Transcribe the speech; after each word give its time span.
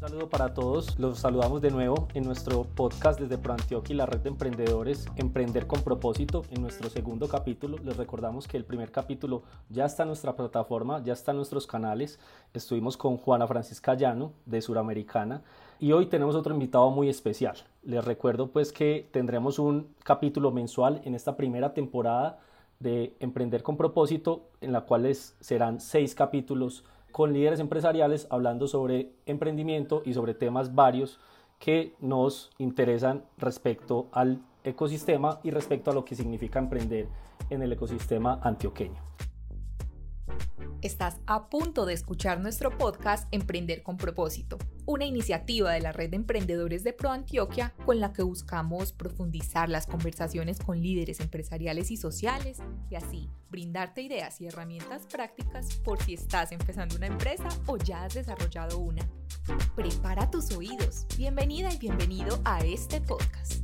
Un 0.00 0.08
saludo 0.08 0.30
para 0.30 0.54
todos, 0.54 0.98
los 0.98 1.18
saludamos 1.18 1.60
de 1.60 1.70
nuevo 1.70 2.08
en 2.14 2.24
nuestro 2.24 2.64
podcast 2.64 3.20
desde 3.20 3.36
ProAntioquia 3.36 3.92
y 3.92 3.96
la 3.98 4.06
red 4.06 4.20
de 4.20 4.30
emprendedores 4.30 5.04
Emprender 5.16 5.66
con 5.66 5.82
propósito. 5.82 6.42
En 6.50 6.62
nuestro 6.62 6.88
segundo 6.88 7.28
capítulo 7.28 7.76
les 7.84 7.98
recordamos 7.98 8.48
que 8.48 8.56
el 8.56 8.64
primer 8.64 8.92
capítulo 8.92 9.42
ya 9.68 9.84
está 9.84 10.04
en 10.04 10.08
nuestra 10.08 10.36
plataforma, 10.36 11.04
ya 11.04 11.12
está 11.12 11.32
en 11.32 11.36
nuestros 11.36 11.66
canales. 11.66 12.18
Estuvimos 12.54 12.96
con 12.96 13.18
Juana 13.18 13.46
Francisca 13.46 13.92
Llano 13.92 14.32
de 14.46 14.62
Suramericana 14.62 15.42
y 15.78 15.92
hoy 15.92 16.06
tenemos 16.06 16.34
otro 16.34 16.54
invitado 16.54 16.90
muy 16.90 17.10
especial. 17.10 17.58
Les 17.82 18.02
recuerdo 18.02 18.52
pues 18.52 18.72
que 18.72 19.06
tendremos 19.12 19.58
un 19.58 19.94
capítulo 20.02 20.50
mensual 20.50 21.02
en 21.04 21.14
esta 21.14 21.36
primera 21.36 21.74
temporada 21.74 22.38
de 22.78 23.14
Emprender 23.20 23.62
con 23.62 23.76
propósito 23.76 24.48
en 24.62 24.72
la 24.72 24.80
cual 24.80 25.14
serán 25.14 25.78
seis 25.78 26.14
capítulos 26.14 26.84
con 27.12 27.32
líderes 27.32 27.60
empresariales 27.60 28.26
hablando 28.30 28.66
sobre 28.66 29.12
emprendimiento 29.26 30.02
y 30.04 30.14
sobre 30.14 30.34
temas 30.34 30.74
varios 30.74 31.18
que 31.58 31.94
nos 32.00 32.50
interesan 32.58 33.24
respecto 33.36 34.08
al 34.12 34.42
ecosistema 34.64 35.40
y 35.42 35.50
respecto 35.50 35.90
a 35.90 35.94
lo 35.94 36.04
que 36.04 36.14
significa 36.14 36.58
emprender 36.58 37.08
en 37.50 37.62
el 37.62 37.72
ecosistema 37.72 38.40
antioqueño. 38.42 39.00
Estás 40.82 41.20
a 41.26 41.50
punto 41.50 41.84
de 41.84 41.92
escuchar 41.92 42.40
nuestro 42.40 42.70
podcast 42.76 43.28
Emprender 43.32 43.82
con 43.82 43.98
propósito, 43.98 44.56
una 44.90 45.04
iniciativa 45.04 45.70
de 45.72 45.80
la 45.80 45.92
red 45.92 46.10
de 46.10 46.16
emprendedores 46.16 46.82
de 46.82 46.92
Pro 46.92 47.10
Antioquia 47.10 47.72
con 47.86 48.00
la 48.00 48.12
que 48.12 48.22
buscamos 48.22 48.92
profundizar 48.92 49.68
las 49.68 49.86
conversaciones 49.86 50.58
con 50.58 50.82
líderes 50.82 51.20
empresariales 51.20 51.92
y 51.92 51.96
sociales 51.96 52.58
y 52.90 52.96
así 52.96 53.30
brindarte 53.50 54.02
ideas 54.02 54.40
y 54.40 54.46
herramientas 54.46 55.06
prácticas 55.06 55.76
por 55.76 56.02
si 56.02 56.14
estás 56.14 56.50
empezando 56.50 56.96
una 56.96 57.06
empresa 57.06 57.48
o 57.66 57.76
ya 57.76 58.02
has 58.02 58.14
desarrollado 58.14 58.78
una. 58.78 59.08
Prepara 59.76 60.28
tus 60.28 60.50
oídos. 60.52 61.06
Bienvenida 61.16 61.72
y 61.72 61.78
bienvenido 61.78 62.40
a 62.44 62.64
este 62.64 63.00
podcast. 63.00 63.62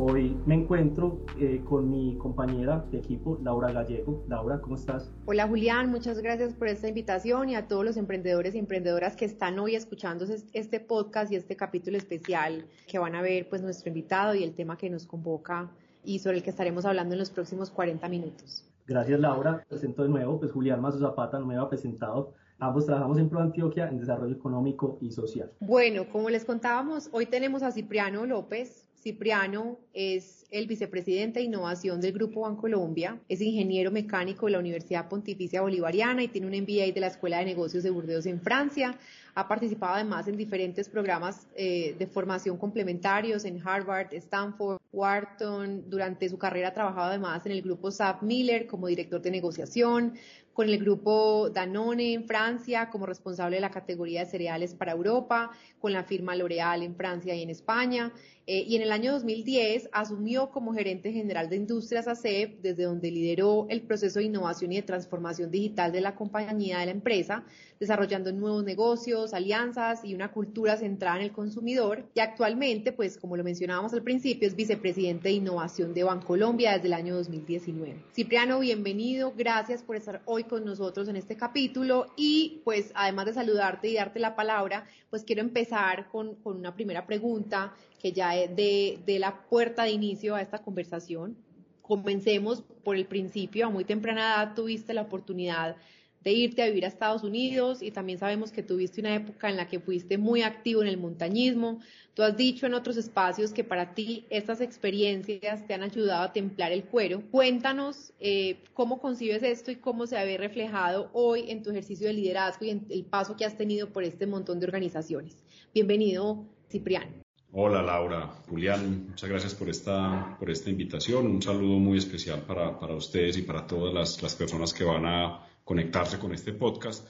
Hoy 0.00 0.36
me 0.46 0.54
encuentro 0.54 1.26
eh, 1.40 1.60
con 1.68 1.90
mi 1.90 2.16
compañera 2.18 2.86
de 2.92 2.98
equipo, 2.98 3.36
Laura 3.42 3.72
Gallego. 3.72 4.24
Laura, 4.28 4.60
¿cómo 4.60 4.76
estás? 4.76 5.10
Hola 5.26 5.48
Julián, 5.48 5.90
muchas 5.90 6.20
gracias 6.20 6.54
por 6.54 6.68
esta 6.68 6.86
invitación 6.86 7.48
y 7.48 7.56
a 7.56 7.66
todos 7.66 7.84
los 7.84 7.96
emprendedores 7.96 8.54
y 8.54 8.58
emprendedoras 8.58 9.16
que 9.16 9.24
están 9.24 9.58
hoy 9.58 9.74
escuchando 9.74 10.24
este 10.52 10.78
podcast 10.78 11.32
y 11.32 11.34
este 11.34 11.56
capítulo 11.56 11.98
especial 11.98 12.64
que 12.86 13.00
van 13.00 13.16
a 13.16 13.22
ver 13.22 13.48
pues 13.48 13.60
nuestro 13.60 13.88
invitado 13.88 14.36
y 14.36 14.44
el 14.44 14.54
tema 14.54 14.78
que 14.78 14.88
nos 14.88 15.04
convoca 15.04 15.68
y 16.04 16.20
sobre 16.20 16.36
el 16.36 16.42
que 16.44 16.50
estaremos 16.50 16.84
hablando 16.84 17.14
en 17.14 17.18
los 17.18 17.30
próximos 17.30 17.68
40 17.68 18.08
minutos. 18.08 18.64
Gracias 18.88 19.20
Laura. 19.20 19.64
Presento 19.68 20.02
de 20.02 20.08
nuevo, 20.08 20.40
pues 20.40 20.50
Julián 20.50 20.80
Mazo 20.80 20.98
Zapata 20.98 21.36
había 21.36 21.68
presentado. 21.68 22.32
Ambos 22.58 22.86
trabajamos 22.86 23.18
en 23.18 23.28
Pro 23.28 23.40
Antioquia 23.40 23.86
en 23.88 23.98
desarrollo 23.98 24.34
económico 24.34 24.98
y 25.02 25.12
social. 25.12 25.52
Bueno, 25.60 26.08
como 26.10 26.30
les 26.30 26.46
contábamos, 26.46 27.10
hoy 27.12 27.26
tenemos 27.26 27.62
a 27.62 27.70
Cipriano 27.70 28.24
López, 28.24 28.88
Cipriano 29.00 29.78
es 29.92 30.46
el 30.50 30.66
vicepresidente 30.66 31.38
de 31.38 31.46
innovación 31.46 32.00
del 32.00 32.14
Grupo 32.14 32.40
Bancolombia, 32.40 33.20
es 33.28 33.42
ingeniero 33.42 33.92
mecánico 33.92 34.46
de 34.46 34.52
la 34.52 34.58
Universidad 34.58 35.08
Pontificia 35.08 35.60
Bolivariana 35.60 36.22
y 36.24 36.28
tiene 36.28 36.48
un 36.48 36.54
MBA 36.54 36.92
de 36.92 37.00
la 37.00 37.06
Escuela 37.08 37.38
de 37.38 37.44
Negocios 37.44 37.84
de 37.84 37.90
Burdeos 37.90 38.26
en 38.26 38.40
Francia. 38.40 38.98
Ha 39.34 39.46
participado 39.46 39.94
además 39.94 40.26
en 40.26 40.36
diferentes 40.36 40.88
programas 40.88 41.46
eh, 41.54 41.94
de 41.96 42.06
formación 42.06 42.56
complementarios 42.56 43.44
en 43.44 43.60
Harvard, 43.64 44.12
Stanford, 44.14 44.77
Wharton. 44.92 45.88
Durante 45.88 46.28
su 46.28 46.38
carrera 46.38 46.68
ha 46.68 46.72
trabajado 46.74 47.08
además 47.08 47.44
en 47.46 47.52
el 47.52 47.62
grupo 47.62 47.90
SAP 47.90 48.22
Miller 48.22 48.66
como 48.66 48.86
director 48.86 49.20
de 49.20 49.30
negociación, 49.30 50.14
con 50.52 50.68
el 50.68 50.78
grupo 50.78 51.50
Danone 51.50 52.14
en 52.14 52.24
Francia 52.26 52.90
como 52.90 53.06
responsable 53.06 53.56
de 53.56 53.60
la 53.60 53.70
categoría 53.70 54.24
de 54.24 54.30
cereales 54.30 54.74
para 54.74 54.92
Europa, 54.92 55.50
con 55.78 55.92
la 55.92 56.04
firma 56.04 56.34
L'Oréal 56.34 56.82
en 56.82 56.96
Francia 56.96 57.34
y 57.34 57.42
en 57.42 57.50
España. 57.50 58.12
Eh, 58.50 58.64
y 58.66 58.76
en 58.76 58.82
el 58.82 58.92
año 58.92 59.12
2010 59.12 59.90
asumió 59.92 60.50
como 60.50 60.72
gerente 60.72 61.12
general 61.12 61.50
de 61.50 61.56
Industrias 61.56 62.08
ACEP, 62.08 62.62
desde 62.62 62.84
donde 62.84 63.10
lideró 63.10 63.66
el 63.68 63.82
proceso 63.82 64.20
de 64.20 64.24
innovación 64.24 64.72
y 64.72 64.76
de 64.76 64.82
transformación 64.84 65.50
digital 65.50 65.92
de 65.92 66.00
la 66.00 66.14
compañía 66.14 66.78
de 66.78 66.86
la 66.86 66.92
empresa, 66.92 67.44
desarrollando 67.78 68.32
nuevos 68.32 68.64
negocios, 68.64 69.34
alianzas 69.34 70.02
y 70.02 70.14
una 70.14 70.32
cultura 70.32 70.78
centrada 70.78 71.18
en 71.18 71.24
el 71.24 71.32
consumidor. 71.32 72.06
Y 72.14 72.20
actualmente, 72.20 72.92
pues 72.92 73.18
como 73.18 73.36
lo 73.36 73.44
mencionábamos 73.44 73.92
al 73.92 74.02
principio, 74.02 74.48
es 74.48 74.56
vicepresidente 74.56 75.28
de 75.28 75.34
innovación 75.34 75.92
de 75.92 76.04
Bancolombia 76.04 76.72
desde 76.72 76.86
el 76.86 76.94
año 76.94 77.16
2019. 77.16 78.02
Cipriano, 78.14 78.60
bienvenido. 78.60 79.34
Gracias 79.36 79.82
por 79.82 79.96
estar 79.96 80.22
hoy 80.24 80.44
con 80.44 80.64
nosotros 80.64 81.06
en 81.08 81.16
este 81.16 81.36
capítulo 81.36 82.06
y 82.16 82.62
pues 82.64 82.92
además 82.94 83.26
de 83.26 83.34
saludarte 83.34 83.88
y 83.88 83.94
darte 83.96 84.20
la 84.20 84.34
palabra, 84.34 84.86
pues 85.10 85.22
quiero 85.22 85.42
empezar 85.42 86.08
con, 86.08 86.36
con 86.36 86.56
una 86.56 86.74
primera 86.74 87.06
pregunta 87.06 87.74
que 87.98 88.12
ya 88.12 88.30
de, 88.30 88.98
de 89.04 89.18
la 89.18 89.42
puerta 89.48 89.84
de 89.84 89.90
inicio 89.90 90.34
a 90.34 90.42
esta 90.42 90.58
conversación. 90.58 91.36
Comencemos 91.82 92.62
por 92.84 92.96
el 92.96 93.06
principio, 93.06 93.66
a 93.66 93.70
muy 93.70 93.84
temprana 93.84 94.20
edad 94.20 94.54
tuviste 94.54 94.92
la 94.94 95.02
oportunidad 95.02 95.76
de 96.22 96.32
irte 96.32 96.62
a 96.62 96.66
vivir 96.66 96.84
a 96.84 96.88
Estados 96.88 97.22
Unidos 97.22 97.82
y 97.82 97.90
también 97.90 98.18
sabemos 98.18 98.50
que 98.50 98.62
tuviste 98.62 99.00
una 99.00 99.14
época 99.14 99.48
en 99.48 99.56
la 99.56 99.68
que 99.68 99.80
fuiste 99.80 100.18
muy 100.18 100.42
activo 100.42 100.82
en 100.82 100.88
el 100.88 100.98
montañismo. 100.98 101.80
Tú 102.14 102.22
has 102.22 102.36
dicho 102.36 102.66
en 102.66 102.74
otros 102.74 102.96
espacios 102.96 103.52
que 103.52 103.64
para 103.64 103.94
ti 103.94 104.26
estas 104.28 104.60
experiencias 104.60 105.66
te 105.66 105.74
han 105.74 105.82
ayudado 105.82 106.22
a 106.22 106.32
templar 106.32 106.72
el 106.72 106.84
cuero. 106.84 107.22
Cuéntanos 107.30 108.12
eh, 108.20 108.56
cómo 108.74 109.00
concibes 109.00 109.42
esto 109.42 109.70
y 109.70 109.76
cómo 109.76 110.06
se 110.06 110.16
ve 110.24 110.36
reflejado 110.36 111.10
hoy 111.12 111.50
en 111.50 111.62
tu 111.62 111.70
ejercicio 111.70 112.08
de 112.08 112.14
liderazgo 112.14 112.64
y 112.64 112.70
en 112.70 112.86
el 112.90 113.04
paso 113.04 113.36
que 113.36 113.44
has 113.44 113.56
tenido 113.56 113.90
por 113.92 114.02
este 114.02 114.26
montón 114.26 114.58
de 114.58 114.66
organizaciones. 114.66 115.36
Bienvenido, 115.72 116.44
Cipriano. 116.68 117.27
Hola 117.50 117.82
Laura, 117.82 118.26
Julián, 118.46 119.06
muchas 119.08 119.30
gracias 119.30 119.54
por 119.54 119.70
esta, 119.70 120.36
por 120.38 120.50
esta 120.50 120.68
invitación. 120.68 121.26
Un 121.26 121.40
saludo 121.40 121.78
muy 121.78 121.96
especial 121.96 122.42
para, 122.42 122.78
para 122.78 122.94
ustedes 122.94 123.38
y 123.38 123.42
para 123.42 123.66
todas 123.66 123.94
las, 123.94 124.22
las, 124.22 124.34
personas 124.34 124.74
que 124.74 124.84
van 124.84 125.06
a 125.06 125.48
conectarse 125.64 126.18
con 126.18 126.34
este 126.34 126.52
podcast. 126.52 127.08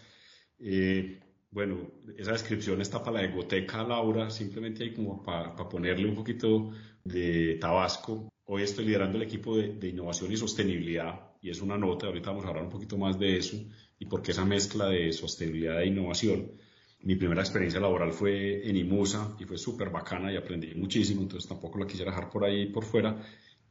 Eh, 0.61 1.19
bueno, 1.51 1.91
esa 2.17 2.33
descripción 2.33 2.81
está 2.81 3.03
para 3.03 3.21
la 3.21 3.25
egoteca 3.25 3.83
Laura, 3.83 4.31
simplemente 4.31 4.85
hay 4.85 4.95
como 4.95 5.25
para, 5.25 5.57
ponerle 5.57 6.09
un 6.09 6.15
poquito 6.15 6.71
de 7.03 7.57
tabasco. 7.57 8.29
Hoy 8.45 8.63
estoy 8.63 8.85
liderando 8.85 9.17
el 9.17 9.25
equipo 9.25 9.57
de, 9.57 9.75
de, 9.75 9.89
innovación 9.89 10.31
y 10.31 10.37
sostenibilidad 10.37 11.33
y 11.43 11.51
es 11.51 11.61
una 11.61 11.77
nota, 11.77 12.07
ahorita 12.07 12.31
vamos 12.31 12.45
a 12.45 12.49
hablar 12.51 12.63
un 12.63 12.71
poquito 12.71 12.97
más 12.97 13.19
de 13.19 13.39
eso 13.39 13.57
y 13.99 14.07
por 14.07 14.23
qué 14.23 14.31
esa 14.31 14.45
mezcla 14.45 14.87
de 14.87 15.13
sostenibilidad 15.13 15.83
e 15.83 15.87
innovación 15.87 16.53
mi 17.01 17.15
primera 17.15 17.43
experiencia 17.43 17.81
laboral 17.81 18.13
fue 18.13 18.69
en 18.69 18.77
IMUSA 18.77 19.37
y 19.39 19.45
fue 19.45 19.57
súper 19.57 19.91
bacana 19.91 20.33
y 20.33 20.37
aprendí 20.37 20.75
muchísimo, 20.75 21.23
entonces 21.23 21.49
tampoco 21.49 21.79
la 21.79 21.87
quisiera 21.87 22.11
dejar 22.11 22.29
por 22.29 22.45
ahí 22.45 22.67
por 22.67 22.85
fuera. 22.85 23.17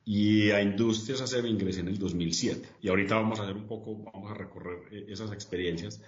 Y 0.06 0.52
a 0.52 0.62
Industrias 0.62 1.22
AC 1.22 1.44
me 1.44 1.50
ingresé 1.50 1.82
en 1.82 1.90
el 1.90 1.98
2007. 1.98 2.70
Y 2.82 2.88
ahorita 2.88 3.16
vamos 3.16 3.40
a 3.40 3.44
hacer 3.44 3.58
un 3.58 3.68
poco, 3.68 3.98
vamos 4.14 4.32
a 4.32 4.34
recorrer 4.34 4.80
eh, 4.92 5.06
esas 5.10 5.34
experiencias. 5.34 6.02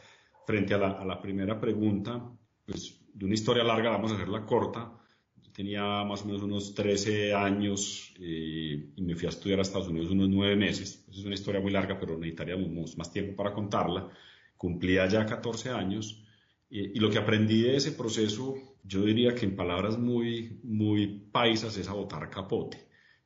Frente 0.48 0.74
a 0.74 0.78
la, 0.78 0.92
a 0.92 1.06
la 1.06 1.22
primera 1.22 1.60
pregunta, 1.60 2.32
pues 2.66 2.98
de 3.14 3.26
una 3.26 3.34
historia 3.34 3.66
larga, 3.66 3.90
vamos 3.90 4.14
a 4.14 4.16
hacerla 4.16 4.46
corta. 4.46 4.94
Yo 5.44 5.52
tenía 5.52 5.84
más 6.06 6.22
o 6.22 6.28
menos 6.28 6.42
unos 6.44 6.74
13 6.74 7.34
años 7.34 8.14
eh, 8.22 8.92
y 8.96 9.02
me 9.02 9.16
fui 9.16 9.26
a 9.26 9.30
estudiar 9.30 9.60
a 9.60 9.64
Estados 9.64 9.90
Unidos 9.90 10.12
unos 10.12 10.30
9 10.30 10.56
meses. 10.56 11.06
Es 11.12 11.26
una 11.26 11.36
historia 11.36 11.60
muy 11.60 11.72
larga, 11.72 12.00
pero 12.00 12.18
necesitaríamos 12.18 12.98
más 12.98 13.12
tiempo 13.12 13.36
para 13.36 13.54
contarla. 13.54 14.08
Cumplía 14.56 15.06
ya 15.08 15.26
14 15.26 15.72
años 15.72 16.24
y, 16.70 17.00
lo 17.00 17.10
que 17.10 17.18
aprendí 17.18 17.62
de 17.62 17.76
ese 17.76 17.92
proceso, 17.92 18.56
yo 18.84 19.04
diría 19.04 19.34
que 19.34 19.46
en 19.46 19.56
palabras 19.56 19.98
muy, 19.98 20.60
muy 20.64 21.08
paisas, 21.32 21.78
es 21.78 21.90
a 21.90 21.94
botar 21.94 22.30
capote. 22.30 22.78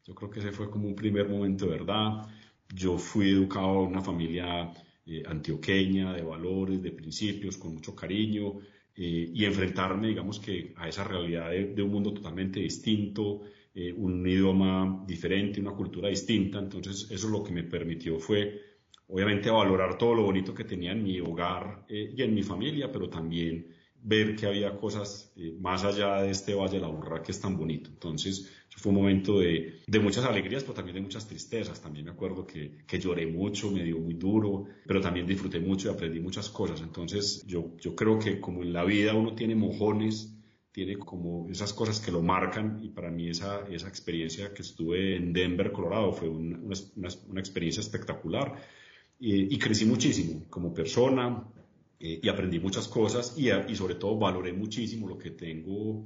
Yo 0.06 0.16
creo 0.16 0.30
que 0.30 0.40
ese 0.40 0.52
fue 0.52 0.70
como 0.70 0.88
un 0.88 0.96
primer 0.96 1.30
momento 1.30 1.66
de 1.66 1.72
verdad. 1.72 2.28
Yo 2.74 2.98
fui 2.98 3.30
educado 3.30 3.84
en 3.84 3.90
una 3.90 4.02
familia 4.02 4.72
eh, 5.06 5.24
antioqueña, 5.26 6.14
de 6.14 6.22
valores, 6.22 6.82
de 6.82 6.92
principios, 6.92 7.58
con 7.58 7.74
mucho 7.74 7.96
cariño, 7.96 8.60
eh, 8.96 9.30
y 9.34 9.46
enfrentarme, 9.46 10.10
digamos 10.10 10.40
que, 10.40 10.74
a 10.78 10.88
esa 10.88 11.04
realidad 11.04 11.52
de, 11.52 11.82
un 11.82 11.92
mundo 11.92 12.14
totalmente 12.14 12.60
distinto, 12.60 13.42
eh, 13.74 13.92
un 13.94 14.26
idioma 14.28 15.04
diferente, 15.08 15.60
una 15.60 15.72
cultura 15.72 16.10
distinta. 16.10 16.60
Entonces, 16.60 17.10
eso 17.12 17.28
lo 17.30 17.44
que 17.44 17.52
me 17.52 17.64
permitió 17.64 18.20
fue 18.20 18.73
obviamente 19.08 19.50
valorar 19.50 19.98
todo 19.98 20.16
lo 20.16 20.24
bonito 20.24 20.54
que 20.54 20.64
tenía 20.64 20.92
en 20.92 21.04
mi 21.04 21.20
hogar 21.20 21.86
eh, 21.90 22.14
y 22.16 22.22
en 22.22 22.34
mi 22.34 22.44
familia, 22.44 22.92
pero 22.92 23.10
también 23.10 23.68
ver 24.04 24.36
que 24.36 24.46
había 24.46 24.76
cosas 24.76 25.32
eh, 25.38 25.56
más 25.60 25.86
allá 25.86 26.22
de 26.22 26.32
este 26.32 26.54
Valle 26.54 26.76
de 26.76 26.82
la 26.82 26.88
Burra 26.88 27.24
que 27.24 27.32
es 27.32 27.40
tan 27.40 27.58
bonito. 27.58 27.90
Entonces, 27.90 28.52
fue 28.76 28.92
un 28.92 28.98
momento 28.98 29.40
de, 29.40 29.82
de, 29.88 30.00
muchas 30.00 30.26
alegrías, 30.26 30.64
pero 30.64 30.74
también 30.74 30.96
de 30.96 31.02
muchas 31.02 31.28
tristezas. 31.28 31.82
También 31.82 32.06
me 32.06 32.12
acuerdo 32.12 32.46
que, 32.46 32.80
que, 32.86 33.00
lloré 33.00 33.26
mucho, 33.28 33.72
me 33.72 33.84
dio 33.84 33.98
muy 34.00 34.16
duro, 34.16 34.66
pero 34.86 35.00
también 35.00 35.26
disfruté 35.26 35.60
mucho 35.60 35.90
y 35.90 35.94
aprendí 35.94 36.20
muchas 36.20 36.50
cosas. 36.50 36.82
Entonces, 36.82 37.44
yo, 37.48 37.78
yo 37.80 37.96
creo 37.96 38.20
que 38.20 38.42
como 38.42 38.62
en 38.62 38.74
la 38.74 38.84
vida 38.84 39.14
uno 39.14 39.36
tiene 39.36 39.56
mojones, 39.56 40.36
tiene 40.72 40.98
como 40.98 41.48
esas 41.50 41.72
cosas 41.72 42.00
que 42.02 42.12
lo 42.12 42.22
marcan 42.22 42.80
y 42.84 42.90
para 42.90 43.12
mí 43.12 43.30
esa, 43.30 43.64
esa 43.70 43.88
experiencia 43.88 44.54
que 44.54 44.64
estuve 44.64 45.16
en 45.16 45.32
Denver, 45.32 45.72
Colorado, 45.72 46.12
fue 46.12 46.28
una, 46.28 46.58
una 46.58 47.40
experiencia 47.40 47.80
espectacular 47.80 48.58
y, 49.20 49.58
crecí 49.58 49.86
muchísimo 49.86 50.46
como 50.50 50.74
persona 50.74 51.44
eh, 52.00 52.20
y 52.22 52.28
aprendí 52.28 52.60
muchas 52.60 52.88
cosas 52.88 53.36
y, 53.38 53.50
y 53.50 53.76
sobre 53.76 53.96
todo 53.96 54.18
valoré 54.18 54.52
muchísimo 54.54 55.08
lo 55.08 55.18
que 55.18 55.32
tengo 55.32 56.04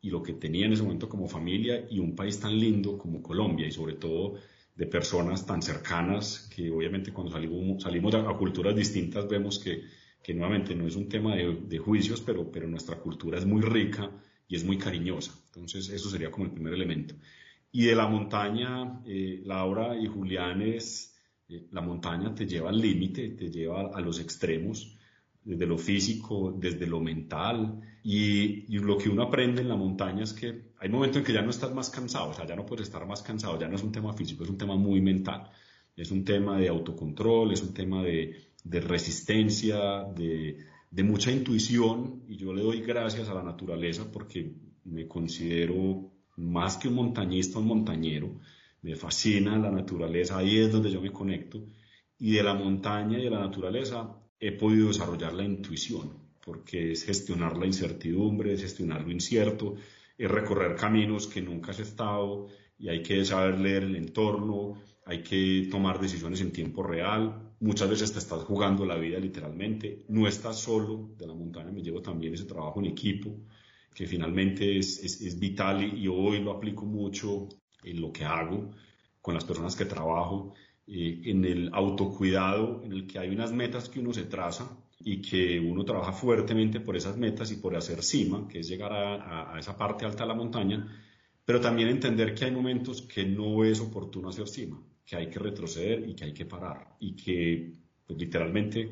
y 0.00 0.10
lo 0.10 0.22
que 0.22 0.34
tenía 0.34 0.66
en 0.66 0.72
ese 0.72 0.82
momento 0.82 1.08
como 1.08 1.28
familia 1.28 1.86
y 1.90 1.98
un 1.98 2.14
país 2.14 2.38
tan 2.38 2.58
lindo 2.58 2.98
como 2.98 3.22
Colombia 3.22 3.66
y 3.66 3.72
sobre 3.72 3.94
todo 3.94 4.34
de 4.78 4.86
personas 4.86 5.44
tan 5.44 5.60
cercanas 5.60 6.48
que 6.54 6.70
obviamente 6.70 7.12
cuando 7.12 7.32
salimos, 7.32 7.82
salimos 7.82 8.14
a, 8.14 8.24
culturas 8.34 8.76
distintas 8.76 9.26
vemos 9.28 9.58
que, 9.58 9.82
que, 10.22 10.32
nuevamente 10.32 10.74
no 10.74 10.86
es 10.86 10.94
un 10.94 11.08
tema 11.08 11.34
de, 11.34 11.56
de, 11.66 11.78
juicios, 11.78 12.20
pero, 12.20 12.50
pero 12.52 12.68
nuestra 12.68 12.96
cultura 12.96 13.38
es 13.38 13.44
muy 13.44 13.60
rica 13.60 14.10
y 14.46 14.54
es 14.54 14.64
muy 14.64 14.78
cariñosa. 14.78 15.32
Entonces 15.46 15.88
eso 15.88 16.08
sería 16.08 16.30
como 16.30 16.46
el 16.46 16.52
primer 16.52 16.74
elemento. 16.74 17.16
Y 17.72 17.86
de 17.86 17.96
la 17.96 18.06
montaña, 18.06 19.02
eh, 19.04 19.42
Laura 19.44 19.98
y 19.98 20.06
Julián 20.06 20.62
es, 20.62 21.17
eh, 21.17 21.17
la 21.48 21.80
montaña 21.80 22.34
te 22.34 22.46
lleva 22.46 22.68
al 22.70 22.80
límite, 22.80 23.30
te 23.30 23.50
lleva 23.50 23.90
a 23.94 24.00
los 24.00 24.20
extremos 24.20 24.98
desde 25.44 25.66
lo 25.66 25.78
físico, 25.78 26.54
desde 26.56 26.86
lo 26.86 27.00
mental. 27.00 27.80
Y, 28.02 28.66
lo 28.78 28.98
que 28.98 29.08
uno 29.08 29.22
aprende 29.22 29.62
en 29.62 29.68
la 29.68 29.76
montaña 29.76 30.24
es 30.24 30.34
que 30.34 30.72
hay 30.78 30.88
momentos 30.88 31.18
en 31.18 31.24
que 31.24 31.32
ya 31.32 31.42
no 31.42 31.50
estás 31.50 31.72
más 31.74 31.90
cansado, 31.90 32.30
o 32.30 32.34
sea, 32.34 32.46
ya 32.46 32.54
no 32.54 32.66
puedes 32.66 32.86
estar 32.86 33.06
más 33.06 33.22
cansado, 33.22 33.58
ya 33.58 33.68
no 33.68 33.76
es 33.76 33.82
un 33.82 33.92
tema 33.92 34.12
físico, 34.12 34.44
es 34.44 34.50
un 34.50 34.58
tema 34.58 34.76
muy 34.76 35.00
mental. 35.00 35.50
Es 35.96 36.12
un 36.12 36.24
tema 36.24 36.58
de 36.58 36.68
autocontrol, 36.68 37.52
es 37.52 37.62
un 37.62 37.74
tema 37.74 38.04
de, 38.04 38.50
resistencia, 38.64 40.04
de, 40.14 40.58
de 40.90 41.02
mucha 41.02 41.32
intuición. 41.32 42.22
Y 42.28 42.36
yo 42.36 42.52
le 42.52 42.62
doy 42.62 42.82
gracias 42.82 43.28
a 43.28 43.34
la 43.34 43.42
naturaleza 43.42 44.10
porque 44.12 44.52
me 44.84 45.08
considero 45.08 46.12
más 46.36 46.76
que 46.76 46.88
un 46.88 46.94
montañista, 46.94 47.58
un 47.58 47.66
montañero. 47.66 48.38
Me 48.82 48.94
fascina 48.94 49.58
la 49.58 49.70
naturaleza, 49.70 50.38
ahí 50.38 50.58
es 50.58 50.70
donde 50.70 50.90
yo 50.90 51.00
me 51.00 51.12
conecto. 51.12 51.64
Y 52.18 52.32
de 52.32 52.42
la 52.42 52.54
montaña 52.54 53.18
y 53.18 53.24
de 53.24 53.30
la 53.30 53.40
naturaleza 53.40 54.16
he 54.40 54.52
podido 54.52 54.88
desarrollar 54.88 55.34
la 55.34 55.44
intuición, 55.44 56.12
porque 56.44 56.92
es 56.92 57.04
gestionar 57.04 57.56
la 57.56 57.66
incertidumbre, 57.66 58.52
es 58.52 58.62
gestionar 58.62 59.02
lo 59.02 59.10
incierto, 59.10 59.74
es 60.16 60.30
recorrer 60.30 60.76
caminos 60.76 61.26
que 61.26 61.42
nunca 61.42 61.72
has 61.72 61.80
estado 61.80 62.48
y 62.78 62.88
hay 62.88 63.02
que 63.02 63.24
saber 63.24 63.58
leer 63.58 63.84
el 63.84 63.96
entorno, 63.96 64.80
hay 65.04 65.22
que 65.22 65.68
tomar 65.70 66.00
decisiones 66.00 66.40
en 66.40 66.52
tiempo 66.52 66.82
real. 66.82 67.54
Muchas 67.60 67.90
veces 67.90 68.12
te 68.12 68.18
estás 68.18 68.44
jugando 68.44 68.84
la 68.84 68.96
vida 68.96 69.18
literalmente, 69.18 70.04
no 70.08 70.28
estás 70.28 70.60
solo, 70.60 71.10
de 71.18 71.26
la 71.26 71.34
montaña 71.34 71.72
me 71.72 71.82
llevo 71.82 72.00
también 72.02 72.34
ese 72.34 72.44
trabajo 72.44 72.78
en 72.80 72.86
equipo, 72.86 73.34
que 73.94 74.06
finalmente 74.06 74.78
es, 74.78 75.02
es, 75.02 75.38
vital 75.38 75.82
y, 75.82 76.04
y 76.04 76.08
hoy 76.08 76.40
lo 76.40 76.52
aplico 76.52 76.84
mucho 76.84 77.48
en 77.82 78.00
lo 78.00 78.12
que 78.12 78.24
hago 78.24 78.70
con 79.20 79.34
las 79.34 79.44
personas 79.44 79.76
que 79.76 79.84
trabajo 79.84 80.54
eh, 80.86 81.20
en 81.24 81.44
el 81.44 81.70
autocuidado, 81.74 82.82
en 82.84 82.92
el 82.92 83.06
que 83.06 83.18
hay 83.18 83.28
unas 83.28 83.52
metas 83.52 83.88
que 83.88 84.00
uno 84.00 84.12
se 84.12 84.24
traza 84.24 84.70
y 85.00 85.20
que 85.20 85.60
uno 85.60 85.84
trabaja 85.84 86.12
fuertemente 86.12 86.80
por 86.80 86.96
esas 86.96 87.16
metas 87.16 87.52
y 87.52 87.56
por 87.56 87.76
hacer 87.76 88.02
cima, 88.02 88.48
que 88.48 88.60
es 88.60 88.68
llegar 88.68 88.92
a, 88.92 89.58
esa 89.58 89.76
parte 89.76 90.04
alta 90.04 90.24
de 90.24 90.28
la 90.28 90.34
montaña, 90.34 90.86
pero 91.44 91.60
también 91.60 91.88
entender 91.88 92.34
que 92.34 92.46
hay 92.46 92.50
momentos 92.50 93.02
que 93.02 93.24
no 93.24 93.64
es 93.64 93.80
oportuno 93.80 94.28
hacer 94.28 94.48
cima, 94.48 94.82
que 95.04 95.16
hay 95.16 95.28
que 95.28 95.38
retroceder 95.38 96.08
y 96.08 96.14
que 96.14 96.24
hay 96.24 96.32
que 96.32 96.46
parar 96.46 96.96
y 97.00 97.14
que 97.14 97.72
pues, 98.06 98.18
literalmente 98.18 98.90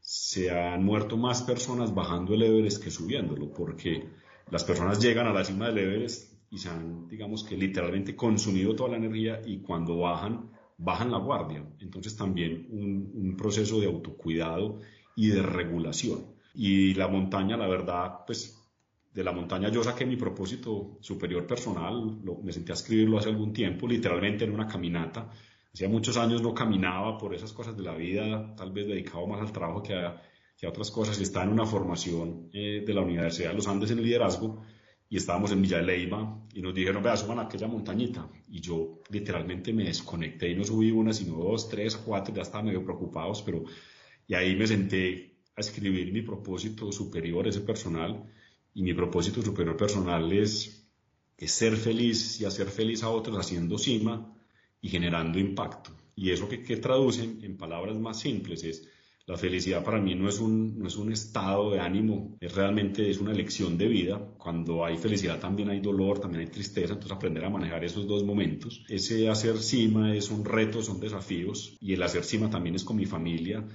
se 0.00 0.50
han 0.50 0.84
muerto 0.84 1.16
más 1.16 1.42
personas 1.42 1.94
bajando 1.94 2.34
el 2.34 2.42
Everest 2.42 2.82
que 2.82 2.90
subiéndolo, 2.90 3.52
porque 3.52 4.04
las 4.50 4.64
personas 4.64 5.00
llegan 5.00 5.26
a 5.26 5.32
la 5.32 5.44
cima 5.44 5.68
del 5.68 5.78
Everest 5.78 6.33
y 6.54 6.58
se 6.58 6.68
han, 6.70 7.08
digamos 7.08 7.42
que 7.44 7.56
literalmente 7.56 8.14
consumido 8.14 8.76
toda 8.76 8.90
la 8.90 8.96
energía 8.96 9.42
y 9.44 9.58
cuando 9.58 9.98
bajan 9.98 10.50
bajan 10.76 11.10
la 11.10 11.18
guardia. 11.18 11.64
Entonces 11.80 12.16
también 12.16 12.66
un, 12.70 13.36
proceso 13.36 13.80
de 13.80 13.86
autocuidado 13.86 14.80
y 15.16 15.28
de 15.28 15.42
regulación. 15.42 16.34
Y 16.54 16.94
la 16.94 17.08
montaña, 17.08 17.56
la 17.56 17.66
verdad, 17.66 18.20
pues 18.26 18.60
de 19.12 19.24
la 19.24 19.32
montaña 19.32 19.70
yo 19.70 19.82
saqué 19.82 20.06
mi 20.06 20.16
propósito 20.16 20.98
superior 21.00 21.46
personal, 21.46 22.20
me 22.42 22.52
senté 22.52 22.72
a 22.72 22.74
escribirlo 22.74 23.18
hace 23.18 23.28
algún 23.28 23.52
tiempo, 23.52 23.86
literalmente 23.86 24.44
en 24.44 24.52
una 24.52 24.66
caminata. 24.66 25.30
Hacía 25.72 25.88
muchos 25.88 26.16
años 26.16 26.42
no 26.42 26.54
caminaba 26.54 27.18
por 27.18 27.34
esas 27.34 27.52
cosas 27.52 27.76
de 27.76 27.82
la 27.82 27.94
vida, 27.94 28.54
tal 28.56 28.72
vez 28.72 28.86
dedicado 28.86 29.26
más 29.26 29.40
al 29.40 29.52
trabajo 29.52 29.82
que 29.82 29.94
a, 29.94 30.22
que 30.56 30.66
a 30.66 30.68
otras 30.68 30.90
cosas, 30.90 31.18
y 31.18 31.24
estaba 31.24 31.44
en 31.44 31.52
una 31.52 31.66
formación 31.66 32.48
eh, 32.52 32.84
de 32.86 32.94
la 32.94 33.02
Universidad 33.02 33.50
de 33.50 33.56
los 33.56 33.66
Andes 33.66 33.90
en 33.90 34.02
liderazgo, 34.02 34.62
y 35.14 35.16
estábamos 35.16 35.52
en 35.52 35.62
Villa 35.62 35.80
de 35.80 36.08
y 36.54 36.60
nos 36.60 36.74
dijeron, 36.74 37.00
vea, 37.00 37.16
suban 37.16 37.38
a 37.38 37.42
aquella 37.42 37.68
montañita. 37.68 38.28
Y 38.48 38.60
yo 38.60 38.98
literalmente 39.10 39.72
me 39.72 39.84
desconecté 39.84 40.50
y 40.50 40.56
no 40.56 40.64
subí 40.64 40.90
una, 40.90 41.12
sino 41.12 41.36
dos, 41.36 41.68
tres, 41.68 41.96
cuatro, 41.96 42.34
ya 42.34 42.42
estaba 42.42 42.64
medio 42.64 42.82
preocupados, 42.82 43.40
pero 43.42 43.62
y 44.26 44.34
ahí 44.34 44.56
me 44.56 44.66
senté 44.66 45.36
a 45.54 45.60
escribir 45.60 46.12
mi 46.12 46.22
propósito 46.22 46.90
superior, 46.90 47.46
ese 47.46 47.60
personal, 47.60 48.28
y 48.74 48.82
mi 48.82 48.92
propósito 48.92 49.40
superior 49.40 49.76
personal 49.76 50.32
es, 50.32 50.84
es 51.38 51.52
ser 51.52 51.76
feliz 51.76 52.40
y 52.40 52.44
hacer 52.44 52.66
feliz 52.66 53.04
a 53.04 53.10
otros 53.10 53.38
haciendo 53.38 53.78
cima 53.78 54.36
y 54.80 54.88
generando 54.88 55.38
impacto. 55.38 55.92
Y 56.16 56.30
eso 56.30 56.48
que, 56.48 56.64
que 56.64 56.78
traducen 56.78 57.38
en 57.44 57.56
palabras 57.56 57.96
más 58.00 58.18
simples 58.18 58.64
es 58.64 58.88
la 59.26 59.38
felicidad 59.38 59.82
para 59.82 60.00
mí 60.00 60.14
no 60.14 60.28
es, 60.28 60.38
un, 60.38 60.78
no 60.78 60.86
es 60.86 60.96
un 60.96 61.10
estado 61.10 61.70
de 61.70 61.80
ánimo, 61.80 62.36
es 62.40 62.54
realmente 62.54 63.08
es 63.08 63.18
una 63.18 63.32
elección 63.32 63.78
de 63.78 63.88
vida. 63.88 64.18
Cuando 64.36 64.84
hay 64.84 64.98
felicidad 64.98 65.40
también 65.40 65.70
hay 65.70 65.80
dolor, 65.80 66.18
también 66.18 66.42
hay 66.42 66.50
tristeza, 66.50 66.92
entonces 66.92 67.16
aprender 67.16 67.42
a 67.44 67.48
manejar 67.48 67.84
esos 67.84 68.06
dos 68.06 68.22
momentos. 68.22 68.84
Ese 68.86 69.30
hacer 69.30 69.56
cima 69.58 70.14
es 70.14 70.30
un 70.30 70.44
reto, 70.44 70.82
son 70.82 71.00
desafíos 71.00 71.78
y 71.80 71.94
el 71.94 72.02
hacer 72.02 72.24
cima 72.24 72.50
también 72.50 72.74
es 72.74 72.84
con 72.84 72.96
mi 72.96 73.06
familia, 73.06 73.66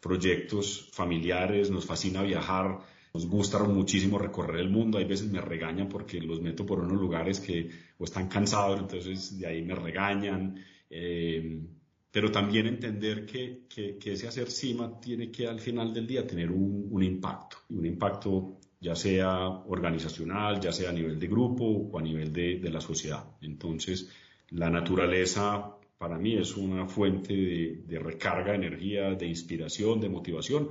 proyectos 0.00 0.90
familiares, 0.92 1.70
nos 1.70 1.86
fascina 1.86 2.22
viajar, 2.22 2.80
nos 3.14 3.26
gusta 3.26 3.62
muchísimo 3.64 4.18
recorrer 4.18 4.60
el 4.60 4.68
mundo. 4.68 4.98
Hay 4.98 5.06
veces 5.06 5.30
me 5.30 5.40
regañan 5.40 5.88
porque 5.88 6.20
los 6.20 6.42
meto 6.42 6.66
por 6.66 6.80
unos 6.80 7.00
lugares 7.00 7.40
que 7.40 7.70
o 7.96 8.04
están 8.04 8.28
cansados, 8.28 8.78
entonces 8.78 9.38
de 9.38 9.46
ahí 9.46 9.62
me 9.62 9.74
regañan. 9.74 10.62
Eh, 10.90 11.62
pero 12.10 12.30
también 12.30 12.66
entender 12.66 13.26
que, 13.26 13.66
que, 13.68 14.12
ese 14.12 14.28
hacer 14.28 14.50
cima 14.50 14.98
tiene 15.00 15.30
que 15.30 15.46
al 15.46 15.60
final 15.60 15.92
del 15.92 16.06
día 16.06 16.26
tener 16.26 16.50
un, 16.50 16.88
un 16.90 17.02
impacto, 17.02 17.58
un 17.70 17.84
impacto 17.84 18.58
ya 18.80 18.94
sea 18.94 19.48
organizacional, 19.48 20.60
ya 20.60 20.72
sea 20.72 20.90
a 20.90 20.92
nivel 20.92 21.18
de 21.18 21.26
grupo 21.26 21.64
o 21.64 21.98
a 21.98 22.02
nivel 22.02 22.32
de, 22.32 22.58
de 22.58 22.70
la 22.70 22.80
sociedad. 22.80 23.24
Entonces, 23.40 24.08
la 24.50 24.70
naturaleza 24.70 25.74
para 25.98 26.16
mí 26.16 26.36
es 26.36 26.56
una 26.56 26.86
fuente 26.86 27.34
de, 27.34 27.82
de, 27.86 27.98
recarga 27.98 28.52
de 28.52 28.58
energía, 28.58 29.14
de 29.14 29.26
inspiración, 29.26 30.00
de 30.00 30.08
motivación, 30.08 30.70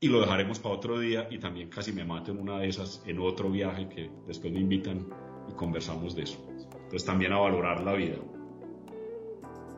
y 0.00 0.08
lo 0.08 0.20
dejaremos 0.20 0.58
para 0.58 0.74
otro 0.74 0.98
día 0.98 1.28
y 1.30 1.38
también 1.38 1.68
casi 1.68 1.92
me 1.92 2.04
mato 2.04 2.32
en 2.32 2.38
una 2.40 2.58
de 2.58 2.68
esas, 2.68 3.02
en 3.06 3.20
otro 3.20 3.50
viaje 3.50 3.88
que 3.88 4.10
después 4.26 4.52
me 4.52 4.58
invitan 4.58 5.08
y 5.48 5.52
conversamos 5.52 6.16
de 6.16 6.22
eso. 6.22 6.44
Entonces 6.72 7.04
también 7.04 7.32
a 7.32 7.38
valorar 7.38 7.82
la 7.82 7.92
vida. 7.92 8.16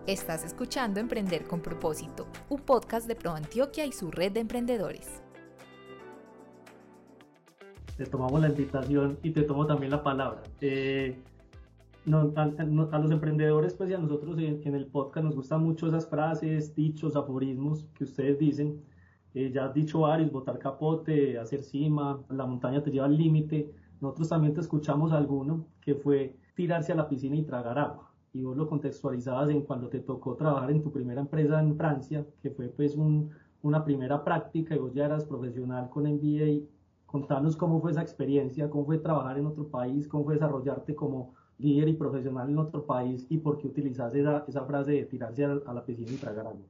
Estás 0.07 0.45
escuchando 0.45 1.01
Emprender 1.01 1.47
con 1.47 1.63
propósito, 1.63 2.27
un 2.51 2.61
podcast 2.61 3.09
de 3.09 3.17
Pro 3.17 3.31
Antioquia 3.31 3.87
y 3.87 3.93
su 3.93 4.11
red 4.11 4.33
de 4.33 4.41
emprendedores. 4.41 5.23
Te 7.97 8.05
tomamos 8.05 8.39
la 8.43 8.51
invitación 8.51 9.19
y 9.23 9.31
te 9.31 9.45
tomo 9.45 9.67
también 9.67 9.91
la 9.91 10.03
palabra. 10.03 10.43
Eh, 10.61 11.23
a, 12.37 12.99
los 12.99 13.11
emprendedores, 13.13 13.73
pues 13.73 13.89
y 13.89 13.95
a 13.95 13.99
nosotros 13.99 14.37
en, 14.39 14.75
el 14.75 14.85
podcast 14.89 15.25
nos 15.25 15.37
gustan 15.37 15.63
mucho 15.63 15.87
esas 15.87 16.07
frases, 16.07 16.75
dichos, 16.75 17.17
aforismos 17.17 17.87
que 17.95 18.05
ustedes 18.05 18.39
dicen. 18.39 18.85
Eh, 19.33 19.53
ya 19.55 19.65
has 19.65 19.73
dicho 19.73 20.01
varios, 20.01 20.31
botar 20.31 20.59
capote, 20.59 21.39
hacer 21.39 21.63
cima, 21.63 22.23
la 22.29 22.45
montaña 22.45 22.83
te 22.83 22.91
lleva 22.91 23.07
al 23.07 23.17
límite. 23.17 23.73
Nosotros 24.03 24.29
también 24.29 24.53
te 24.53 24.61
escuchamos 24.61 25.13
alguno 25.13 25.67
que 25.81 25.95
fue 25.95 26.37
tirarse 26.55 26.93
a 26.93 26.95
la 26.95 27.09
piscina 27.09 27.37
y 27.37 27.43
tragar 27.45 27.79
agua 27.79 28.14
y 28.35 28.43
vos 28.43 28.57
lo 28.57 28.69
contextualizabas 28.69 29.49
en 29.51 29.63
cuando 29.63 29.89
te 29.89 30.01
tocó 30.01 30.35
trabajar 30.35 30.73
en 30.73 30.83
tu 30.83 30.91
primera 30.91 31.21
empresa 31.21 31.61
en 31.61 31.77
Francia, 31.77 32.27
que 32.43 32.51
fue 32.51 32.69
pues 32.69 32.97
una 32.97 33.85
primera 33.85 34.25
práctica 34.25 34.75
y 34.75 34.79
vos 34.79 34.93
ya 34.93 35.07
eras 35.07 35.25
profesional 35.25 35.89
con 35.89 36.03
MBA. 36.03 36.67
Contanos 37.07 37.57
cómo 37.57 37.81
fue 37.81 37.93
esa 37.93 38.03
experiencia, 38.03 38.69
cómo 38.69 38.87
fue 38.87 38.99
trabajar 38.99 39.39
en 39.39 39.47
otro 39.47 39.69
país, 39.69 40.09
cómo 40.09 40.25
fue 40.25 40.35
desarrollarte 40.35 40.97
como 40.97 41.35
líder 41.59 41.89
y 41.89 41.93
profesional 41.93 42.51
en 42.51 42.59
otro 42.59 42.85
país 42.85 43.25
y 43.31 43.39
por 43.39 43.57
qué 43.59 43.69
utilizas 43.69 44.13
esa, 44.17 44.45
esa 44.49 44.65
frase 44.65 44.91
de 44.91 45.05
tirarse 45.05 45.45
a, 45.45 45.73
la 45.73 45.87
piscina 45.87 46.11
y 46.11 46.17
tragar 46.17 46.49
agua. 46.49 46.67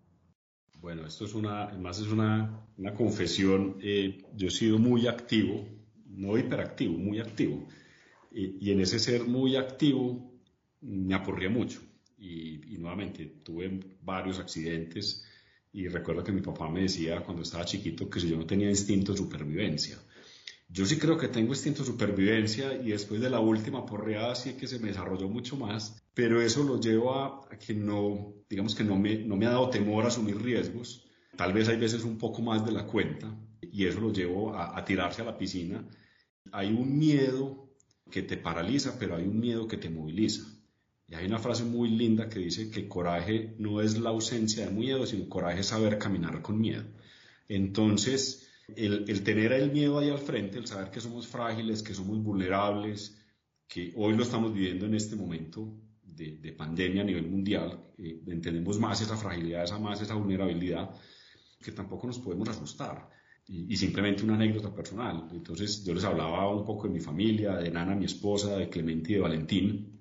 Bueno, 0.83 1.07
esto 1.07 1.25
es 1.25 1.35
una, 1.35 1.65
además 1.65 1.99
es 1.99 2.13
una, 2.13 2.61
una 2.77 2.93
confesión. 2.93 3.77
Eh, 3.83 4.23
yo 4.37 4.49
he 4.49 4.51
sido 4.51 4.79
muy 4.79 5.07
activo, 5.07 5.65
no 6.11 6.37
hiperactivo, 6.37 6.99
muy 6.99 7.21
activo. 7.21 7.65
y 8.31 8.71
en 8.71 8.81
ese 8.81 8.99
ser 8.99 9.27
muy 9.27 9.57
activo 9.57 10.34
me 10.85 11.15
aporría 11.15 11.51
mucho. 11.51 11.81
Y, 12.19 12.77
nuevamente 12.79 13.25
tuve 13.43 13.81
varios 14.03 14.39
accidentes 14.39 15.25
y 15.73 15.89
recuerdo 15.89 16.23
que 16.23 16.33
mi 16.33 16.43
papá 16.43 16.69
me 16.69 16.83
decía 16.83 17.23
cuando 17.23 17.43
estaba 17.43 17.65
chiquito 17.65 18.11
que 18.11 18.21
si 18.21 18.29
yo 18.29 18.37
no 18.37 18.47
tenía 18.47 18.69
instinto 18.69 19.13
de 19.13 19.19
supervivencia. 19.19 19.99
Yo 20.69 20.85
sí 20.87 20.99
creo 20.99 21.17
que 21.17 21.29
tengo 21.29 21.53
instinto 21.53 21.83
de 21.83 21.87
supervivencia 21.87 22.75
y 22.75 22.91
después 22.91 23.21
de 23.21 23.31
la 23.31 23.41
última 23.41 23.87
porreada 23.87 24.35
sí 24.35 24.55
que 24.55 24.67
se 24.67 24.79
me 24.79 24.89
desarrolló 24.89 25.29
mucho 25.29 25.57
más, 25.57 26.03
pero 26.15 26.43
eso 26.43 26.63
lo 26.63 26.81
lleva 26.81 27.41
a 27.51 27.59
que 27.59 27.75
no, 27.75 28.35
digamos 28.49 28.75
que 28.75 28.85
no 28.85 28.97
me, 28.97 29.17
no 29.25 29.37
me 29.37 29.47
ha 29.47 29.51
dado 29.51 29.71
temor 29.71 30.05
a 30.05 30.09
asumir 30.09 30.41
riesgos, 30.41 31.07
tal 31.37 31.53
vez 31.53 31.69
hay 31.69 31.77
veces 31.77 32.05
un 32.05 32.19
poco 32.19 32.43
más 32.43 32.65
de 32.65 32.73
la 32.73 32.87
cuenta 32.87 33.35
y 33.61 33.87
eso 33.87 34.01
lo 34.01 34.13
llevo 34.13 34.55
a, 34.55 34.77
a 34.79 34.85
tirarse 34.85 35.23
a 35.23 35.27
la 35.27 35.39
piscina. 35.39 35.89
Hay 36.53 36.73
un 36.73 36.99
miedo 36.99 37.71
que 38.11 38.23
te 38.23 38.37
paraliza, 38.37 38.99
pero 38.99 39.17
hay 39.17 39.25
un 39.25 39.41
miedo 39.41 39.67
que 39.67 39.77
te 39.77 39.91
moviliza. 39.91 40.54
Y 41.09 41.15
hay 41.15 41.27
una 41.27 41.39
frase 41.39 41.65
muy 41.65 41.91
linda 41.91 42.29
que 42.29 42.39
dice 42.39 42.71
que 42.71 42.89
coraje 42.89 43.55
no 43.59 43.81
es 43.81 43.99
la 43.99 44.11
ausencia 44.11 44.67
de 44.67 44.73
miedo, 44.73 45.07
sino 45.07 45.29
coraje 45.29 45.61
es 45.61 45.67
saber 45.67 45.99
caminar 45.99 46.41
con 46.41 46.59
miedo. 46.59 46.85
Entonces, 47.49 48.49
el, 48.75 49.23
tener 49.23 49.53
el 49.53 49.71
miedo 49.71 49.99
ahí 49.99 50.09
al 50.09 50.19
frente, 50.19 50.59
el 50.59 50.67
saber 50.67 50.91
que 50.91 51.01
somos 51.01 51.27
frágiles, 51.27 51.83
que 51.83 51.95
somos 51.95 52.23
vulnerables, 52.23 53.19
que 53.69 53.93
hoy 53.97 54.17
lo 54.17 54.23
estamos 54.23 54.55
viviendo 54.55 54.87
en 54.87 54.95
este 54.95 55.17
momento 55.17 55.75
de, 56.03 56.53
pandemia 56.53 57.03
a 57.03 57.05
nivel 57.05 57.27
mundial, 57.27 57.85
eh, 57.99 58.23
entendemos 58.29 58.79
más 58.79 59.01
esa 59.01 59.17
fragilidad, 59.17 59.65
esa 59.65 59.79
más 59.79 60.01
esa 60.01 60.15
vulnerabilidad, 60.15 60.91
que 61.61 61.73
tampoco 61.73 62.07
nos 62.07 62.19
podemos 62.19 62.49
asustar. 62.49 63.11
Y, 63.47 63.75
y, 63.75 63.77
simplemente 63.77 64.25
una 64.25 64.37
anécdota 64.37 64.75
personal. 64.75 65.29
Entonces 65.33 65.85
yo 65.85 65.93
les 65.93 66.05
hablaba 66.05 66.49
un 66.55 66.65
poco 66.65 66.87
de 66.87 66.95
mi 66.95 67.01
familia, 67.01 67.57
de 67.57 67.71
Nana, 67.71 67.95
mi 67.95 68.07
esposa, 68.07 68.57
de 68.57 68.71
Clemente 68.71 69.13
y 69.13 69.15
de 69.17 69.21
Valentín, 69.21 69.94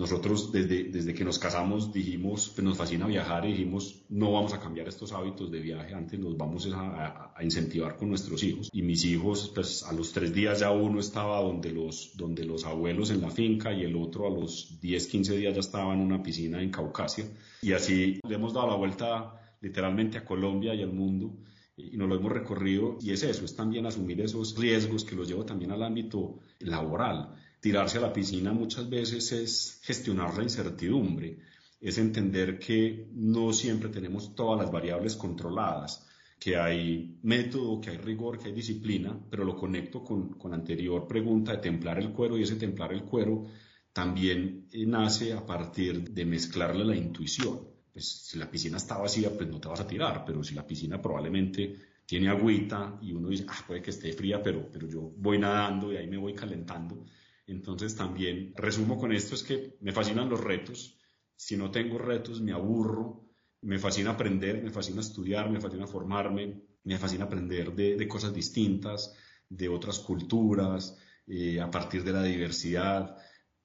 nosotros 0.00 0.50
desde, 0.50 0.84
desde 0.84 1.12
que 1.12 1.24
nos 1.24 1.38
casamos 1.38 1.92
dijimos, 1.92 2.50
pues 2.54 2.64
nos 2.64 2.78
fascina 2.78 3.06
viajar 3.06 3.44
y 3.44 3.52
dijimos, 3.52 4.02
no 4.08 4.32
vamos 4.32 4.54
a 4.54 4.58
cambiar 4.58 4.88
estos 4.88 5.12
hábitos 5.12 5.50
de 5.50 5.60
viaje, 5.60 5.94
antes 5.94 6.18
nos 6.18 6.36
vamos 6.38 6.66
a, 6.72 7.32
a, 7.36 7.44
incentivar 7.44 7.96
con 7.96 8.08
nuestros 8.08 8.42
hijos. 8.42 8.70
Y 8.72 8.80
mis 8.80 9.04
hijos, 9.04 9.52
pues 9.54 9.82
a 9.84 9.92
los 9.92 10.12
tres 10.12 10.32
días 10.32 10.60
ya 10.60 10.70
uno 10.70 11.00
estaba 11.00 11.40
donde 11.42 11.70
los, 11.70 12.16
donde 12.16 12.44
los 12.44 12.64
abuelos 12.64 13.10
en 13.10 13.20
la 13.20 13.30
finca 13.30 13.72
y 13.72 13.82
el 13.82 13.94
otro 13.94 14.26
a 14.26 14.30
los 14.30 14.80
10, 14.80 15.06
15 15.06 15.36
días 15.36 15.54
ya 15.54 15.60
estaba 15.60 15.92
en 15.92 16.00
una 16.00 16.22
piscina 16.22 16.62
en 16.62 16.70
Caucasia. 16.70 17.26
Y 17.60 17.72
así 17.72 18.20
le 18.26 18.34
hemos 18.34 18.54
dado 18.54 18.68
la 18.68 18.76
vuelta 18.76 19.34
literalmente 19.60 20.16
a 20.16 20.24
Colombia 20.24 20.74
y 20.74 20.82
al 20.82 20.92
mundo 20.92 21.36
y 21.76 21.96
nos 21.96 22.08
lo 22.08 22.16
hemos 22.16 22.32
recorrido 22.32 22.98
y 23.00 23.12
es 23.12 23.22
eso, 23.22 23.44
es 23.44 23.56
también 23.56 23.86
asumir 23.86 24.20
esos 24.20 24.56
riesgos 24.58 25.04
que 25.04 25.16
los 25.16 25.28
llevo 25.28 25.44
también 25.44 25.70
al 25.70 25.82
ámbito 25.82 26.40
laboral 26.58 27.34
tirarse 27.60 27.98
a 27.98 28.02
la 28.02 28.12
piscina 28.12 28.52
muchas 28.52 28.88
veces 28.88 29.32
es 29.32 29.80
gestionar 29.82 30.36
la 30.36 30.42
incertidumbre, 30.42 31.38
es 31.80 31.98
entender 31.98 32.58
que 32.58 33.08
no 33.12 33.52
siempre 33.52 33.88
tenemos 33.88 34.34
todas 34.34 34.60
las 34.60 34.70
variables 34.70 35.16
controladas, 35.16 36.06
que 36.38 36.56
hay 36.56 37.18
método, 37.22 37.80
que 37.80 37.90
hay 37.90 37.98
rigor, 37.98 38.38
que 38.38 38.48
hay 38.48 38.54
disciplina, 38.54 39.18
pero 39.30 39.44
lo 39.44 39.56
conecto 39.56 40.02
con, 40.02 40.34
con 40.38 40.50
la 40.52 40.56
anterior 40.56 41.06
pregunta 41.06 41.52
de 41.52 41.58
templar 41.58 41.98
el 41.98 42.12
cuero 42.12 42.38
y 42.38 42.42
ese 42.42 42.56
templar 42.56 42.92
el 42.92 43.04
cuero 43.04 43.46
también 43.92 44.68
eh, 44.72 44.86
nace 44.86 45.32
a 45.32 45.44
partir 45.44 46.10
de 46.10 46.24
mezclarle 46.24 46.84
la 46.84 46.96
intuición. 46.96 47.60
Pues 47.92 48.08
si 48.08 48.38
la 48.38 48.50
piscina 48.50 48.76
está 48.76 48.96
vacía, 48.96 49.30
pues 49.36 49.48
no 49.48 49.60
te 49.60 49.68
vas 49.68 49.80
a 49.80 49.86
tirar, 49.86 50.24
pero 50.24 50.42
si 50.44 50.54
la 50.54 50.66
piscina 50.66 51.00
probablemente 51.02 51.76
tiene 52.06 52.28
agüita 52.28 52.98
y 53.02 53.12
uno 53.12 53.28
dice, 53.28 53.46
ah, 53.48 53.64
puede 53.66 53.82
que 53.82 53.90
esté 53.90 54.12
fría, 54.12 54.42
pero, 54.42 54.68
pero 54.70 54.88
yo 54.88 55.12
voy 55.16 55.38
nadando 55.38 55.92
y 55.92 55.96
ahí 55.96 56.06
me 56.06 56.16
voy 56.16 56.34
calentando, 56.34 57.04
entonces 57.50 57.96
también 57.96 58.52
resumo 58.56 58.98
con 58.98 59.12
esto 59.12 59.34
es 59.34 59.42
que 59.42 59.76
me 59.80 59.92
fascinan 59.92 60.28
los 60.28 60.40
retos. 60.40 60.98
Si 61.36 61.56
no 61.56 61.70
tengo 61.70 61.98
retos 61.98 62.40
me 62.40 62.52
aburro. 62.52 63.26
Me 63.62 63.78
fascina 63.78 64.12
aprender, 64.12 64.62
me 64.62 64.70
fascina 64.70 65.00
estudiar, 65.00 65.50
me 65.50 65.60
fascina 65.60 65.86
formarme, 65.86 66.62
me 66.84 66.96
fascina 66.96 67.24
aprender 67.24 67.74
de, 67.74 68.08
cosas 68.08 68.32
distintas, 68.32 69.14
de 69.50 69.68
otras 69.68 69.98
culturas, 69.98 70.96
eh, 71.26 71.60
a 71.60 71.70
partir 71.70 72.02
de 72.02 72.12
la 72.12 72.22
diversidad. 72.22 73.16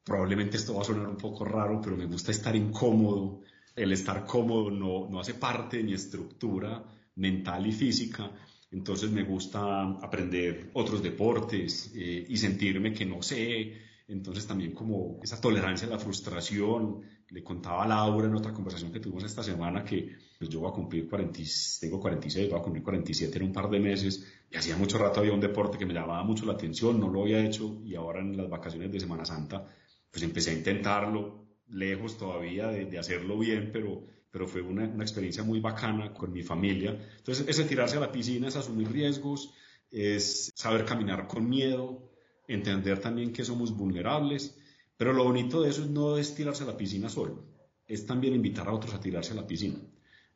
Probablemente 0.04 0.58
esto 0.58 0.76
va 0.76 0.82
a 0.82 0.86
sonar 0.86 1.08
un 1.08 1.16
poco 1.16 1.46
raro, 1.46 1.80
pero 1.82 1.96
me 1.96 2.08
gusta 2.08 2.32
estar 2.32 2.54
incómodo. 2.58 3.40
El 3.74 3.94
estar 3.94 4.26
cómodo 4.26 4.70
no, 4.70 5.08
no 5.10 5.22
hace 5.22 5.36
parte 5.36 5.78
de 5.78 5.84
mi 5.84 5.94
estructura 5.94 6.84
mental 7.16 7.66
y 7.68 7.72
física 7.72 8.32
entonces 8.76 9.10
me 9.10 9.24
gusta 9.24 9.84
aprender 10.02 10.70
otros 10.74 11.02
deportes 11.02 11.94
eh, 11.96 12.26
y 12.28 12.36
sentirme 12.36 12.94
que 12.94 13.06
no 13.06 13.22
sé. 13.22 13.72
Entonces 14.06 14.46
también 14.46 14.74
como 14.74 15.22
esa 15.24 15.40
tolerancia 15.40 15.88
a 15.88 15.92
la 15.92 15.98
frustración. 15.98 17.02
Le 17.30 17.42
contaba 17.42 17.86
a 17.86 17.88
Laura 17.88 18.28
en 18.28 18.36
otra 18.36 18.54
conversación 18.54 18.92
que 18.92 19.00
tuvimos 19.00 19.24
esta 19.24 19.44
semana 19.44 19.86
que 19.86 20.18
pues, 20.38 20.50
yo 20.50 20.60
voy 20.60 20.70
a 20.70 20.74
cumplir 20.74 21.10
40, 21.10 21.40
tengo 21.80 22.02
46, 22.02 22.50
voy 22.50 22.60
a 22.60 22.62
cumplir 22.62 22.84
47 22.84 23.38
en 23.38 23.46
un 23.46 23.54
par 23.54 23.70
de 23.70 23.80
meses 23.80 24.26
y 24.52 24.58
hacía 24.58 24.76
mucho 24.76 24.98
rato 24.98 25.22
había 25.22 25.34
un 25.34 25.40
deporte 25.40 25.78
que 25.78 25.86
me 25.86 25.94
llamaba 25.94 26.24
mucho 26.24 26.46
la 26.46 26.54
atención, 26.54 27.00
no 27.00 27.08
lo 27.08 27.22
había 27.22 27.44
hecho 27.44 27.82
y 27.84 27.96
ahora 27.96 28.20
en 28.20 28.38
las 28.38 28.50
vacaciones 28.50 28.92
de 28.92 29.00
Semana 29.00 29.26
Santa 29.26 29.66
pues 30.12 30.22
empecé 30.22 30.52
a 30.52 30.54
intentarlo, 30.54 31.48
lejos 31.70 32.18
todavía 32.18 32.68
de, 32.68 32.86
de 32.86 33.00
hacerlo 33.00 33.40
bien, 33.40 33.72
pero 33.74 34.06
pero 34.36 34.50
fue 34.50 34.62
una, 34.62 34.84
una, 34.84 35.06
experiencia 35.06 35.44
muy 35.44 35.62
bacana 35.62 36.14
con 36.14 36.34
mi 36.34 36.44
familia. 36.44 36.92
Entonces, 37.20 37.48
ese 37.48 37.64
tirarse 37.64 37.96
a 37.96 38.02
la 38.02 38.12
piscina 38.12 38.50
es 38.50 38.58
asumir 38.58 38.92
riesgos, 38.92 39.54
es 39.90 40.52
saber 40.54 40.84
caminar 40.84 41.26
con 41.26 41.48
miedo, 41.48 42.12
entender 42.46 43.00
también 43.00 43.32
que 43.32 43.46
somos 43.46 43.74
vulnerables, 43.74 44.58
pero 44.98 45.14
lo 45.14 45.24
bonito 45.24 45.62
de 45.62 45.70
eso 45.70 45.84
es 45.84 45.90
no 45.90 46.18
es 46.18 46.36
tirarse 46.36 46.66
a 46.66 46.68
la 46.68 46.76
piscina 46.76 47.08
solo, 47.08 47.46
es 47.88 48.06
también 48.06 48.36
invitar 48.36 48.68
a 48.68 48.74
otros 48.74 48.94
a 48.94 49.00
tirarse 49.00 49.32
a 49.32 49.36
la 49.36 49.48
piscina, 49.48 49.80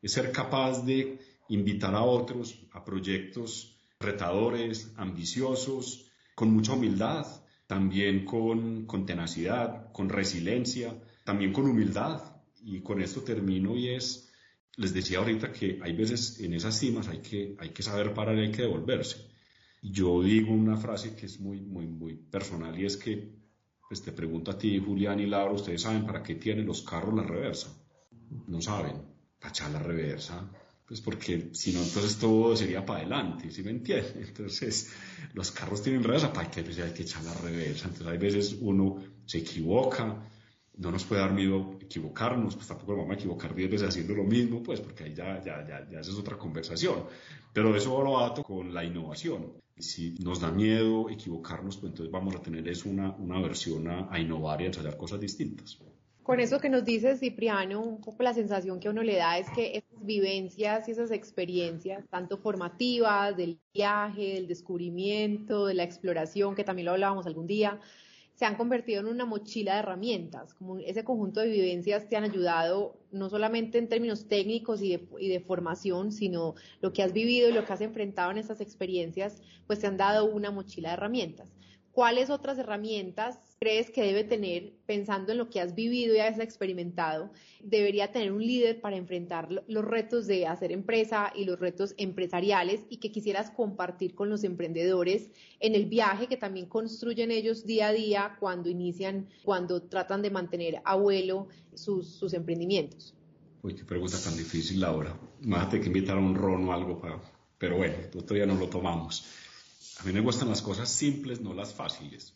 es 0.02 0.14
ser 0.14 0.32
capaz 0.32 0.86
de 0.86 1.20
invitar 1.50 1.94
a 1.94 2.04
otros 2.04 2.58
a 2.72 2.86
proyectos 2.86 3.76
retadores, 4.00 4.94
ambiciosos, 4.96 6.10
con 6.36 6.54
mucha 6.54 6.72
humildad, 6.72 7.28
también 7.68 8.24
con, 8.24 8.86
con 8.86 9.06
tenacidad, 9.06 9.92
con 9.92 10.08
resiliencia, 10.08 10.98
también 11.26 11.52
con 11.52 11.66
humildad, 11.66 12.39
y 12.64 12.82
con 12.82 13.02
esto 13.02 13.22
termino 13.22 13.76
y 13.78 13.90
es, 13.90 14.30
les 14.78 14.94
decía 14.94 15.20
ahorita 15.20 15.52
que 15.52 15.80
hay 15.82 15.96
veces 15.96 16.40
en 16.40 16.54
esas 16.54 16.78
cimas 16.78 17.08
hay 17.08 17.20
que, 17.20 17.56
hay 17.60 17.70
que 17.70 17.84
saber 17.84 18.14
parar 18.14 18.38
y 18.38 18.42
hay 18.42 18.52
que 18.52 18.64
devolverse. 18.64 19.30
Yo 19.82 20.22
digo 20.22 20.54
una 20.54 20.78
frase 20.78 21.16
que 21.16 21.26
es 21.26 21.40
muy, 21.40 21.62
muy, 21.62 21.88
muy 21.88 22.16
personal 22.16 22.78
y 22.80 22.86
es 22.86 22.98
que, 22.98 23.30
pues 23.88 24.02
te 24.02 24.12
pregunto 24.12 24.52
a 24.52 24.58
ti, 24.58 24.80
Julián 24.80 25.20
y 25.20 25.26
Laura, 25.26 25.54
¿ustedes 25.54 25.82
saben 25.82 26.06
para 26.06 26.22
qué 26.22 26.36
tienen 26.36 26.66
los 26.66 26.82
carros 26.82 27.14
la 27.14 27.24
reversa? 27.24 27.76
No 28.48 28.62
saben, 28.62 29.02
para 29.40 29.50
echar 29.52 29.72
la 29.72 29.80
reversa. 29.80 30.50
Pues 30.86 31.02
porque 31.02 31.50
si 31.54 31.72
no, 31.72 31.84
entonces 31.84 32.18
todo 32.18 32.56
sería 32.56 32.84
para 32.84 33.02
adelante, 33.02 33.52
¿sí 33.52 33.62
me 33.62 33.70
entiendes? 33.70 34.16
Entonces, 34.28 34.92
los 35.36 35.52
carros 35.52 35.84
tienen 35.84 36.04
reversa, 36.04 36.34
¿para 36.34 36.50
qué? 36.50 36.64
Pues 36.64 36.80
hay 36.80 36.94
que 36.94 37.04
echar 37.04 37.24
la 37.24 37.34
reversa. 37.36 37.86
Entonces, 37.86 38.08
hay 38.08 38.18
veces 38.18 38.58
uno 38.60 39.00
se 39.24 39.38
equivoca, 39.38 40.28
no 40.80 40.92
nos 40.92 41.04
puede 41.04 41.22
dar 41.22 41.34
miedo 41.34 41.78
equivocarnos, 41.82 42.56
pues 42.56 42.68
tampoco 42.68 42.94
nos 42.94 43.02
vamos 43.02 43.18
a 43.18 43.20
equivocar 43.20 43.54
diez 43.54 43.70
veces 43.70 43.90
haciendo 43.90 44.14
lo 44.14 44.24
mismo, 44.24 44.64
pues 44.64 44.80
porque 44.80 45.04
ahí 45.04 45.14
ya, 45.14 45.42
ya, 45.44 45.66
ya, 45.68 45.86
ya 45.90 46.00
esa 46.00 46.12
es 46.12 46.18
otra 46.18 46.38
conversación. 46.38 47.04
Pero 47.54 47.76
eso 47.76 48.02
lo 48.02 48.20
ato 48.20 48.44
con 48.44 48.74
la 48.74 48.84
innovación. 48.84 49.54
Si 49.78 50.16
nos 50.24 50.40
da 50.40 50.52
miedo 50.52 51.10
equivocarnos, 51.10 51.78
pues 51.78 51.92
entonces 51.92 52.12
vamos 52.12 52.36
a 52.36 52.42
tener 52.42 52.68
es 52.68 52.86
una, 52.86 53.12
una 53.18 53.42
versión 53.42 53.88
a, 53.90 54.20
innovar 54.20 54.62
y 54.62 54.66
a 54.66 54.68
ensayar 54.68 54.96
cosas 54.96 55.20
distintas. 55.20 55.78
Con 56.24 56.40
eso 56.40 56.60
que 56.60 56.70
nos 56.70 56.86
dice 56.86 57.18
Cipriano, 57.18 57.82
un 57.82 58.02
poco 58.02 58.24
la 58.24 58.34
sensación 58.34 58.80
que 58.80 58.88
uno 58.88 59.02
le 59.04 59.16
da 59.16 59.38
es 59.38 59.50
que 59.50 59.78
esas 59.78 60.06
vivencias 60.06 60.88
y 60.88 60.92
esas 60.92 61.12
experiencias, 61.12 62.08
tanto 62.10 62.38
formativas, 62.38 63.36
del 63.36 63.60
viaje, 63.74 64.36
del 64.36 64.48
descubrimiento, 64.48 65.66
de 65.66 65.74
la 65.74 65.84
exploración, 65.84 66.56
que 66.56 66.64
también 66.64 66.86
lo 66.86 66.92
hablábamos 66.92 67.26
algún 67.26 67.48
día, 67.48 67.80
se 68.40 68.46
han 68.46 68.56
convertido 68.56 69.02
en 69.02 69.08
una 69.08 69.26
mochila 69.26 69.74
de 69.74 69.80
herramientas, 69.80 70.54
como 70.54 70.78
ese 70.78 71.04
conjunto 71.04 71.42
de 71.42 71.50
vivencias 71.50 72.08
te 72.08 72.16
han 72.16 72.24
ayudado 72.24 72.96
no 73.12 73.30
solamente 73.30 73.78
en 73.78 73.90
términos 73.90 74.30
técnicos 74.30 74.82
y 74.82 74.92
de, 74.96 75.08
y 75.20 75.28
de, 75.28 75.42
formación, 75.42 76.14
sino 76.14 76.56
lo 76.80 76.94
que 76.94 77.04
has 77.04 77.12
vivido 77.12 77.50
y 77.50 77.52
lo 77.52 77.66
que 77.66 77.74
has 77.74 77.82
enfrentado 77.82 78.32
en 78.32 78.38
esas 78.38 78.62
experiencias, 78.62 79.42
pues 79.68 79.80
te 79.80 79.88
han 79.88 79.98
dado 79.98 80.24
una 80.24 80.52
mochila 80.52 80.88
de 80.88 80.94
herramientas. 80.94 81.54
¿Cuáles 81.92 82.30
otras 82.30 82.58
herramientas 82.58 83.40
crees 83.60 83.90
que 83.90 84.04
debe 84.04 84.24
tener, 84.24 84.72
pensando 84.86 85.32
en 85.32 85.38
lo 85.38 85.50
que 85.50 85.60
has 85.60 85.76
vivido 85.76 86.16
y 86.16 86.20
has 86.20 86.40
experimentado, 86.40 87.32
debería 87.62 88.12
tener 88.12 88.32
un 88.32 88.46
líder 88.46 88.80
para 88.80 88.96
enfrentar 88.96 89.50
los 89.68 89.84
retos 89.84 90.28
de 90.28 90.48
hacer 90.48 90.72
empresa 90.72 91.34
y 91.36 91.46
los 91.46 91.60
retos 91.60 91.96
empresariales 91.98 92.82
y 92.90 92.98
que 92.98 93.12
quisieras 93.12 93.52
compartir 93.52 94.16
con 94.16 94.30
los 94.30 94.44
emprendedores 94.44 95.30
en 95.60 95.76
el 95.76 95.88
viaje 95.88 96.28
que 96.28 96.38
también 96.38 96.68
construyen 96.68 97.32
ellos 97.32 97.66
día 97.66 97.88
a 97.88 97.94
día 97.94 98.38
cuando 98.40 98.70
inician, 98.70 99.28
cuando 99.44 99.82
tratan 99.82 100.22
de 100.22 100.30
mantener 100.30 100.82
a 100.86 100.96
vuelo 100.96 101.48
sus, 101.74 102.34
emprendimientos? 102.34 103.14
Uy, 103.62 103.74
qué 103.74 103.84
pregunta 103.84 104.18
tan 104.24 104.38
difícil, 104.38 104.80
Laura. 104.80 105.20
Más 105.42 105.68
que 105.68 105.78
invitar 105.78 106.18
a 106.18 106.22
un 106.22 106.36
ron 106.36 106.70
o 106.70 106.74
algo 106.74 107.00
para... 107.00 107.20
Pero 107.58 107.76
bueno, 107.76 107.96
todavía 108.12 108.46
no 108.46 108.56
lo 108.56 108.70
tomamos. 108.70 109.26
A 110.00 110.04
mí 110.04 110.12
me 110.12 110.22
gustan 110.22 110.50
las 110.50 110.62
cosas 110.62 110.90
simples, 110.90 111.42
no 111.42 111.54
las 111.54 111.74
fáciles 111.74 112.36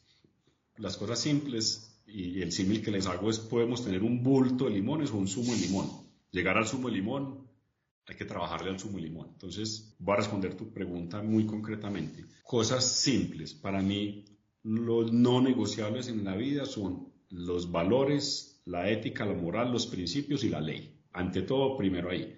las 0.78 0.98
cosas 0.98 1.20
simples 1.20 2.02
y 2.08 2.42
el 2.42 2.52
símil 2.52 2.82
que 2.82 2.92
les 2.92 3.06
hago 3.06 3.30
es 3.30 3.40
podemos 3.40 3.84
tener 3.84 4.04
un 4.04 4.24
bulto 4.24 4.66
de 4.66 4.72
limones 4.72 5.12
o 5.12 5.18
un 5.18 5.28
zumo 5.28 5.54
de 5.54 5.60
limón. 5.60 5.90
Llegar 6.32 6.58
al 6.58 6.68
zumo 6.68 6.90
de 6.90 6.96
limón, 6.96 7.48
hay 8.06 8.16
que 8.16 8.26
trabajarle 8.26 8.70
al 8.70 8.80
zumo 8.80 8.98
de 8.98 9.04
limón. 9.04 9.30
Entonces, 9.32 9.96
voy 10.00 10.14
a 10.14 10.18
responder 10.18 10.56
tu 10.56 10.72
pregunta 10.74 11.22
muy 11.22 11.46
concretamente. 11.46 12.26
Cosas 12.44 12.86
simples. 12.86 13.54
Para 13.54 13.82
mí, 13.82 14.26
los 14.64 15.14
no 15.14 15.42
negociables 15.42 16.08
en 16.08 16.24
la 16.24 16.36
vida 16.36 16.66
son 16.66 17.14
los 17.30 17.72
valores, 17.72 18.62
la 18.66 18.90
ética, 18.90 19.26
la 19.26 19.34
moral, 19.34 19.72
los 19.72 19.88
principios 19.88 20.44
y 20.44 20.50
la 20.50 20.60
ley. 20.60 21.00
Ante 21.14 21.44
todo, 21.44 21.78
primero 21.78 22.10
ahí. 22.10 22.36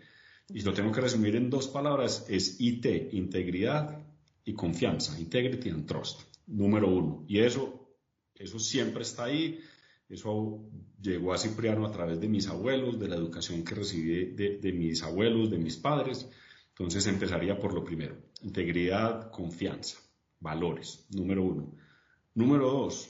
Y 0.49 0.61
lo 0.61 0.73
tengo 0.73 0.91
que 0.91 1.01
resumir 1.01 1.35
en 1.35 1.49
dos 1.49 1.67
palabras, 1.67 2.25
es 2.29 2.59
IT, 2.59 3.13
integridad, 3.13 4.04
y 4.45 4.53
confianza, 4.53 5.19
integrity 5.19 5.69
and 5.69 5.85
trust, 5.85 6.21
número 6.47 6.87
uno. 6.87 7.25
Y 7.27 7.39
eso, 7.39 7.89
eso 8.35 8.59
siempre 8.59 9.01
está 9.01 9.25
ahí. 9.25 9.59
Eso 10.07 10.69
llegó 11.01 11.33
a 11.33 11.37
Cipriano 11.37 11.85
a 11.85 11.91
través 11.91 12.21
de 12.21 12.27
mis 12.27 12.47
abuelos, 12.47 12.99
de 12.99 13.07
la 13.07 13.15
educación 13.15 13.63
que 13.63 13.73
recibí 13.73 14.33
de, 14.33 14.59
de 14.59 14.71
mis 14.71 15.01
abuelos, 15.01 15.49
de 15.49 15.57
mis 15.57 15.77
padres. 15.77 16.29
Entonces 16.69 17.07
empezaría 17.07 17.59
por 17.59 17.73
lo 17.73 17.83
primero, 17.83 18.15
integridad, 18.43 19.31
confianza, 19.31 19.97
valores, 20.39 21.07
número 21.09 21.43
uno. 21.43 21.73
Número 22.35 22.69
dos, 22.69 23.09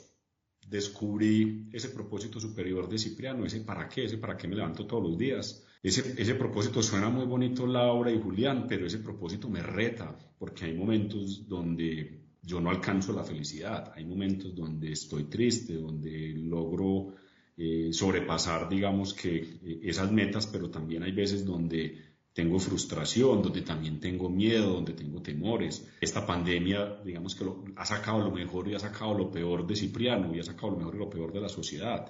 descubrí 0.67 1.69
ese 1.73 1.89
propósito 1.89 2.39
superior 2.39 2.87
de 2.87 2.97
Cipriano, 2.97 3.45
ese 3.45 3.61
para 3.61 3.89
qué, 3.89 4.05
ese 4.05 4.17
para 4.17 4.37
qué 4.37 4.47
me 4.47 4.55
levanto 4.55 4.87
todos 4.87 5.03
los 5.03 5.17
días. 5.17 5.64
Ese, 5.85 6.19
ese 6.19 6.33
propósito 6.33 6.81
suena 6.81 7.09
muy 7.09 7.27
bonito 7.27 7.67
Laura 7.67 8.09
y 8.11 8.19
Julián, 8.19 8.65
pero 8.67 8.87
ese 8.87 8.97
propósito 8.97 9.47
me 9.51 9.61
reta, 9.61 10.17
porque 10.39 10.65
hay 10.65 10.73
momentos 10.73 11.47
donde 11.47 12.21
yo 12.41 12.59
no 12.59 12.71
alcanzo 12.71 13.13
la 13.13 13.23
felicidad, 13.23 13.93
hay 13.95 14.03
momentos 14.03 14.55
donde 14.55 14.91
estoy 14.91 15.25
triste, 15.25 15.75
donde 15.75 16.33
logro 16.37 17.13
eh, 17.55 17.89
sobrepasar, 17.93 18.67
digamos 18.67 19.13
que 19.13 19.35
eh, 19.37 19.79
esas 19.83 20.11
metas, 20.11 20.47
pero 20.47 20.71
también 20.71 21.03
hay 21.03 21.11
veces 21.11 21.45
donde 21.45 22.01
tengo 22.33 22.57
frustración, 22.57 23.43
donde 23.43 23.61
también 23.61 23.99
tengo 23.99 24.27
miedo, 24.27 24.73
donde 24.73 24.93
tengo 24.93 25.21
temores. 25.21 25.87
Esta 26.01 26.25
pandemia, 26.25 26.99
digamos 27.05 27.35
que 27.35 27.45
lo, 27.45 27.63
ha 27.75 27.85
sacado 27.85 28.23
lo 28.23 28.31
mejor 28.31 28.67
y 28.67 28.73
ha 28.73 28.79
sacado 28.79 29.15
lo 29.15 29.29
peor 29.29 29.67
de 29.67 29.75
Cipriano 29.75 30.33
y 30.33 30.39
ha 30.39 30.43
sacado 30.43 30.71
lo 30.71 30.77
mejor 30.77 30.95
y 30.95 30.97
lo 30.97 31.11
peor 31.11 31.31
de 31.31 31.41
la 31.41 31.49
sociedad. 31.49 32.09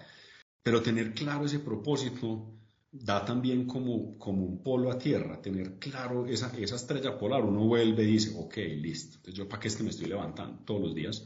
Pero 0.63 0.82
tener 0.82 1.13
claro 1.13 1.44
ese 1.44 1.60
propósito 1.60 2.55
da 3.04 3.24
también 3.25 3.66
como, 3.66 4.18
como 4.18 4.46
un 4.46 4.64
polo 4.64 4.92
a 4.92 4.98
tierra, 4.98 5.42
tener 5.42 5.78
claro 5.80 6.25
esa, 6.25 6.52
esa 6.58 6.75
estrella 6.75 7.18
polar. 7.18 7.44
Uno 7.44 7.66
vuelve 7.66 8.04
y 8.04 8.08
dice, 8.08 8.34
ok, 8.38 8.58
listo. 8.78 9.18
Entonces, 9.18 9.36
¿yo 9.36 9.50
para 9.50 9.62
qué 9.62 9.68
es 9.68 9.75
que 9.75 9.84
me 9.84 9.90
estoy 9.90 10.08
levantando 10.08 10.64
todos 10.66 10.82
los 10.82 10.96
días? 10.96 11.25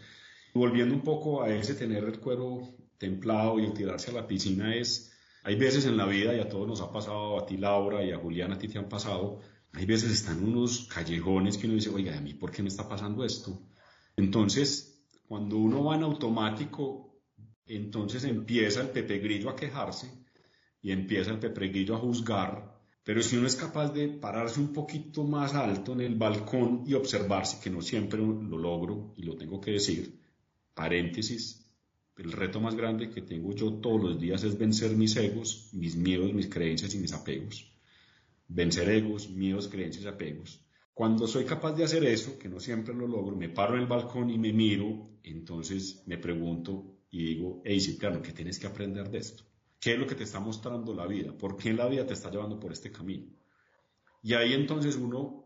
Volviendo 0.54 0.96
un 0.96 1.02
poco 1.02 1.44
a 1.44 1.50
ese 1.50 1.76
tener 1.76 2.04
el 2.04 2.20
cuero 2.20 2.62
templado 2.98 3.60
y 3.60 3.74
tirarse 3.74 4.12
a 4.12 4.16
la 4.16 4.28
piscina 4.28 4.76
es 4.76 5.10
hay 5.44 5.56
veces 5.56 5.86
en 5.86 5.98
la 5.98 6.06
vida, 6.06 6.36
y 6.36 6.40
a 6.40 6.50
todos 6.50 6.68
nos 6.68 6.82
ha 6.82 6.92
pasado, 6.92 7.40
a 7.40 7.46
ti 7.46 7.58
Laura 7.58 8.04
y 8.04 8.12
a 8.12 8.18
Julián, 8.18 8.52
a 8.52 8.60
ti 8.60 8.68
te 8.68 8.78
han 8.78 8.90
pasado, 8.90 9.40
hay 9.74 9.86
veces 9.86 10.12
están 10.12 10.44
unos 10.44 10.88
callejones 10.94 11.58
que 11.58 11.66
uno 11.66 11.76
dice, 11.76 11.90
oiga, 11.90 12.18
¿a 12.18 12.22
mí 12.22 12.34
por 12.34 12.52
qué 12.52 12.62
me 12.62 12.70
está 12.70 12.88
pasando 12.88 13.24
esto? 13.24 13.62
Entonces, 14.18 15.02
cuando 15.28 15.58
uno 15.58 15.84
va 15.86 15.96
en 15.96 16.04
automático, 16.04 17.22
entonces 17.66 18.26
empieza 18.26 18.82
el 18.82 18.90
Pepe 18.90 19.20
Grillo 19.20 19.50
a 19.50 19.56
quejarse 19.56 20.12
y 20.82 20.92
empieza 20.92 21.32
el 21.32 21.40
Pepe 21.40 21.68
Grillo 21.68 21.96
a 21.96 22.00
juzgar, 22.00 22.80
pero 23.04 23.22
si 23.24 23.38
uno 23.38 23.48
es 23.48 23.56
capaz 23.56 23.92
de 23.92 24.08
pararse 24.08 24.60
un 24.60 24.72
poquito 24.72 25.24
más 25.24 25.56
alto 25.56 25.94
en 25.94 26.02
el 26.02 26.16
balcón 26.16 26.84
y 26.86 26.94
observarse, 26.94 27.60
que 27.62 27.70
no 27.70 27.82
siempre 27.82 28.20
lo 28.20 28.58
logro 28.58 29.14
y 29.18 29.24
lo 29.24 29.36
tengo 29.36 29.60
que 29.60 29.72
decir, 29.72 30.20
paréntesis, 30.74 31.66
el 32.18 32.32
reto 32.32 32.60
más 32.60 32.76
grande 32.76 33.10
que 33.10 33.22
tengo 33.22 33.54
yo 33.54 33.74
todos 33.76 34.02
los 34.04 34.20
días 34.20 34.44
es 34.44 34.58
vencer 34.58 34.96
mis 34.96 35.16
egos, 35.16 35.70
mis 35.74 35.96
miedos, 35.96 36.34
mis 36.34 36.50
creencias 36.50 36.94
y 36.94 37.00
mis 37.00 37.14
apegos. 37.14 37.72
Vencer 38.48 38.90
egos, 38.90 39.30
miedos, 39.30 39.70
creencias 39.70 40.04
y 40.04 40.08
apegos. 40.08 40.60
Cuando 40.94 41.28
soy 41.28 41.46
capaz 41.46 41.74
de 41.74 41.86
hacer 41.86 42.04
eso, 42.04 42.38
que 42.38 42.50
no 42.50 42.60
siempre 42.60 42.94
lo 42.94 43.08
logro, 43.08 43.36
me 43.38 43.48
paro 43.48 43.76
en 43.76 43.82
el 43.82 43.88
balcón 43.88 44.30
y 44.30 44.38
me 44.38 44.52
miro, 44.52 45.12
entonces 45.24 46.04
me 46.08 46.18
pregunto 46.18 47.00
y 47.10 47.24
digo, 47.24 47.62
hey 47.64 47.80
Cipriano, 47.80 48.22
¿qué 48.22 48.34
tienes 48.34 48.60
que 48.60 48.68
aprender 48.68 49.10
de 49.10 49.20
esto? 49.20 49.49
¿Qué 49.80 49.94
es 49.94 50.00
lo 50.00 50.08
que 50.08 50.16
te 50.16 50.24
está 50.24 50.40
mostrando 50.40 50.94
la 50.94 51.08
vida? 51.08 51.32
¿Por 51.32 51.56
qué 51.56 51.74
la 51.74 51.88
vida 51.88 52.06
te 52.06 52.14
está 52.14 52.30
llevando 52.30 52.60
por 52.60 52.72
este 52.72 52.92
camino? 52.92 53.28
Y 54.22 54.34
ahí 54.34 54.54
entonces 54.54 54.96
uno 54.98 55.46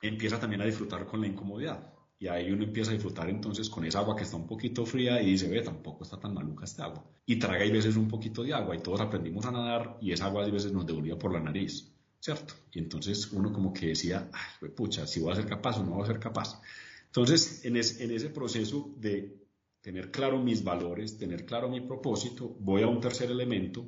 empieza 0.00 0.38
también 0.38 0.62
a 0.62 0.66
disfrutar 0.66 1.06
con 1.06 1.20
la 1.20 1.26
incomodidad. 1.26 1.92
Y 2.18 2.28
ahí 2.28 2.50
uno 2.52 2.62
empieza 2.64 2.90
a 2.90 2.94
disfrutar 2.94 3.28
entonces 3.28 3.68
con 3.68 3.84
esa 3.84 3.98
agua 3.98 4.14
que 4.14 4.22
está 4.22 4.36
un 4.36 4.46
poquito 4.46 4.86
fría 4.86 5.20
y 5.20 5.32
dice, 5.32 5.48
ve, 5.48 5.62
tampoco 5.62 6.04
está 6.04 6.18
tan 6.18 6.32
maluca 6.32 6.64
esta 6.64 6.84
agua. 6.84 7.04
Y 7.26 7.36
traga 7.36 7.64
y 7.64 7.72
veces 7.72 7.96
un 7.96 8.06
poquito 8.06 8.44
de 8.44 8.54
agua 8.54 8.76
y 8.76 8.78
todos 8.78 9.00
aprendimos 9.00 9.44
a 9.46 9.50
nadar 9.50 9.98
y 10.00 10.12
esa 10.12 10.26
agua 10.26 10.44
a 10.44 10.48
veces 10.48 10.72
nos 10.72 10.86
devolvía 10.86 11.18
por 11.18 11.32
la 11.32 11.40
nariz, 11.40 11.92
¿cierto? 12.20 12.54
Y 12.72 12.78
entonces 12.78 13.32
uno 13.32 13.52
como 13.52 13.72
que 13.72 13.88
decía, 13.88 14.30
ay, 14.32 14.68
pucha, 14.70 15.06
si 15.06 15.20
voy 15.20 15.32
a 15.32 15.36
ser 15.36 15.46
capaz 15.46 15.78
o 15.78 15.84
no 15.84 15.96
voy 15.96 16.04
a 16.04 16.06
ser 16.06 16.20
capaz. 16.20 16.60
Entonces, 17.06 17.64
en, 17.64 17.76
en 17.76 18.10
ese 18.10 18.30
proceso 18.30 18.92
de 18.96 19.43
tener 19.84 20.10
claro 20.10 20.42
mis 20.42 20.64
valores, 20.64 21.18
tener 21.18 21.44
claro 21.44 21.68
mi 21.68 21.82
propósito, 21.82 22.56
voy 22.58 22.80
a 22.80 22.86
un 22.86 23.02
tercer 23.02 23.30
elemento 23.30 23.86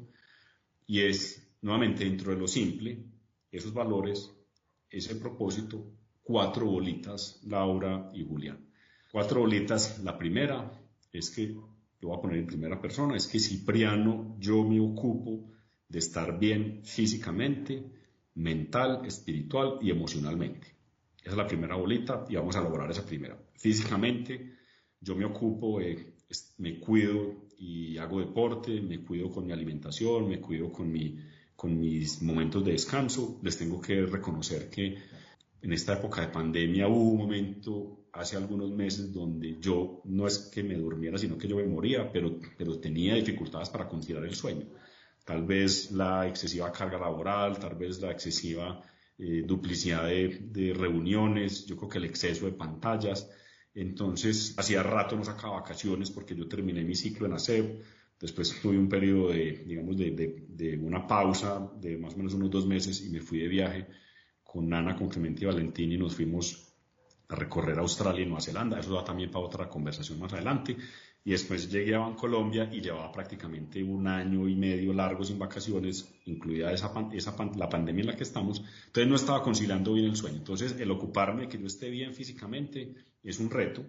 y 0.87 1.01
es, 1.01 1.51
nuevamente, 1.63 2.05
dentro 2.05 2.33
de 2.33 2.39
lo 2.39 2.47
simple, 2.47 3.03
esos 3.51 3.73
valores, 3.73 4.31
ese 4.91 5.17
propósito, 5.17 5.91
cuatro 6.23 6.67
bolitas, 6.67 7.41
Laura 7.47 8.11
y 8.13 8.27
Julián. 8.27 8.69
Cuatro 9.11 9.41
bolitas, 9.41 9.99
la 10.05 10.19
primera 10.19 10.71
es 11.13 11.31
que, 11.31 11.47
lo 11.47 12.09
voy 12.09 12.19
a 12.19 12.21
poner 12.21 12.39
en 12.41 12.47
primera 12.47 12.79
persona, 12.79 13.17
es 13.17 13.27
que 13.27 13.41
Cipriano, 13.41 14.37
yo 14.39 14.65
me 14.65 14.79
ocupo 14.79 15.51
de 15.89 15.99
estar 15.99 16.39
bien 16.39 16.83
físicamente, 16.85 17.91
mental, 18.35 19.07
espiritual 19.07 19.79
y 19.81 19.91
emocionalmente. 19.93 20.77
Esa 21.23 21.31
es 21.31 21.37
la 21.39 21.47
primera 21.47 21.75
bolita 21.75 22.27
y 22.29 22.37
vamos 22.37 22.55
a 22.55 22.61
lograr 22.61 22.91
esa 22.91 23.07
primera. 23.07 23.39
Físicamente, 23.55 24.56
yo 25.07 25.15
me 25.15 25.25
ocupo, 25.25 25.79
me 26.59 26.81
cuido 26.81 27.47
y 27.59 27.97
hago 27.97 28.19
deporte, 28.19 28.81
me 28.81 29.05
cuido 29.05 29.31
con 29.31 29.47
mi 29.47 29.53
alimentación, 29.53 30.29
me 30.29 30.41
cuido 30.41 30.73
con, 30.73 30.91
mi, 30.91 31.17
con 31.55 31.79
mis 31.79 32.21
momentos 32.23 32.65
de 32.65 32.73
descanso. 32.73 33.39
Les 33.43 33.57
tengo 33.57 33.81
que 33.81 34.05
reconocer 34.05 34.69
que 34.69 34.99
en 35.63 35.73
esta 35.73 35.95
época 35.95 36.23
de 36.23 36.29
pandemia 36.29 36.89
hubo 36.89 37.13
un 37.13 37.19
momento 37.19 38.09
hace 38.13 38.37
algunos 38.37 38.73
meses 38.73 39.13
donde 39.13 39.59
yo 39.61 40.03
no 40.05 40.27
es 40.27 40.39
que 40.39 40.65
me 40.65 40.75
durmiera, 40.75 41.19
sino 41.19 41.39
que 41.39 41.47
yo 41.47 41.57
me 41.57 41.67
moría, 41.67 42.11
pero, 42.11 42.41
pero 42.59 42.81
tenía 42.81 43.15
dificultades 43.15 43.71
para 43.71 43.89
conciliar 43.89 44.25
el 44.25 44.35
sueño. 44.35 44.67
Tal 45.25 45.45
vez 45.45 45.93
la 45.93 46.27
excesiva 46.27 46.73
carga 46.73 46.99
laboral, 46.99 47.61
tal 47.61 47.77
vez 47.77 48.01
la 48.01 48.11
excesiva 48.11 48.83
eh, 49.19 49.45
duplicidad 49.47 50.05
de, 50.07 50.49
de, 50.51 50.75
reuniones, 50.75 51.65
yo 51.65 51.77
creo 51.77 51.89
que 51.89 51.99
el 51.99 52.07
exceso 52.07 52.47
de 52.47 52.53
pantallas. 52.53 53.31
Entonces, 53.77 54.55
hacía 54.57 54.83
rato 54.83 55.17
no 55.17 55.25
sacaba 55.25 55.61
vacaciones 55.61 56.11
porque 56.11 56.35
yo 56.35 56.49
terminé 56.49 56.83
mi 56.83 56.95
ciclo 56.95 57.27
en 57.27 57.35
ASEP, 57.35 57.83
después 58.19 58.59
tuve 58.63 58.79
un 58.79 58.89
periodo 58.89 59.29
de, 59.29 59.65
digamos, 59.67 59.97
de, 59.99 60.11
de, 60.13 60.47
de 60.49 60.79
una 60.79 61.07
pausa 61.07 61.71
de 61.79 61.99
más 61.99 62.15
o 62.15 62.17
menos 62.17 62.35
unos 62.35 62.51
dos 62.51 62.67
meses 62.67 63.05
y 63.05 63.11
me 63.11 63.21
fui 63.21 63.39
de 63.41 63.49
viaje 63.49 63.87
con 64.43 64.69
Nana, 64.69 64.97
con 64.97 65.11
Clemente 65.11 65.45
y 65.45 65.47
Valentín 65.47 65.93
y 65.93 65.99
nos 65.99 66.15
fuimos 66.15 66.73
a 67.29 67.35
recorrer 67.35 67.79
Australia 67.79 68.23
y 68.23 68.27
Nueva 68.27 68.41
Zelanda. 68.41 68.81
Eso 68.81 68.95
da 68.95 69.05
también 69.05 69.31
para 69.31 69.45
otra 69.45 69.69
conversación 69.69 70.19
más 70.19 70.33
adelante. 70.33 70.77
Y 71.25 71.33
después 71.33 71.69
llegué 71.71 71.97
a 71.97 72.15
Colombia 72.15 72.71
y 72.73 72.81
llevaba 72.81 73.11
prácticamente 73.11 73.83
un 73.83 74.07
año 74.07 74.49
y 74.49 74.55
medio 74.55 74.93
largo 74.93 75.25
sin 75.25 75.39
vacaciones, 75.41 76.09
incluida 76.25 76.73
esa, 76.73 76.93
esa, 77.13 77.37
la 77.57 77.69
pandemia 77.69 78.03
en 78.03 78.07
la 78.07 78.17
que 78.17 78.23
estamos. 78.23 78.63
Entonces 78.87 79.09
no 79.09 79.17
estaba 79.17 79.43
conciliando 79.43 79.93
bien 79.93 80.07
el 80.07 80.15
sueño. 80.15 80.37
Entonces 80.37 80.77
el 80.79 80.91
ocuparme, 80.91 81.49
que 81.49 81.59
yo 81.59 81.67
esté 81.67 81.91
bien 81.91 82.15
físicamente, 82.15 82.95
es 83.31 83.41
un 83.41 83.51
reto. 83.51 83.85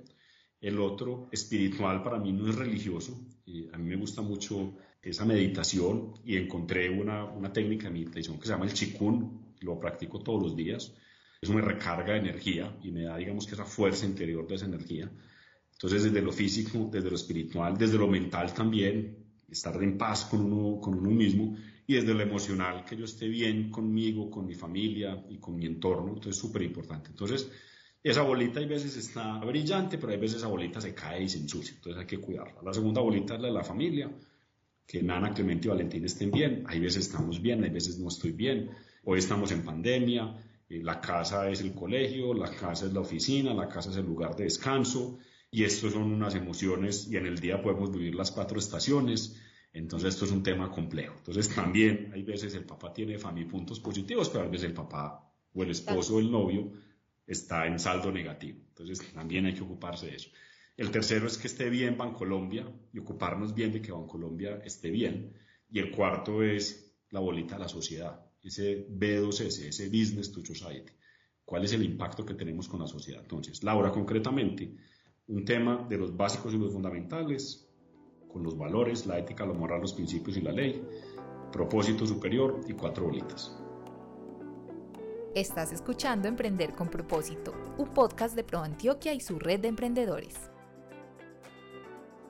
El 0.60 0.80
otro, 0.80 1.30
espiritual, 1.32 2.04
para 2.04 2.20
mí 2.20 2.32
no 2.32 2.50
es 2.50 2.56
religioso. 2.56 3.20
a 3.72 3.78
mí 3.78 3.90
me 3.90 3.96
gusta 3.96 4.22
mucho 4.22 4.76
esa 5.02 5.26
meditación 5.26 6.14
y 6.26 6.36
encontré 6.36 6.90
una, 6.90 7.24
una 7.26 7.54
técnica 7.54 7.86
de 7.86 7.94
meditación 7.94 8.40
que 8.40 8.48
se 8.48 8.54
llama 8.54 8.66
el 8.66 8.74
chikun, 8.74 9.56
lo 9.62 9.80
practico 9.80 10.20
todos 10.20 10.42
los 10.42 10.56
días. 10.56 10.94
Eso 11.40 11.54
me 11.54 11.62
recarga 11.62 12.18
energía 12.18 12.76
y 12.84 12.92
me 12.92 13.04
da, 13.04 13.18
digamos, 13.18 13.46
que 13.46 13.54
esa 13.54 13.66
fuerza 13.66 14.06
interior 14.06 14.48
de 14.48 14.56
esa 14.56 14.66
energía. 14.66 15.10
Entonces, 15.72 16.04
desde 16.04 16.22
lo 16.22 16.32
físico, 16.32 16.90
desde 16.92 17.10
lo 17.10 17.16
espiritual, 17.16 17.78
desde 17.78 17.98
lo 17.98 18.08
mental 18.08 18.52
también, 18.54 19.18
estar 19.48 19.82
en 19.82 19.98
paz 19.98 20.26
con 20.26 20.42
uno, 20.42 20.82
con 20.82 20.96
uno 20.96 21.12
mismo 21.12 21.56
y 21.86 21.94
desde 21.94 22.14
lo 22.14 22.22
emocional, 22.22 22.84
que 22.84 22.98
yo 22.98 23.06
esté 23.06 23.28
bien 23.28 23.70
conmigo, 23.70 24.30
con 24.30 24.48
mi 24.48 24.56
familia 24.56 25.24
y 25.30 25.38
con 25.38 25.56
mi 25.56 25.68
entorno. 25.68 26.10
Entonces, 26.10 26.36
súper 26.36 26.64
importante. 26.64 27.10
Entonces, 27.10 27.50
esa 28.04 28.22
bolita 28.22 28.60
hay 28.60 28.68
veces 28.68 28.96
está 28.96 29.38
brillante, 29.40 29.98
pero 29.98 30.12
hay 30.14 30.20
veces 30.20 30.38
esa 30.38 30.48
bolita 30.48 30.80
se 30.80 30.94
cae 30.94 31.24
y 31.24 31.30
se 31.30 31.40
ensucia. 31.40 31.76
Entonces, 31.76 32.00
hay 32.00 32.08
que 32.08 32.20
cuidarla. 32.20 32.62
La 32.64 32.74
segunda 32.74 33.02
bolita 33.02 33.36
es 33.36 33.42
la 33.42 33.48
de 33.48 33.54
la 33.54 33.64
familia, 33.64 34.10
que 34.86 35.04
Nana, 35.04 35.34
Clemente 35.34 35.68
y 35.68 35.70
Valentín 35.70 36.06
estén 36.06 36.32
bien. 36.32 36.64
Hay 36.68 36.80
veces 36.80 37.08
estamos 37.08 37.42
bien, 37.42 37.64
hay 37.64 37.70
veces 37.70 38.00
no 38.00 38.08
estoy 38.08 38.32
bien. 38.32 38.72
Hoy 39.04 39.20
estamos 39.20 39.52
en 39.52 39.64
pandemia, 39.64 40.36
eh, 40.70 40.82
la 40.84 41.02
casa 41.02 41.50
es 41.50 41.62
el 41.62 41.74
colegio, 41.74 42.34
la 42.34 42.50
casa 42.50 42.86
es 42.86 42.94
la 42.94 43.02
oficina, 43.02 43.54
la 43.54 43.68
casa 43.68 43.90
es 43.90 43.98
el 43.98 44.06
lugar 44.06 44.36
de 44.36 44.46
descanso 44.46 45.20
y 45.52 45.64
esto 45.64 45.90
son 45.90 46.12
unas 46.14 46.36
emociones 46.36 47.08
y 47.10 47.18
en 47.18 47.26
el 47.26 47.40
día 47.40 47.62
podemos 47.62 47.92
vivir 47.92 48.16
las 48.16 48.32
cuatro 48.32 48.60
estaciones. 48.60 49.38
Entonces 49.74 50.14
esto 50.14 50.26
es 50.26 50.32
un 50.32 50.44
tema 50.44 50.72
complejo. 50.72 51.16
Entonces 51.18 51.54
también 51.54 52.12
hay 52.14 52.24
veces 52.24 52.54
el 52.56 52.66
papá 52.66 52.94
tiene 52.94 53.18
familia 53.18 53.52
puntos 53.52 53.80
positivos, 53.80 54.30
pero 54.30 54.46
a 54.46 54.48
veces 54.48 54.68
el 54.68 54.74
papá 54.74 55.30
o 55.54 55.64
el 55.64 55.72
esposo 55.72 56.16
o 56.16 56.20
el 56.20 56.32
novio 56.32 56.72
está 57.28 57.68
en 57.68 57.78
saldo 57.78 58.12
negativo. 58.12 58.60
Entonces 58.70 59.14
también 59.14 59.46
hay 59.46 59.54
que 59.54 59.62
ocuparse 59.62 60.08
de 60.08 60.16
eso. 60.16 60.30
El 60.76 60.90
tercero 60.90 61.28
es 61.28 61.38
que 61.38 61.48
esté 61.48 61.70
bien 61.70 61.98
Bancolombia 61.98 62.66
y 62.94 63.00
ocuparnos 63.00 63.54
bien 63.54 63.72
de 63.72 63.82
que 63.82 63.92
Bancolombia 63.92 64.62
esté 64.64 64.90
bien. 64.90 65.34
Y 65.70 65.80
el 65.80 65.92
cuarto 65.92 66.42
es 66.42 66.96
la 67.10 67.20
bolita 67.20 67.56
de 67.56 67.62
la 67.62 67.68
sociedad 67.68 68.28
ese 68.48 68.88
B2S, 68.88 69.68
ese 69.68 69.90
Business 69.90 70.32
to 70.32 70.44
Society. 70.44 70.92
cuál 71.46 71.64
es 71.64 71.72
el 71.72 71.84
impacto 71.84 72.26
que 72.26 72.34
tenemos 72.34 72.68
con 72.68 72.82
la 72.82 72.88
sociedad. 72.88 73.22
Entonces, 73.22 73.64
Laura, 73.64 73.90
concretamente, 73.90 74.76
un 75.28 75.46
tema 75.46 75.86
de 75.90 75.98
los 75.98 76.16
básicos 76.16 76.54
y 76.54 76.58
los 76.58 76.74
fundamentales, 76.74 77.70
con 78.28 78.44
los 78.44 78.58
valores, 78.58 79.06
la 79.06 79.18
ética, 79.18 79.46
la 79.46 79.54
moral, 79.54 79.80
los 79.80 79.94
principios 79.94 80.36
y 80.36 80.42
la 80.42 80.52
ley, 80.52 80.84
propósito 81.54 82.06
superior 82.06 82.60
y 82.68 82.74
cuatro 82.74 83.06
bolitas. 83.06 83.58
Estás 85.38 85.72
escuchando 85.72 86.28
Emprender 86.28 86.74
con 86.74 86.88
propósito, 86.88 87.54
un 87.78 87.90
podcast 87.90 88.36
de 88.36 88.44
Pro 88.44 88.58
Antioquia 88.58 89.14
y 89.14 89.20
su 89.20 89.38
red 89.38 89.60
de 89.60 89.68
emprendedores. 89.68 90.50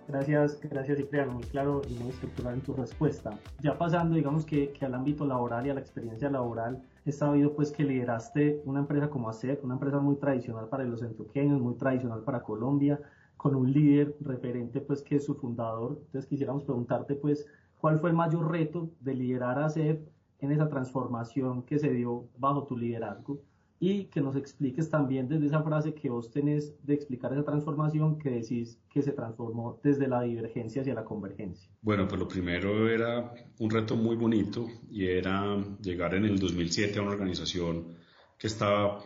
Gracias, 0.10 0.60
gracias 0.60 0.98
Cipriano, 0.98 1.32
muy 1.32 1.44
claro 1.44 1.82
y 1.88 1.94
muy 1.94 2.10
estructural 2.10 2.56
en 2.56 2.62
tu 2.64 2.74
respuesta. 2.74 3.40
Ya 3.62 3.78
pasando, 3.78 4.16
digamos 4.16 4.46
que, 4.46 4.74
al 4.82 4.94
ámbito 4.94 5.26
laboral 5.26 5.66
y 5.66 5.70
a 5.70 5.76
la 5.76 5.80
experiencia 5.80 6.30
laboral, 6.30 6.84
he 7.06 7.14
sabido 7.14 7.56
pues 7.56 7.72
que 7.72 7.86
lideraste 7.86 8.62
una 8.66 8.82
empresa 8.82 9.10
como 9.10 9.30
ACEP, 9.30 9.64
una 9.64 9.76
empresa 9.76 10.00
muy 10.00 10.18
tradicional 10.18 10.68
para 10.68 10.84
los 10.84 11.02
antioqueños, 11.02 11.62
muy 11.62 11.76
tradicional 11.76 12.24
para 12.26 12.44
Colombia, 12.44 13.00
con 13.38 13.56
un 13.56 13.72
líder 13.72 14.18
referente 14.20 14.82
pues 14.82 15.02
que 15.02 15.16
es 15.16 15.24
su 15.24 15.36
fundador. 15.36 15.94
Entonces 16.08 16.26
quisiéramos 16.26 16.66
preguntarte 16.66 17.16
pues 17.16 17.46
cuál 17.80 18.02
fue 18.02 18.10
el 18.10 18.18
mayor 18.18 18.52
reto 18.52 18.90
de 19.00 19.14
liderar 19.16 19.60
a 19.60 19.68
ACEP 19.68 20.06
en 20.40 20.52
esa 20.52 20.70
transformación 20.70 21.64
que 21.64 21.80
se 21.80 21.92
dio 21.92 22.28
bajo 22.38 22.66
tu 22.66 22.78
liderazgo 22.78 23.42
y 23.80 24.06
que 24.06 24.22
nos 24.22 24.36
expliques 24.36 24.90
también 24.90 25.28
desde 25.28 25.48
esa 25.48 25.62
frase 25.62 25.94
que 25.94 26.10
vos 26.10 26.32
tenés 26.32 26.74
de 26.84 26.96
explicar 26.96 27.32
esa 27.34 27.44
transformación 27.44 28.18
que 28.18 28.32
decís 28.32 28.80
que 28.90 29.04
se 29.04 29.12
transformó 29.12 29.80
desde 29.84 30.08
la 30.08 30.22
divergencia 30.22 30.82
hacia 30.82 30.96
la 30.96 31.04
convergencia. 31.04 31.70
Bueno, 31.82 32.08
pues 32.08 32.20
lo 32.20 32.28
primero 32.28 32.90
era 32.90 33.34
un 33.60 33.70
reto 33.70 33.96
muy 33.96 34.16
bonito 34.16 34.68
y 34.90 35.06
era 35.06 35.58
llegar 35.80 36.16
en 36.16 36.26
el 36.26 36.40
2007 36.40 36.98
a 36.98 37.02
una 37.04 37.12
organización 37.12 37.96
que 38.38 38.48
estaba 38.48 39.04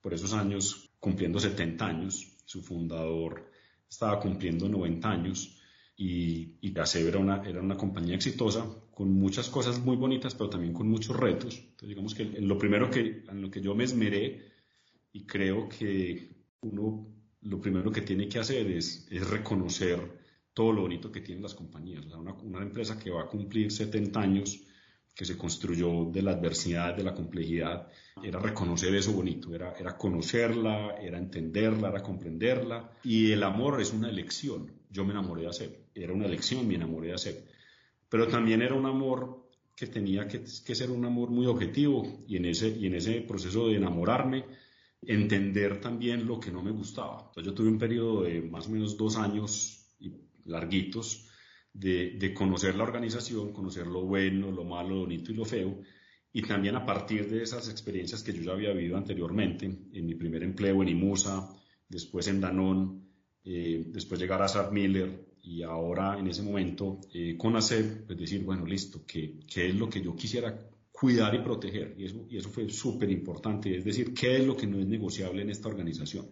por 0.00 0.14
esos 0.14 0.32
años 0.32 0.90
cumpliendo 0.98 1.38
70 1.38 1.86
años, 1.86 2.36
su 2.44 2.60
fundador 2.62 3.50
estaba 3.88 4.18
cumpliendo 4.18 4.68
90 4.68 5.08
años 5.08 5.60
y, 5.96 6.56
y 6.60 6.74
era 6.74 7.18
una, 7.18 7.42
era 7.44 7.60
una 7.60 7.76
compañía 7.76 8.16
exitosa 8.16 8.66
con 8.98 9.12
muchas 9.12 9.48
cosas 9.48 9.78
muy 9.78 9.94
bonitas, 9.94 10.34
pero 10.34 10.50
también 10.50 10.72
con 10.72 10.88
muchos 10.88 11.16
retos. 11.16 11.56
Entonces, 11.56 11.88
digamos 11.90 12.16
que 12.16 12.24
lo 12.24 12.58
primero 12.58 12.90
que, 12.90 13.22
en 13.28 13.40
lo 13.40 13.48
que 13.48 13.60
yo 13.60 13.72
me 13.72 13.84
esmeré 13.84 14.50
y 15.12 15.24
creo 15.24 15.68
que 15.68 16.30
uno 16.62 17.06
lo 17.42 17.60
primero 17.60 17.92
que 17.92 18.00
tiene 18.00 18.28
que 18.28 18.40
hacer 18.40 18.66
es, 18.66 19.06
es 19.08 19.24
reconocer 19.30 20.00
todo 20.52 20.72
lo 20.72 20.80
bonito 20.80 21.12
que 21.12 21.20
tienen 21.20 21.44
las 21.44 21.54
compañías. 21.54 22.06
Una, 22.06 22.32
una, 22.32 22.60
empresa 22.60 22.98
que 22.98 23.10
va 23.10 23.22
a 23.22 23.28
cumplir 23.28 23.70
70 23.70 24.20
años, 24.20 24.64
que 25.14 25.24
se 25.24 25.38
construyó 25.38 26.06
de 26.10 26.22
la 26.22 26.32
adversidad, 26.32 26.96
de 26.96 27.04
la 27.04 27.14
complejidad, 27.14 27.86
era 28.20 28.40
reconocer 28.40 28.92
eso 28.96 29.12
bonito, 29.12 29.54
era, 29.54 29.74
era 29.78 29.96
conocerla, 29.96 30.96
era 31.00 31.18
entenderla, 31.18 31.90
era 31.90 32.02
comprenderla. 32.02 32.90
Y 33.04 33.30
el 33.30 33.44
amor 33.44 33.80
es 33.80 33.92
una 33.92 34.10
elección. 34.10 34.72
Yo 34.90 35.04
me 35.04 35.12
enamoré 35.12 35.42
de 35.42 35.48
hacer 35.48 35.88
era 36.02 36.12
una 36.12 36.26
elección, 36.26 36.66
me 36.66 36.74
enamoré 36.74 37.08
de 37.08 37.14
hacer. 37.14 37.44
Pero 38.08 38.26
también 38.28 38.62
era 38.62 38.74
un 38.74 38.86
amor 38.86 39.48
que 39.78 39.86
tenía 39.86 40.26
que, 40.26 40.44
ser 40.46 40.90
un 40.90 41.04
amor 41.04 41.30
muy 41.30 41.46
objetivo 41.46 42.24
y 42.26 42.36
en, 42.36 42.46
ese, 42.46 43.20
proceso 43.20 43.68
de 43.68 43.76
enamorarme, 43.76 44.44
entender 45.00 45.80
también 45.80 46.26
lo 46.26 46.40
que 46.40 46.50
no 46.50 46.62
me 46.62 46.72
gustaba. 46.72 47.26
Entonces 47.28 47.44
yo 47.44 47.54
tuve 47.54 47.68
un 47.68 47.78
periodo 47.78 48.22
de 48.22 48.42
más 48.42 48.66
o 48.66 48.70
menos 48.70 48.96
dos 48.96 49.16
años 49.16 49.96
larguitos 50.44 51.28
de, 51.72 52.34
conocer 52.34 52.74
la 52.74 52.82
organización, 52.82 53.52
conocer 53.52 53.86
lo 53.86 54.02
bueno, 54.02 54.50
lo 54.50 54.64
malo, 54.64 54.90
lo 54.90 55.00
bonito 55.02 55.30
y 55.30 55.36
lo 55.36 55.44
feo. 55.44 55.80
Y 56.32 56.42
también 56.42 56.74
a 56.74 56.84
partir 56.84 57.28
de 57.30 57.42
esas 57.42 57.68
experiencias 57.68 58.24
que 58.24 58.32
yo 58.32 58.42
ya 58.42 58.52
había 58.52 58.72
vivido 58.72 58.96
anteriormente, 58.96 59.66
en 59.66 60.06
mi 60.06 60.16
primer 60.16 60.42
empleo 60.42 60.82
en 60.82 60.88
IMUSA, 60.88 61.48
después 61.88 62.26
en 62.26 62.40
Danón, 62.40 63.08
eh, 63.44 63.84
después 63.86 64.20
llegar 64.20 64.42
a 64.42 64.48
Sab 64.48 64.72
Miller, 64.72 65.27
y 65.48 65.62
ahora 65.62 66.18
en 66.18 66.26
ese 66.26 66.42
momento 66.42 67.00
eh, 67.14 67.34
con 67.38 67.56
hacer, 67.56 68.04
pues 68.06 68.18
decir, 68.18 68.44
bueno, 68.44 68.66
listo, 68.66 69.00
¿qué, 69.06 69.40
¿qué, 69.50 69.68
es 69.68 69.74
lo 69.74 69.88
que 69.88 70.02
yo 70.02 70.14
quisiera 70.14 70.54
cuidar 70.92 71.34
y 71.34 71.38
proteger? 71.38 71.94
Y 71.96 72.04
eso, 72.04 72.26
y 72.28 72.36
eso 72.36 72.50
fue 72.50 72.68
súper 72.68 73.10
importante, 73.10 73.74
es 73.74 73.82
decir, 73.82 74.12
¿qué 74.12 74.36
es 74.36 74.46
lo 74.46 74.54
que 74.54 74.66
no 74.66 74.78
es 74.78 74.86
negociable 74.86 75.40
en 75.40 75.48
esta 75.48 75.68
organización? 75.68 76.26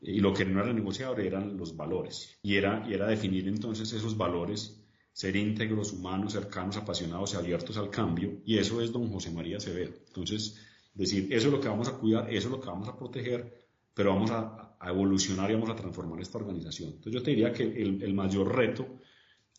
Y 0.00 0.20
lo 0.20 0.32
que 0.32 0.46
no 0.46 0.62
era 0.62 0.72
negociable 0.72 1.26
eran 1.26 1.58
los 1.58 1.76
valores. 1.76 2.38
Y 2.42 2.56
era, 2.56 2.82
y 2.88 2.94
era 2.94 3.06
definir 3.06 3.46
entonces 3.46 3.92
esos 3.92 4.16
valores, 4.16 4.80
ser 5.12 5.36
íntegros, 5.36 5.92
humanos, 5.92 6.32
cercanos, 6.32 6.78
apasionados 6.78 7.34
y 7.34 7.36
abiertos 7.36 7.76
al 7.76 7.90
cambio. 7.90 8.40
Y 8.46 8.56
eso 8.56 8.80
es 8.80 8.90
don 8.90 9.10
José 9.12 9.30
María 9.32 9.58
Acevedo. 9.58 9.92
Entonces, 10.06 10.56
decir, 10.94 11.28
eso 11.30 11.48
es 11.48 11.52
lo 11.52 11.60
que 11.60 11.68
vamos 11.68 11.88
a 11.88 11.98
cuidar, 11.98 12.32
eso 12.32 12.48
es 12.48 12.52
lo 12.52 12.60
que 12.60 12.68
vamos 12.68 12.88
a 12.88 12.96
proteger, 12.96 13.66
pero 13.92 14.14
vamos 14.14 14.30
a, 14.30 14.69
a 14.80 14.88
evolucionar 14.88 15.50
y 15.50 15.54
vamos 15.54 15.70
a 15.70 15.76
transformar 15.76 16.20
esta 16.20 16.38
organización. 16.38 16.90
Entonces 16.90 17.12
yo 17.12 17.22
te 17.22 17.30
diría 17.30 17.52
que 17.52 17.62
el, 17.62 18.02
el 18.02 18.14
mayor 18.14 18.54
reto, 18.54 19.00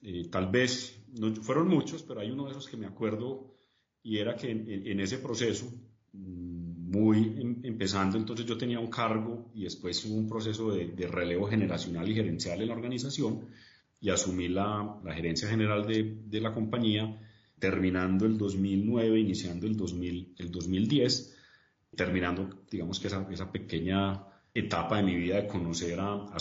eh, 0.02 0.28
tal 0.30 0.48
vez, 0.48 1.00
no, 1.18 1.34
fueron 1.36 1.68
muchos, 1.68 2.02
pero 2.04 2.22
hay 2.22 2.32
uno 2.32 2.46
de 2.46 2.52
esos 2.52 2.68
que 2.68 2.76
me 2.76 2.88
acuerdo 2.88 3.56
y 4.04 4.18
era 4.18 4.36
que 4.36 4.50
en, 4.50 4.68
en 4.68 5.00
ese 5.00 5.20
proceso, 5.20 5.72
mm, 6.14 6.90
muy 6.92 7.18
em, 7.40 7.62
empezando, 7.64 8.18
entonces 8.18 8.48
yo 8.48 8.58
tenía 8.58 8.80
un 8.80 8.90
cargo 8.90 9.52
y 9.54 9.64
después 9.64 10.04
hubo 10.06 10.16
un 10.16 10.28
proceso 10.28 10.72
de, 10.72 10.88
de, 10.88 11.08
relevo 11.08 11.48
generacional 11.48 12.10
y 12.10 12.16
gerencial 12.16 12.62
en 12.62 12.68
la 12.68 12.74
organización 12.74 13.48
y 14.02 14.10
asumí 14.10 14.48
la, 14.48 15.00
la 15.04 15.14
gerencia 15.14 15.48
general 15.48 15.86
de, 15.86 16.18
de, 16.26 16.42
la 16.42 16.54
compañía 16.54 17.22
terminando 17.60 18.26
el 18.26 18.40
2009, 18.40 19.20
iniciando 19.20 19.68
el, 19.68 19.78
2000, 19.78 20.34
el 20.40 20.52
2010, 20.52 21.38
terminando, 21.96 22.50
digamos 22.72 23.00
que 23.00 23.08
esa, 23.08 23.28
esa 23.32 23.52
pequeña 23.52 24.31
etapa 24.54 24.98
de 24.98 25.04
mi 25.04 25.16
vida 25.16 25.42
de 25.42 25.48
conocer 25.48 26.00
a, 26.00 26.14
a 26.14 26.38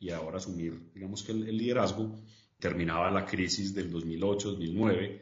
y 0.00 0.10
ahora 0.10 0.38
asumir, 0.38 0.90
digamos 0.94 1.22
que 1.22 1.32
el, 1.32 1.56
liderazgo, 1.56 2.12
terminaba 2.58 3.10
la 3.10 3.24
crisis 3.24 3.74
del 3.74 3.92
2008-2009 3.92 5.20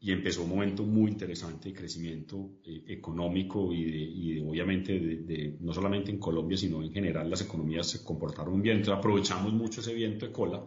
y 0.00 0.12
empezó 0.12 0.42
un 0.42 0.50
momento 0.50 0.82
muy 0.82 1.10
interesante 1.10 1.70
de 1.70 1.74
crecimiento 1.74 2.58
eh, 2.64 2.84
económico 2.88 3.72
y, 3.72 4.34
de, 4.34 4.46
obviamente 4.46 4.98
de, 4.98 5.56
no 5.60 5.72
solamente 5.72 6.10
en 6.10 6.18
Colombia, 6.18 6.56
sino 6.56 6.82
en 6.82 6.92
general 6.92 7.28
las 7.28 7.42
economías 7.42 7.88
se 7.88 8.04
comportaron 8.04 8.60
bien. 8.62 8.78
Entonces 8.78 8.98
aprovechamos 8.98 9.52
mucho 9.52 9.80
ese 9.80 9.94
viento 9.94 10.26
de 10.26 10.32
cola 10.32 10.64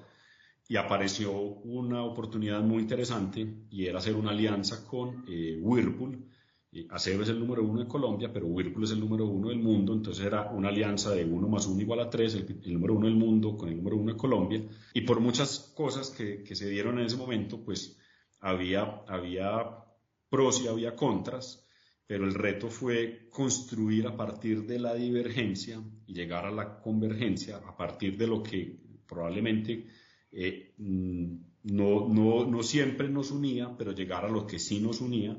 y 0.67 0.75
apareció 0.75 1.31
una 1.31 2.03
oportunidad 2.03 2.61
muy 2.61 2.81
interesante 2.81 3.47
y 3.69 3.85
era 3.85 3.99
hacer 3.99 4.15
una 4.15 4.31
alianza 4.31 4.85
con 4.85 5.23
eh, 5.27 5.57
Whirlpool, 5.61 6.25
ACEB 6.89 7.21
es 7.21 7.29
el 7.29 7.39
número 7.39 7.63
uno 7.63 7.81
de 7.81 7.87
Colombia, 7.87 8.31
pero 8.31 8.47
Whirlpool 8.47 8.83
es 8.83 8.91
el 8.91 8.99
número 8.99 9.25
uno 9.25 9.49
del 9.49 9.59
mundo, 9.59 9.93
entonces 9.93 10.25
era 10.25 10.51
una 10.51 10.69
alianza 10.69 11.11
de 11.11 11.25
uno 11.25 11.47
más 11.47 11.65
uno 11.65 11.81
igual 11.81 11.99
a 12.01 12.09
tres, 12.09 12.35
el, 12.35 12.73
número 12.73 12.93
uno 12.93 13.07
del 13.07 13.15
mundo 13.15 13.57
con 13.57 13.69
el 13.69 13.77
número 13.77 13.97
uno 13.97 14.11
de 14.11 14.17
Colombia, 14.17 14.63
y 14.93 15.01
por 15.01 15.19
muchas 15.19 15.73
cosas 15.75 16.11
que, 16.11 16.43
que, 16.43 16.55
se 16.55 16.69
dieron 16.69 16.99
en 16.99 17.05
ese 17.05 17.17
momento, 17.17 17.63
pues 17.63 17.97
había, 18.39 19.03
había 19.07 19.85
pros 20.29 20.61
y 20.63 20.67
había 20.67 20.95
contras, 20.95 21.65
pero 22.05 22.25
el 22.25 22.33
reto 22.33 22.69
fue 22.69 23.27
construir 23.29 24.07
a 24.07 24.15
partir 24.15 24.65
de 24.65 24.79
la 24.79 24.93
divergencia 24.93 25.81
y 26.05 26.13
llegar 26.13 26.45
a 26.45 26.51
la 26.51 26.79
convergencia 26.79 27.57
a 27.57 27.75
partir 27.75 28.17
de 28.17 28.27
lo 28.27 28.41
que 28.43 28.79
probablemente 29.07 29.87
eh, 30.31 30.73
mm, 30.77 31.35
no, 31.63 32.07
no, 32.07 32.45
no 32.45 32.63
siempre 32.63 33.09
nos 33.09 33.31
unía, 33.31 33.75
pero 33.77 33.91
llegar 33.91 34.25
a 34.25 34.29
lo 34.29 34.47
que 34.47 34.59
sí 34.59 34.79
nos 34.79 35.01
unía 35.01 35.37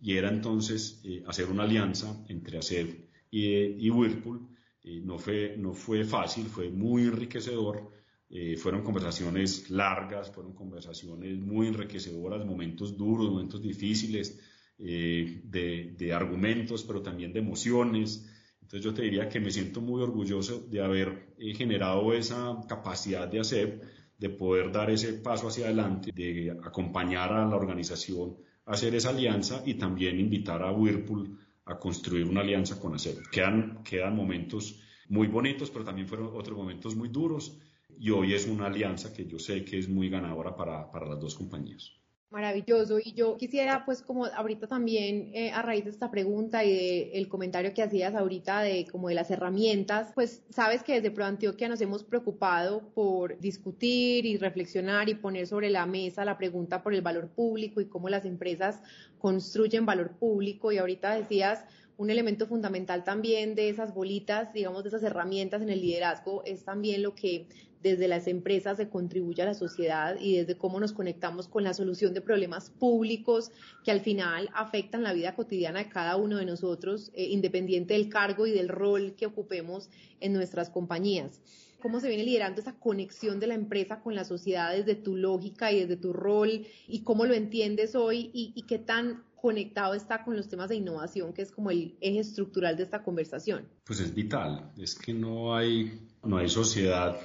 y 0.00 0.16
era 0.16 0.28
entonces 0.28 1.00
eh, 1.04 1.22
hacer 1.26 1.46
una 1.46 1.64
alianza 1.64 2.24
entre 2.28 2.58
ACEP 2.58 3.08
y, 3.30 3.86
y 3.86 3.90
Whirlpool. 3.90 4.48
Eh, 4.84 5.00
no, 5.04 5.18
fue, 5.18 5.56
no 5.58 5.74
fue 5.74 6.04
fácil, 6.04 6.46
fue 6.46 6.70
muy 6.70 7.02
enriquecedor. 7.02 7.90
Eh, 8.30 8.56
fueron 8.56 8.82
conversaciones 8.82 9.70
largas, 9.70 10.30
fueron 10.30 10.54
conversaciones 10.54 11.38
muy 11.38 11.66
enriquecedoras, 11.66 12.44
momentos 12.44 12.96
duros, 12.96 13.30
momentos 13.30 13.62
difíciles, 13.62 14.38
de, 14.78 15.92
de, 15.98 16.12
argumentos, 16.12 16.84
pero 16.84 17.02
también 17.02 17.32
de 17.32 17.40
emociones. 17.40 18.30
Entonces 18.62 18.84
yo 18.84 18.94
te 18.94 19.02
diría 19.02 19.28
que 19.28 19.40
me 19.40 19.50
siento 19.50 19.80
muy 19.80 20.00
orgulloso 20.00 20.60
de 20.70 20.80
haber 20.80 21.34
generado 21.56 22.12
esa 22.12 22.60
capacidad 22.68 23.26
de 23.26 23.40
ACEP, 23.40 23.82
de 24.16 24.30
poder 24.30 24.70
dar 24.70 24.88
ese 24.90 25.14
paso 25.14 25.48
hacia 25.48 25.64
adelante, 25.64 26.12
de 26.14 26.56
acompañar 26.62 27.32
a 27.32 27.44
la 27.44 27.56
organización 27.56 28.36
hacer 28.68 28.94
esa 28.94 29.10
alianza 29.10 29.62
y 29.64 29.74
también 29.74 30.20
invitar 30.20 30.62
a 30.62 30.72
Whirlpool 30.72 31.38
a 31.64 31.78
construir 31.78 32.26
una 32.26 32.42
alianza 32.42 32.78
con 32.78 32.94
ACEP. 32.94 33.28
Quedan, 33.30 33.82
quedan 33.82 34.14
momentos 34.14 34.80
muy 35.08 35.26
bonitos, 35.26 35.70
pero 35.70 35.84
también 35.84 36.06
fueron 36.06 36.28
otros 36.34 36.56
momentos 36.56 36.94
muy 36.94 37.08
duros 37.08 37.58
y 37.98 38.10
hoy 38.10 38.34
es 38.34 38.46
una 38.46 38.66
alianza 38.66 39.12
que 39.12 39.26
yo 39.26 39.38
sé 39.38 39.64
que 39.64 39.78
es 39.78 39.88
muy 39.88 40.08
ganadora 40.08 40.54
para, 40.54 40.90
para 40.90 41.08
las 41.08 41.18
dos 41.18 41.34
compañías. 41.34 41.92
Maravilloso. 42.30 42.98
Y 43.02 43.14
yo 43.14 43.38
quisiera, 43.38 43.86
pues, 43.86 44.02
como 44.02 44.26
ahorita 44.26 44.66
también, 44.66 45.30
eh, 45.32 45.50
a 45.50 45.62
raíz 45.62 45.84
de 45.84 45.90
esta 45.90 46.10
pregunta 46.10 46.62
y 46.62 47.08
del 47.10 47.26
comentario 47.26 47.72
que 47.72 47.82
hacías 47.82 48.14
ahorita 48.14 48.60
de 48.60 48.86
como 48.92 49.08
de 49.08 49.14
las 49.14 49.30
herramientas, 49.30 50.12
pues, 50.14 50.42
sabes 50.50 50.82
que 50.82 50.92
desde 50.92 51.10
ProAntioquia 51.10 51.70
nos 51.70 51.80
hemos 51.80 52.04
preocupado 52.04 52.90
por 52.92 53.38
discutir 53.40 54.26
y 54.26 54.36
reflexionar 54.36 55.08
y 55.08 55.14
poner 55.14 55.46
sobre 55.46 55.70
la 55.70 55.86
mesa 55.86 56.26
la 56.26 56.36
pregunta 56.36 56.82
por 56.82 56.92
el 56.92 57.00
valor 57.00 57.30
público 57.30 57.80
y 57.80 57.86
cómo 57.86 58.10
las 58.10 58.26
empresas 58.26 58.82
construyen 59.16 59.86
valor 59.86 60.10
público. 60.18 60.70
Y 60.70 60.76
ahorita 60.76 61.14
decías, 61.14 61.64
un 61.96 62.10
elemento 62.10 62.46
fundamental 62.46 63.04
también 63.04 63.54
de 63.54 63.70
esas 63.70 63.94
bolitas, 63.94 64.52
digamos, 64.52 64.82
de 64.84 64.90
esas 64.90 65.02
herramientas 65.02 65.62
en 65.62 65.70
el 65.70 65.80
liderazgo 65.80 66.42
es 66.44 66.62
también 66.64 67.02
lo 67.02 67.14
que 67.14 67.48
desde 67.82 68.08
las 68.08 68.26
empresas 68.26 68.76
se 68.76 68.88
contribuye 68.88 69.42
a 69.42 69.46
la 69.46 69.54
sociedad 69.54 70.16
y 70.20 70.36
desde 70.36 70.56
cómo 70.56 70.80
nos 70.80 70.92
conectamos 70.92 71.48
con 71.48 71.64
la 71.64 71.74
solución 71.74 72.14
de 72.14 72.20
problemas 72.20 72.70
públicos 72.70 73.50
que 73.84 73.90
al 73.90 74.00
final 74.00 74.50
afectan 74.54 75.02
la 75.02 75.12
vida 75.12 75.34
cotidiana 75.34 75.80
de 75.80 75.88
cada 75.88 76.16
uno 76.16 76.38
de 76.38 76.44
nosotros, 76.44 77.10
eh, 77.14 77.24
independiente 77.24 77.94
del 77.94 78.08
cargo 78.08 78.46
y 78.46 78.52
del 78.52 78.68
rol 78.68 79.14
que 79.16 79.26
ocupemos 79.26 79.88
en 80.20 80.32
nuestras 80.32 80.70
compañías. 80.70 81.40
¿Cómo 81.80 82.00
se 82.00 82.08
viene 82.08 82.24
liderando 82.24 82.60
esa 82.60 82.74
conexión 82.74 83.38
de 83.38 83.46
la 83.46 83.54
empresa 83.54 84.00
con 84.00 84.16
la 84.16 84.24
sociedad 84.24 84.72
desde 84.74 84.96
tu 84.96 85.14
lógica 85.16 85.70
y 85.70 85.80
desde 85.80 85.96
tu 85.96 86.12
rol 86.12 86.66
y 86.88 87.02
cómo 87.04 87.24
lo 87.24 87.34
entiendes 87.34 87.94
hoy 87.94 88.30
y, 88.34 88.52
y 88.56 88.62
qué 88.62 88.78
tan 88.78 89.22
conectado 89.40 89.94
está 89.94 90.24
con 90.24 90.34
los 90.34 90.48
temas 90.48 90.68
de 90.68 90.74
innovación, 90.74 91.32
que 91.32 91.42
es 91.42 91.52
como 91.52 91.70
el 91.70 91.96
eje 92.00 92.18
estructural 92.18 92.76
de 92.76 92.82
esta 92.82 93.04
conversación? 93.04 93.68
Pues 93.84 94.00
es 94.00 94.12
vital, 94.12 94.72
es 94.76 94.96
que 94.96 95.14
no 95.14 95.54
hay, 95.54 96.00
no 96.24 96.38
hay 96.38 96.48
sociedad 96.48 97.16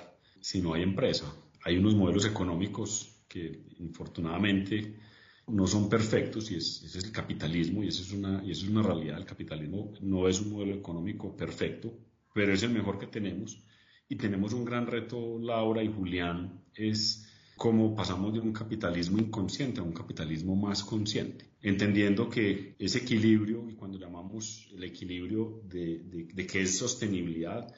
si 0.44 0.62
no 0.62 0.74
hay 0.74 0.84
empresa. 0.84 1.34
Hay 1.64 1.78
unos 1.78 1.96
modelos 1.96 2.26
económicos 2.26 3.24
que 3.30 3.64
infortunadamente 3.80 5.00
no 5.48 5.66
son 5.68 5.90
perfectos 5.90 6.52
y 6.52 6.56
ese 6.56 6.86
es 6.86 6.96
el 6.96 7.12
capitalismo 7.12 7.82
y, 7.82 7.88
eso 7.88 8.02
es 8.02 8.12
una, 8.12 8.44
y 8.44 8.52
eso 8.52 8.66
es 8.66 8.72
una 8.72 8.84
realidad. 8.84 9.18
El 9.18 9.26
capitalismo 9.26 9.94
no 10.02 10.28
es 10.28 10.42
un 10.42 10.52
modelo 10.52 10.76
económico 10.76 11.36
perfecto, 11.36 11.98
pero 12.34 12.54
es 12.54 12.62
el 12.62 12.72
mejor 12.72 13.00
que 13.00 13.08
tenemos. 13.08 13.64
Y 14.10 14.18
tenemos 14.18 14.52
un 14.54 14.66
gran 14.66 14.86
reto, 14.86 15.40
Laura 15.40 15.82
y 15.82 15.88
Julián, 15.88 16.62
es 16.76 17.26
cómo 17.56 17.96
pasamos 17.96 18.34
de 18.34 18.42
un 18.42 18.52
capitalismo 18.52 19.20
inconsciente 19.20 19.80
a 19.80 19.84
un 19.84 19.94
capitalismo 19.94 20.58
más 20.58 20.84
consciente, 20.84 21.46
entendiendo 21.62 22.30
que 22.30 22.76
ese 22.80 22.98
equilibrio, 23.00 23.70
y 23.70 23.76
cuando 23.76 23.98
llamamos 23.98 24.70
el 24.76 24.84
equilibrio 24.84 25.62
de, 25.64 26.00
de, 26.00 26.26
de 26.34 26.48
qué 26.48 26.64
es 26.64 26.78
sostenibilidad, 26.78 27.74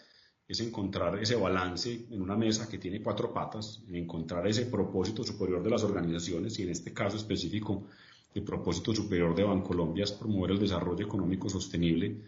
es 0.48 0.60
encontrar 0.60 1.18
ese 1.20 1.36
balance 1.36 2.06
en 2.12 2.22
una 2.22 2.36
mesa 2.36 2.70
que 2.70 2.78
tiene 2.78 3.02
cuatro 3.02 3.34
patas, 3.34 3.84
encontrar 3.92 4.48
ese 4.48 4.68
propósito 4.68 5.24
superior 5.24 5.64
de 5.64 5.72
las 5.72 5.84
organizaciones 5.84 6.60
y 6.60 6.64
en 6.64 6.70
este 6.70 6.94
caso 6.94 7.18
específico 7.18 7.88
el 8.36 8.44
propósito 8.44 8.94
superior 8.94 9.34
de 9.34 9.44
Bancolombia 9.44 10.04
es 10.04 10.12
promover 10.12 10.52
el 10.52 10.60
desarrollo 10.60 11.06
económico 11.06 11.50
sostenible 11.50 12.22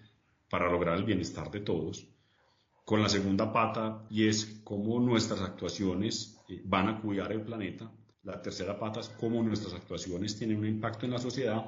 para 0.50 0.72
lograr 0.72 0.98
el 0.98 1.04
bienestar 1.04 1.52
de 1.52 1.60
todos. 1.60 2.08
Con 2.86 3.02
la 3.02 3.10
segunda 3.10 3.52
pata 3.52 4.06
y 4.10 4.28
es 4.28 4.62
cómo 4.64 5.00
nuestras 5.00 5.42
actuaciones 5.42 6.40
eh, 6.48 6.62
van 6.64 6.88
a 6.88 7.02
cuidar 7.02 7.34
el 7.34 7.42
planeta. 7.42 7.92
La 8.24 8.42
tercera 8.42 8.80
pata 8.80 9.02
es 9.02 9.10
cómo 9.10 9.44
nuestras 9.44 9.74
actuaciones 9.74 10.38
tienen 10.38 10.60
un 10.60 10.68
impacto 10.68 11.06
en 11.06 11.12
la 11.12 11.20
sociedad 11.20 11.66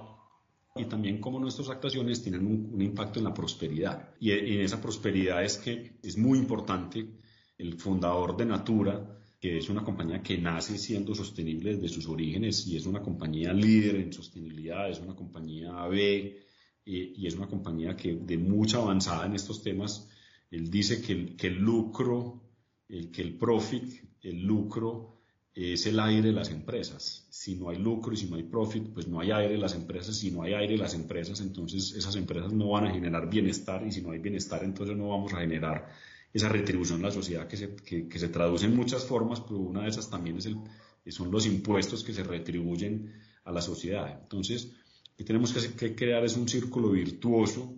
y 0.75 0.85
también 0.85 1.19
cómo 1.19 1.39
nuestras 1.39 1.69
actuaciones 1.69 2.21
tienen 2.21 2.45
un, 2.45 2.81
impacto 2.81 3.19
en 3.19 3.25
la 3.25 3.33
prosperidad. 3.33 4.13
Y 4.19 4.31
en 4.31 4.61
esa 4.61 4.81
prosperidad 4.81 5.43
es 5.43 5.57
que 5.57 5.99
es 6.01 6.17
muy 6.17 6.37
importante 6.37 7.05
el 7.57 7.77
fundador 7.79 8.37
de 8.37 8.45
Natura, 8.45 9.19
que 9.39 9.57
es 9.57 9.69
una 9.69 9.83
compañía 9.83 10.21
que 10.21 10.37
nace 10.37 10.77
siendo 10.77 11.15
sostenible 11.15 11.75
desde 11.75 11.89
sus 11.89 12.07
orígenes 12.07 12.67
y 12.67 12.77
es 12.77 12.85
una 12.85 13.01
compañía 13.01 13.53
líder 13.53 13.95
en 13.95 14.13
sostenibilidad, 14.13 14.89
es 14.89 14.99
una 14.99 15.15
compañía 15.15 15.85
B 15.87 16.39
y 16.85 17.27
es 17.27 17.35
una 17.35 17.47
compañía 17.47 17.95
que 17.95 18.15
de 18.15 18.37
mucha 18.37 18.77
avanzada 18.77 19.25
en 19.25 19.35
estos 19.35 19.61
temas. 19.61 20.09
Él 20.51 20.69
dice 20.69 21.01
que 21.01 21.13
el, 21.13 21.35
que 21.35 21.47
el 21.47 21.59
lucro, 21.59 22.41
el, 22.87 23.11
que 23.11 23.21
el 23.21 23.37
profit, 23.37 24.03
el 24.21 24.41
lucro 24.41 25.18
es 25.55 25.85
el 25.85 25.99
aire 25.99 26.27
de 26.27 26.33
las 26.33 26.49
empresas. 26.49 27.27
Si 27.29 27.55
no 27.55 27.69
hay 27.69 27.77
lucro 27.77 28.13
y 28.13 28.17
si 28.17 28.29
no 28.29 28.35
hay 28.35 28.43
profit, 28.43 28.93
pues 28.93 29.07
no 29.07 29.19
hay 29.19 29.31
aire 29.31 29.53
de 29.53 29.59
las 29.59 29.73
empresas. 29.75 30.15
Si 30.17 30.31
no 30.31 30.43
hay 30.43 30.53
aire 30.53 30.73
de 30.73 30.79
las 30.79 30.93
empresas, 30.93 31.41
entonces 31.41 31.93
esas 31.93 32.15
empresas 32.15 32.53
no 32.53 32.69
van 32.69 32.87
a 32.87 32.91
generar 32.91 33.29
bienestar 33.29 33.85
y 33.85 33.91
si 33.91 34.01
no 34.01 34.11
hay 34.11 34.19
bienestar, 34.19 34.63
entonces 34.63 34.95
no 34.95 35.09
vamos 35.09 35.33
a 35.33 35.39
generar 35.39 35.89
esa 36.33 36.49
retribución 36.49 36.99
en 36.99 37.05
la 37.05 37.11
sociedad 37.11 37.47
que 37.47 37.57
se, 37.57 37.75
que, 37.75 38.19
se 38.19 38.29
traduce 38.29 38.65
en 38.65 38.75
muchas 38.75 39.05
formas, 39.05 39.41
pero 39.41 39.59
una 39.59 39.83
de 39.83 39.89
esas 39.89 40.09
también 40.09 40.37
es 40.37 40.45
el, 40.45 40.57
son 41.07 41.31
los 41.31 41.45
impuestos 41.47 42.03
que 42.03 42.13
se 42.13 42.23
retribuyen 42.23 43.13
a 43.45 43.51
la 43.51 43.61
sociedad. 43.61 44.19
Entonces, 44.21 44.71
que 45.17 45.23
tenemos 45.23 45.51
que, 45.51 45.73
que 45.73 45.95
crear 45.95 46.23
es 46.23 46.37
un 46.37 46.47
círculo 46.47 46.91
virtuoso, 46.91 47.75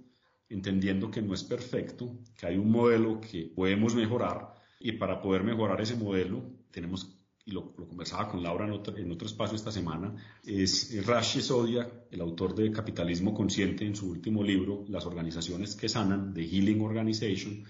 entendiendo 0.49 1.09
que 1.09 1.21
no 1.21 1.33
es 1.33 1.43
perfecto, 1.43 2.19
que 2.37 2.45
hay 2.45 2.57
un 2.57 2.69
modelo 2.69 3.21
que 3.21 3.49
podemos 3.55 3.95
mejorar 3.95 4.53
y 4.79 4.91
para 4.93 5.21
poder 5.21 5.43
mejorar 5.43 5.79
ese 5.79 5.95
modelo 5.95 6.43
tenemos 6.71 7.20
y 7.45 7.51
lo, 7.51 7.73
conversaba 7.73 8.29
con 8.29 8.43
Laura 8.43 8.65
en 8.65 8.71
otro, 8.71 8.97
en 8.97 9.11
otro, 9.11 9.27
espacio 9.27 9.55
esta 9.55 9.71
semana, 9.71 10.15
es 10.45 11.05
Rashi 11.05 11.41
Sodia, 11.41 11.87
el 12.11 12.21
autor 12.21 12.55
de 12.55 12.71
Capitalismo 12.71 13.33
Consciente, 13.33 13.85
en 13.85 13.95
su 13.95 14.09
último 14.09 14.43
libro, 14.43 14.85
Las 14.89 15.05
organizaciones 15.05 15.75
que 15.75 15.89
sanan, 15.89 16.33
de 16.33 16.43
Healing 16.43 16.81
Organization, 16.81 17.63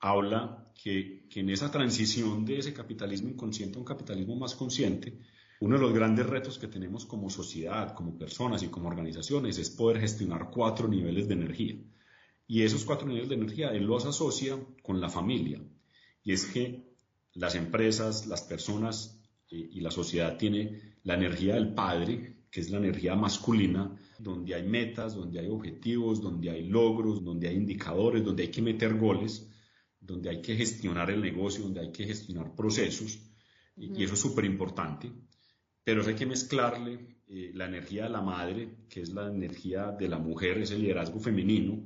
habla 0.00 0.70
que, 0.80 1.26
que 1.30 1.40
en 1.40 1.50
esa 1.50 1.70
transición 1.70 2.44
de 2.44 2.58
ese 2.58 2.72
capitalismo 2.72 3.30
inconsciente 3.30 3.76
a 3.76 3.80
un 3.80 3.86
capitalismo 3.86 4.36
más 4.36 4.54
consciente, 4.54 5.20
uno 5.60 5.76
de 5.76 5.82
los 5.82 5.94
grandes 5.94 6.26
retos 6.26 6.58
que 6.58 6.68
tenemos 6.68 7.06
como 7.06 7.30
sociedad, 7.30 7.94
como 7.94 8.18
personas 8.18 8.62
y 8.62 8.68
como 8.68 8.88
organizaciones 8.88 9.56
es 9.58 9.70
poder 9.70 10.00
gestionar 10.00 10.50
cuatro 10.50 10.86
niveles 10.86 11.28
de 11.28 11.34
energía. 11.34 11.76
Y 12.46 12.62
esos 12.62 12.84
cuatro 12.84 13.08
niveles 13.08 13.30
de 13.30 13.36
energía 13.36 13.70
él 13.70 13.84
los 13.84 14.04
asocia 14.04 14.58
con 14.82 15.00
la 15.00 15.08
familia. 15.08 15.62
Y 16.22 16.32
es 16.32 16.44
que 16.44 16.85
las 17.36 17.54
empresas, 17.54 18.26
las 18.26 18.42
personas 18.42 19.20
eh, 19.50 19.68
y 19.72 19.80
la 19.80 19.90
sociedad 19.90 20.36
tiene 20.36 20.96
la 21.04 21.14
energía 21.14 21.54
del 21.54 21.74
padre, 21.74 22.46
que 22.50 22.60
es 22.60 22.70
la 22.70 22.78
energía 22.78 23.14
masculina, 23.14 23.96
donde 24.18 24.54
hay 24.54 24.66
metas, 24.66 25.14
donde 25.14 25.40
hay 25.40 25.48
objetivos, 25.48 26.20
donde 26.20 26.50
hay 26.50 26.66
logros, 26.66 27.22
donde 27.22 27.48
hay 27.48 27.56
indicadores, 27.56 28.24
donde 28.24 28.44
hay 28.44 28.50
que 28.50 28.62
meter 28.62 28.94
goles, 28.94 29.52
donde 30.00 30.30
hay 30.30 30.40
que 30.40 30.56
gestionar 30.56 31.10
el 31.10 31.20
negocio, 31.20 31.64
donde 31.64 31.80
hay 31.80 31.92
que 31.92 32.06
gestionar 32.06 32.54
procesos, 32.54 33.18
y, 33.76 34.02
eso 34.02 34.14
es 34.14 34.20
súper 34.20 34.46
importante. 34.46 35.12
Pero 35.84 36.04
hay 36.06 36.14
que 36.14 36.26
mezclarle 36.26 37.18
eh, 37.28 37.50
la 37.54 37.66
energía 37.66 38.04
de 38.04 38.10
la 38.10 38.22
madre, 38.22 38.86
que 38.88 39.02
es 39.02 39.10
la 39.10 39.28
energía 39.30 39.92
de 39.92 40.08
la 40.08 40.18
mujer, 40.18 40.58
ese 40.58 40.78
liderazgo 40.78 41.20
femenino, 41.20 41.82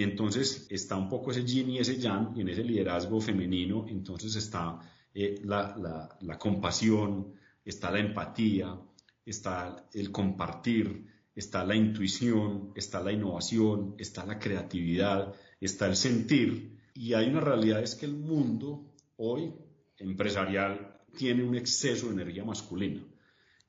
y 0.00 0.02
entonces 0.02 0.66
está 0.70 0.96
un 0.96 1.10
poco 1.10 1.30
ese 1.30 1.44
yin 1.44 1.68
y 1.72 1.78
ese 1.78 1.98
yang, 1.98 2.32
y 2.34 2.40
en 2.40 2.48
ese 2.48 2.64
liderazgo 2.64 3.20
femenino, 3.20 3.84
entonces 3.86 4.34
está 4.34 4.78
eh, 5.12 5.42
la, 5.44 6.16
la, 6.22 6.38
compasión, 6.38 7.34
está 7.62 7.90
la 7.90 7.98
empatía, 7.98 8.80
está 9.26 9.84
el 9.92 10.10
compartir, 10.10 11.04
está 11.34 11.66
la 11.66 11.76
intuición, 11.76 12.72
está 12.74 13.02
la 13.02 13.12
innovación, 13.12 13.94
está 13.98 14.24
la 14.24 14.38
creatividad, 14.38 15.34
está 15.60 15.86
el 15.86 15.96
sentir. 15.96 16.78
Y 16.94 17.12
hay 17.12 17.28
una 17.28 17.40
realidad, 17.40 17.82
es 17.82 17.94
que 17.94 18.06
el 18.06 18.14
mundo 18.14 18.94
hoy 19.18 19.52
empresarial 19.98 20.98
tiene 21.14 21.44
un 21.44 21.56
exceso 21.56 22.06
de 22.06 22.14
energía 22.14 22.42
masculina. 22.42 23.02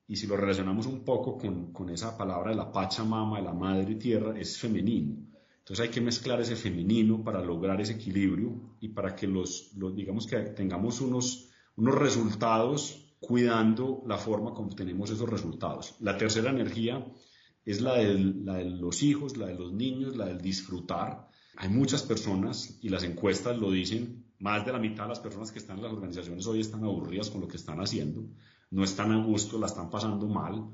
Y 0.08 0.16
si 0.16 0.26
lo 0.26 0.38
relacionamos 0.38 0.86
un 0.86 1.04
poco 1.04 1.36
con, 1.36 1.74
con 1.74 1.90
esa 1.90 2.16
palabra 2.16 2.52
de 2.52 2.56
la 2.56 2.72
Pachamama, 2.72 3.36
de 3.36 3.44
la 3.44 3.52
Madre 3.52 3.96
Tierra, 3.96 4.40
es 4.40 4.56
femenino. 4.56 5.31
Entonces 5.62 5.84
hay 5.84 5.90
que 5.90 6.00
mezclar 6.00 6.40
ese 6.40 6.56
femenino 6.56 7.22
para 7.22 7.40
lograr 7.40 7.80
ese 7.80 7.92
equilibrio 7.92 8.76
y 8.80 8.88
para 8.88 9.14
que 9.14 9.28
los, 9.28 9.70
digamos 9.94 10.26
que 10.26 10.38
tengamos 10.38 11.00
unos, 11.00 11.50
unos 11.76 11.94
resultados 11.94 13.14
cuidando 13.20 14.02
la 14.08 14.18
forma 14.18 14.54
como 14.54 14.74
tenemos 14.74 15.10
esos 15.10 15.30
resultados. 15.30 15.94
La 16.00 16.18
tercera 16.18 16.50
energía 16.50 17.06
es 17.64 17.80
la, 17.80 17.96
la 17.96 18.54
de 18.54 18.64
los 18.64 19.04
hijos, 19.04 19.36
la 19.36 19.46
de 19.46 19.54
los 19.54 19.72
niños, 19.72 20.16
la 20.16 20.26
del 20.26 20.40
disfrutar. 20.40 21.28
Hay 21.56 21.68
muchas 21.68 22.02
personas, 22.02 22.80
y 22.82 22.88
las 22.88 23.04
encuestas 23.04 23.56
lo 23.56 23.70
dicen, 23.70 24.24
más 24.40 24.66
de 24.66 24.72
la 24.72 24.80
mitad 24.80 25.04
de 25.04 25.10
las 25.10 25.20
personas 25.20 25.52
que 25.52 25.60
están 25.60 25.76
en 25.76 25.84
las 25.84 25.92
organizaciones 25.92 26.44
hoy 26.48 26.58
están 26.58 26.82
aburridas 26.82 27.30
con 27.30 27.40
lo 27.40 27.46
que 27.46 27.56
están 27.56 27.78
haciendo, 27.78 28.24
no 28.72 28.82
están 28.82 29.12
a 29.12 29.24
gusto, 29.24 29.60
la 29.60 29.66
están 29.66 29.90
pasando 29.90 30.26
mal. 30.26 30.68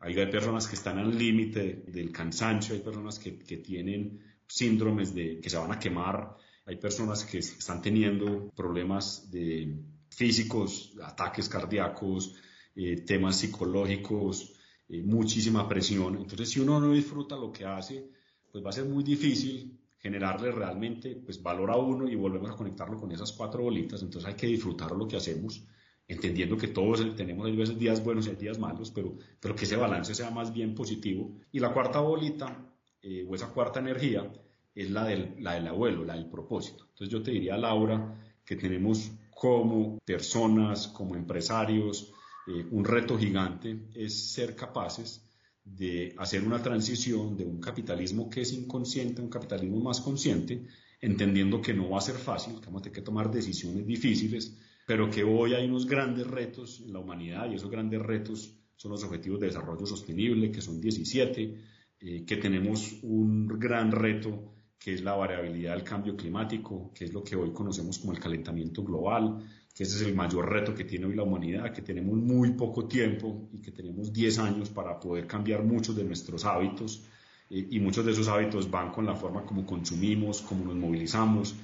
Hay, 0.00 0.16
personas 0.26 0.66
que 0.66 0.74
están 0.74 0.98
al 0.98 1.16
límite 1.16 1.84
del 1.86 2.10
cansancio, 2.10 2.74
hay 2.74 2.80
personas 2.80 3.20
que, 3.20 3.38
que 3.38 3.58
tienen 3.58 4.31
síndromes 4.46 5.14
de 5.14 5.40
que 5.40 5.50
se 5.50 5.56
van 5.56 5.72
a 5.72 5.78
quemar, 5.78 6.36
hay 6.66 6.76
personas 6.76 7.24
que 7.24 7.38
están 7.38 7.82
teniendo 7.82 8.50
problemas 8.54 9.30
de 9.30 9.76
físicos, 10.08 10.92
ataques 11.02 11.48
cardíacos, 11.48 12.34
eh, 12.76 13.02
temas 13.02 13.36
psicológicos, 13.38 14.52
eh, 14.88 15.02
muchísima 15.02 15.68
presión. 15.68 16.16
Entonces, 16.16 16.50
si 16.50 16.60
uno 16.60 16.80
no 16.80 16.92
disfruta 16.92 17.36
lo 17.36 17.52
que 17.52 17.64
hace, 17.64 18.10
pues 18.50 18.64
va 18.64 18.70
a 18.70 18.72
ser 18.72 18.84
muy 18.84 19.02
difícil 19.02 19.78
generarle 19.98 20.50
realmente 20.50 21.16
pues, 21.24 21.42
valor 21.42 21.70
a 21.70 21.76
uno 21.76 22.08
y 22.08 22.14
volvemos 22.14 22.50
a 22.50 22.56
conectarlo 22.56 22.98
con 22.98 23.10
esas 23.12 23.32
cuatro 23.32 23.62
bolitas. 23.62 24.02
Entonces 24.02 24.28
hay 24.28 24.36
que 24.36 24.46
disfrutar 24.46 24.92
lo 24.92 25.06
que 25.06 25.16
hacemos, 25.16 25.64
entendiendo 26.08 26.56
que 26.56 26.68
todos 26.68 27.16
tenemos 27.16 27.46
a 27.46 27.50
veces 27.50 27.78
días 27.78 28.02
buenos 28.04 28.26
y 28.26 28.34
días 28.34 28.58
malos, 28.58 28.90
pero, 28.90 29.16
pero 29.40 29.54
que 29.54 29.64
ese 29.64 29.76
balance 29.76 30.14
sea 30.14 30.30
más 30.30 30.52
bien 30.52 30.74
positivo. 30.74 31.32
Y 31.52 31.60
la 31.60 31.72
cuarta 31.72 32.00
bolita 32.00 32.71
eh, 33.02 33.26
o 33.28 33.34
esa 33.34 33.48
cuarta 33.48 33.80
energía 33.80 34.30
es 34.74 34.90
la 34.90 35.04
del, 35.04 35.36
la 35.38 35.54
del 35.54 35.66
abuelo, 35.66 36.04
la 36.04 36.14
del 36.14 36.30
propósito. 36.30 36.84
Entonces 36.90 37.08
yo 37.08 37.22
te 37.22 37.32
diría, 37.32 37.56
Laura, 37.56 38.14
que 38.44 38.56
tenemos 38.56 39.10
como 39.30 39.98
personas, 40.04 40.88
como 40.88 41.14
empresarios, 41.16 42.12
eh, 42.46 42.66
un 42.70 42.84
reto 42.84 43.18
gigante 43.18 43.88
es 43.94 44.32
ser 44.32 44.56
capaces 44.56 45.28
de 45.64 46.14
hacer 46.18 46.42
una 46.44 46.60
transición 46.60 47.36
de 47.36 47.44
un 47.44 47.60
capitalismo 47.60 48.28
que 48.28 48.40
es 48.40 48.52
inconsciente 48.52 49.20
a 49.20 49.24
un 49.24 49.30
capitalismo 49.30 49.80
más 49.80 50.00
consciente, 50.00 50.66
entendiendo 51.00 51.60
que 51.60 51.74
no 51.74 51.90
va 51.90 51.98
a 51.98 52.02
ser 52.02 52.16
fácil, 52.16 52.60
que 52.60 52.66
vamos 52.66 52.80
a 52.80 52.84
tener 52.84 52.96
que 52.96 53.02
tomar 53.02 53.30
decisiones 53.30 53.86
difíciles, 53.86 54.58
pero 54.86 55.08
que 55.10 55.22
hoy 55.22 55.54
hay 55.54 55.66
unos 55.66 55.86
grandes 55.86 56.26
retos 56.26 56.80
en 56.84 56.92
la 56.92 56.98
humanidad 56.98 57.50
y 57.50 57.54
esos 57.54 57.70
grandes 57.70 58.02
retos 58.02 58.54
son 58.76 58.90
los 58.90 59.04
objetivos 59.04 59.38
de 59.40 59.46
desarrollo 59.46 59.86
sostenible, 59.86 60.50
que 60.50 60.60
son 60.60 60.80
17, 60.80 61.54
eh, 62.02 62.24
que 62.24 62.36
tenemos 62.36 62.98
un 63.02 63.46
gran 63.46 63.92
reto 63.92 64.52
que 64.78 64.94
es 64.94 65.02
la 65.02 65.14
variabilidad 65.14 65.74
del 65.74 65.84
cambio 65.84 66.16
climático, 66.16 66.90
que 66.92 67.04
es 67.04 67.12
lo 67.12 67.22
que 67.22 67.36
hoy 67.36 67.52
conocemos 67.52 67.98
como 67.98 68.12
el 68.12 68.18
calentamiento 68.18 68.82
global, 68.82 69.38
que 69.74 69.84
ese 69.84 69.96
es 69.96 70.02
el 70.02 70.14
mayor 70.14 70.50
reto 70.50 70.74
que 70.74 70.84
tiene 70.84 71.06
hoy 71.06 71.14
la 71.14 71.22
humanidad, 71.22 71.72
que 71.72 71.82
tenemos 71.82 72.16
muy 72.16 72.50
poco 72.52 72.86
tiempo 72.86 73.48
y 73.52 73.60
que 73.60 73.70
tenemos 73.70 74.12
10 74.12 74.38
años 74.40 74.70
para 74.70 74.98
poder 74.98 75.26
cambiar 75.26 75.62
muchos 75.62 75.94
de 75.94 76.04
nuestros 76.04 76.44
hábitos 76.44 77.04
eh, 77.48 77.68
y 77.70 77.78
muchos 77.78 78.04
de 78.04 78.10
esos 78.10 78.26
hábitos 78.28 78.70
van 78.70 78.90
con 78.90 79.06
la 79.06 79.14
forma 79.14 79.44
como 79.46 79.64
consumimos, 79.64 80.42
como 80.42 80.64
nos 80.64 80.74
movilizamos, 80.74 81.54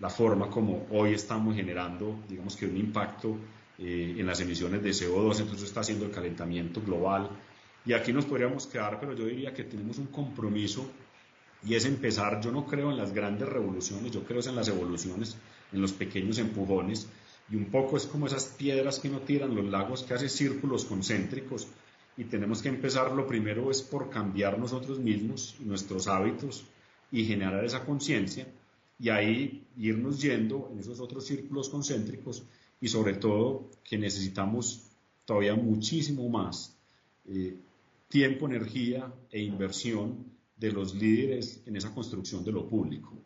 la 0.00 0.10
forma 0.10 0.50
como 0.50 0.86
hoy 0.90 1.12
estamos 1.12 1.54
generando, 1.54 2.24
digamos 2.28 2.56
que 2.56 2.66
un 2.66 2.76
impacto 2.76 3.38
eh, 3.78 4.16
en 4.18 4.26
las 4.26 4.40
emisiones 4.40 4.82
de 4.82 4.90
CO2, 4.90 5.40
entonces 5.40 5.68
está 5.68 5.80
haciendo 5.80 6.06
el 6.06 6.10
calentamiento 6.10 6.82
global. 6.82 7.30
Y 7.86 7.92
aquí 7.92 8.12
nos 8.12 8.24
podríamos 8.24 8.66
quedar, 8.66 8.98
pero 8.98 9.14
yo 9.14 9.26
diría 9.26 9.54
que 9.54 9.62
tenemos 9.62 9.98
un 9.98 10.08
compromiso 10.08 10.90
y 11.64 11.74
es 11.74 11.84
empezar, 11.84 12.40
yo 12.40 12.50
no 12.50 12.66
creo 12.66 12.90
en 12.90 12.96
las 12.96 13.12
grandes 13.12 13.48
revoluciones, 13.48 14.10
yo 14.10 14.24
creo 14.24 14.40
en 14.40 14.56
las 14.56 14.68
evoluciones, 14.68 15.36
en 15.72 15.80
los 15.80 15.92
pequeños 15.92 16.38
empujones, 16.38 17.08
y 17.48 17.56
un 17.56 17.66
poco 17.66 17.96
es 17.96 18.06
como 18.06 18.26
esas 18.26 18.46
piedras 18.46 18.98
que 18.98 19.08
no 19.08 19.20
tiran 19.20 19.54
los 19.54 19.64
lagos 19.64 20.02
que 20.02 20.14
hacen 20.14 20.28
círculos 20.28 20.84
concéntricos, 20.84 21.68
y 22.16 22.24
tenemos 22.24 22.60
que 22.60 22.68
empezar, 22.68 23.12
lo 23.12 23.26
primero 23.26 23.70
es 23.70 23.82
por 23.82 24.10
cambiar 24.10 24.58
nosotros 24.58 24.98
mismos, 24.98 25.56
nuestros 25.60 26.08
hábitos, 26.08 26.64
y 27.12 27.24
generar 27.24 27.64
esa 27.64 27.84
conciencia, 27.84 28.46
y 28.98 29.10
ahí 29.10 29.64
irnos 29.76 30.20
yendo 30.20 30.70
en 30.72 30.80
esos 30.80 30.98
otros 31.00 31.26
círculos 31.26 31.68
concéntricos, 31.68 32.42
y 32.80 32.88
sobre 32.88 33.14
todo 33.14 33.70
que 33.84 33.96
necesitamos 33.96 34.82
todavía 35.24 35.54
muchísimo 35.54 36.28
más 36.28 36.76
eh, 37.28 37.56
tiempo, 38.08 38.46
energía 38.46 39.12
e 39.30 39.42
inversión 39.42 40.36
de 40.56 40.72
los 40.72 40.94
líderes 40.94 41.62
en 41.66 41.76
esa 41.76 41.94
construcción 41.94 42.44
de 42.44 42.52
lo 42.52 42.66
público, 42.66 43.22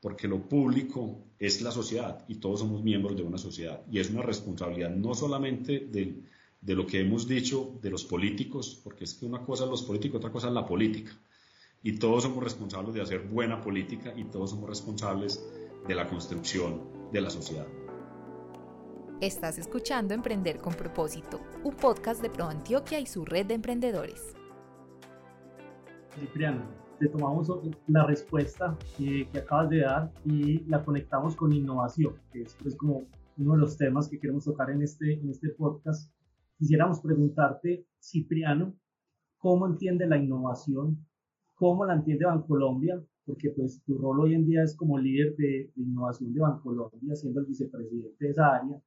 porque 0.00 0.28
lo 0.28 0.48
público 0.48 1.24
es 1.38 1.62
la 1.62 1.70
sociedad 1.70 2.24
y 2.28 2.36
todos 2.36 2.60
somos 2.60 2.82
miembros 2.82 3.16
de 3.16 3.22
una 3.22 3.38
sociedad. 3.38 3.82
Y 3.90 3.98
es 3.98 4.10
una 4.10 4.22
responsabilidad 4.22 4.90
no 4.90 5.14
solamente 5.14 5.80
de, 5.80 6.74
lo 6.74 6.86
que 6.86 7.00
hemos 7.00 7.26
dicho 7.26 7.78
de 7.80 7.90
los 7.90 8.04
políticos, 8.04 8.80
porque 8.82 9.04
es 9.04 9.14
que 9.14 9.26
una 9.26 9.44
cosa 9.44 9.64
es 9.64 9.70
los 9.70 9.82
políticos, 9.82 10.18
otra 10.18 10.32
cosa 10.32 10.48
es 10.48 10.54
la 10.54 10.66
política. 10.66 11.12
Y 11.82 11.92
todos 11.92 12.24
somos 12.24 12.42
responsables 12.42 12.94
de 12.94 13.02
hacer 13.02 13.20
buena 13.20 13.60
política 13.60 14.12
y 14.16 14.24
todos 14.24 14.50
somos 14.50 14.68
responsables 14.68 15.42
de 15.86 15.94
la 15.94 16.08
construcción 16.08 17.10
de 17.12 17.20
la 17.20 17.30
sociedad. 17.30 17.77
Estás 19.20 19.58
escuchando 19.58 20.14
Emprender 20.14 20.58
con 20.58 20.74
propósito, 20.74 21.40
un 21.64 21.74
podcast 21.74 22.22
de 22.22 22.30
Pro 22.30 22.44
Antioquia 22.44 23.00
y 23.00 23.06
su 23.06 23.24
red 23.24 23.46
de 23.46 23.54
emprendedores. 23.54 24.36
Cipriano, 26.14 26.62
te 27.00 27.08
tomamos 27.08 27.50
la 27.88 28.06
respuesta 28.06 28.78
que, 28.96 29.28
acabas 29.36 29.70
de 29.70 29.80
dar 29.80 30.12
y 30.24 30.60
la 30.68 30.84
conectamos 30.84 31.34
con 31.34 31.52
innovación, 31.52 32.14
que 32.32 32.42
es 32.42 32.56
pues, 32.62 32.76
como 32.76 33.06
uno 33.38 33.54
de 33.54 33.58
los 33.58 33.76
temas 33.76 34.08
que 34.08 34.20
queremos 34.20 34.44
tocar 34.44 34.70
en 34.70 34.82
este, 34.82 35.14
en 35.14 35.30
este 35.30 35.48
podcast. 35.48 36.12
Quisiéramos 36.56 37.00
preguntarte, 37.00 37.88
Cipriano, 38.00 38.72
¿cómo 39.38 39.66
entiende 39.66 40.06
la 40.06 40.16
innovación? 40.16 41.04
¿Cómo 41.56 41.84
la 41.84 41.94
entiende 41.94 42.24
Bancolombia? 42.24 43.02
Porque 43.26 43.50
pues 43.50 43.82
tu 43.82 43.98
rol 43.98 44.20
hoy 44.20 44.34
en 44.34 44.46
día 44.46 44.62
es 44.62 44.76
como 44.76 44.96
líder 44.96 45.34
de, 45.34 45.72
de 45.74 45.82
innovación 45.82 46.32
de 46.32 46.40
Bancolombia, 46.40 47.16
siendo 47.16 47.40
el 47.40 47.46
vicepresidente 47.46 48.24
de 48.24 48.30
esa 48.30 48.54
área. 48.54 48.80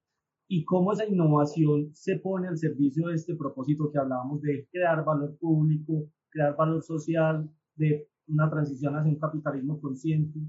Y 0.53 0.65
cómo 0.65 0.91
esa 0.91 1.07
innovación 1.07 1.91
se 1.93 2.17
pone 2.17 2.49
al 2.49 2.57
servicio 2.57 3.07
de 3.07 3.15
este 3.15 3.35
propósito 3.35 3.89
que 3.89 3.97
hablábamos 3.97 4.41
de 4.41 4.67
crear 4.69 5.05
valor 5.05 5.37
público, 5.37 6.09
crear 6.29 6.57
valor 6.57 6.83
social, 6.83 7.49
de 7.77 8.09
una 8.27 8.49
transición 8.49 8.97
hacia 8.97 9.13
un 9.13 9.17
capitalismo 9.17 9.79
consciente? 9.79 10.39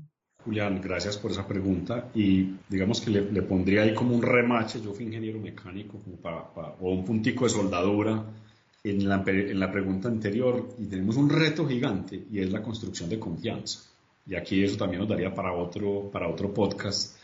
Julián, 0.44 0.80
gracias 0.82 1.16
por 1.16 1.30
esa 1.30 1.46
pregunta 1.46 2.10
y 2.16 2.56
digamos 2.68 3.00
que 3.00 3.12
le, 3.12 3.42
pondría 3.42 3.82
ahí 3.82 3.94
como 3.94 4.16
un 4.16 4.22
remache, 4.22 4.80
yo 4.80 4.92
fui 4.92 5.04
ingeniero 5.04 5.38
mecánico 5.38 6.00
como 6.00 6.16
para, 6.16 6.50
o 6.80 6.90
un 6.92 7.04
puntico 7.04 7.44
de 7.44 7.50
soldadura 7.50 8.24
en 8.82 9.08
la, 9.08 9.22
en 9.24 9.60
la 9.60 9.70
pregunta 9.70 10.08
anterior 10.08 10.68
y 10.80 10.86
tenemos 10.86 11.16
un 11.16 11.30
reto 11.30 11.64
gigante 11.64 12.26
y 12.28 12.40
es 12.40 12.50
la 12.50 12.60
construcción 12.60 13.08
de 13.08 13.20
confianza. 13.20 13.88
Y 14.26 14.34
aquí 14.34 14.64
eso 14.64 14.76
también 14.76 14.98
nos 14.98 15.08
daría 15.08 15.32
para 15.32 15.52
otro, 15.52 16.10
para 16.10 16.26
otro 16.28 16.52
podcast. 16.52 17.22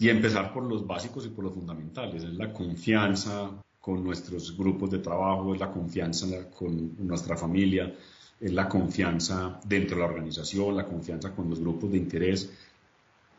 Y 0.00 0.08
empezar 0.08 0.52
por 0.52 0.64
los 0.64 0.86
básicos 0.86 1.26
y 1.26 1.28
por 1.28 1.44
los 1.44 1.54
fundamentales, 1.54 2.24
es 2.24 2.32
la 2.32 2.52
confianza, 2.52 3.50
con 3.78 4.02
nuestros 4.02 4.56
grupos 4.56 4.90
de 4.90 4.98
trabajo, 4.98 5.54
es 5.54 5.60
la 5.60 5.70
confianza 5.70 6.26
con 6.50 6.96
nuestra 7.06 7.36
familia, 7.36 7.94
es 8.40 8.52
la 8.52 8.66
confianza 8.66 9.60
dentro 9.64 9.96
de 9.96 10.02
la 10.02 10.08
organización, 10.08 10.74
la 10.74 10.86
confianza 10.86 11.34
con 11.34 11.50
los 11.50 11.60
grupos 11.60 11.92
de 11.92 11.98
interés. 11.98 12.50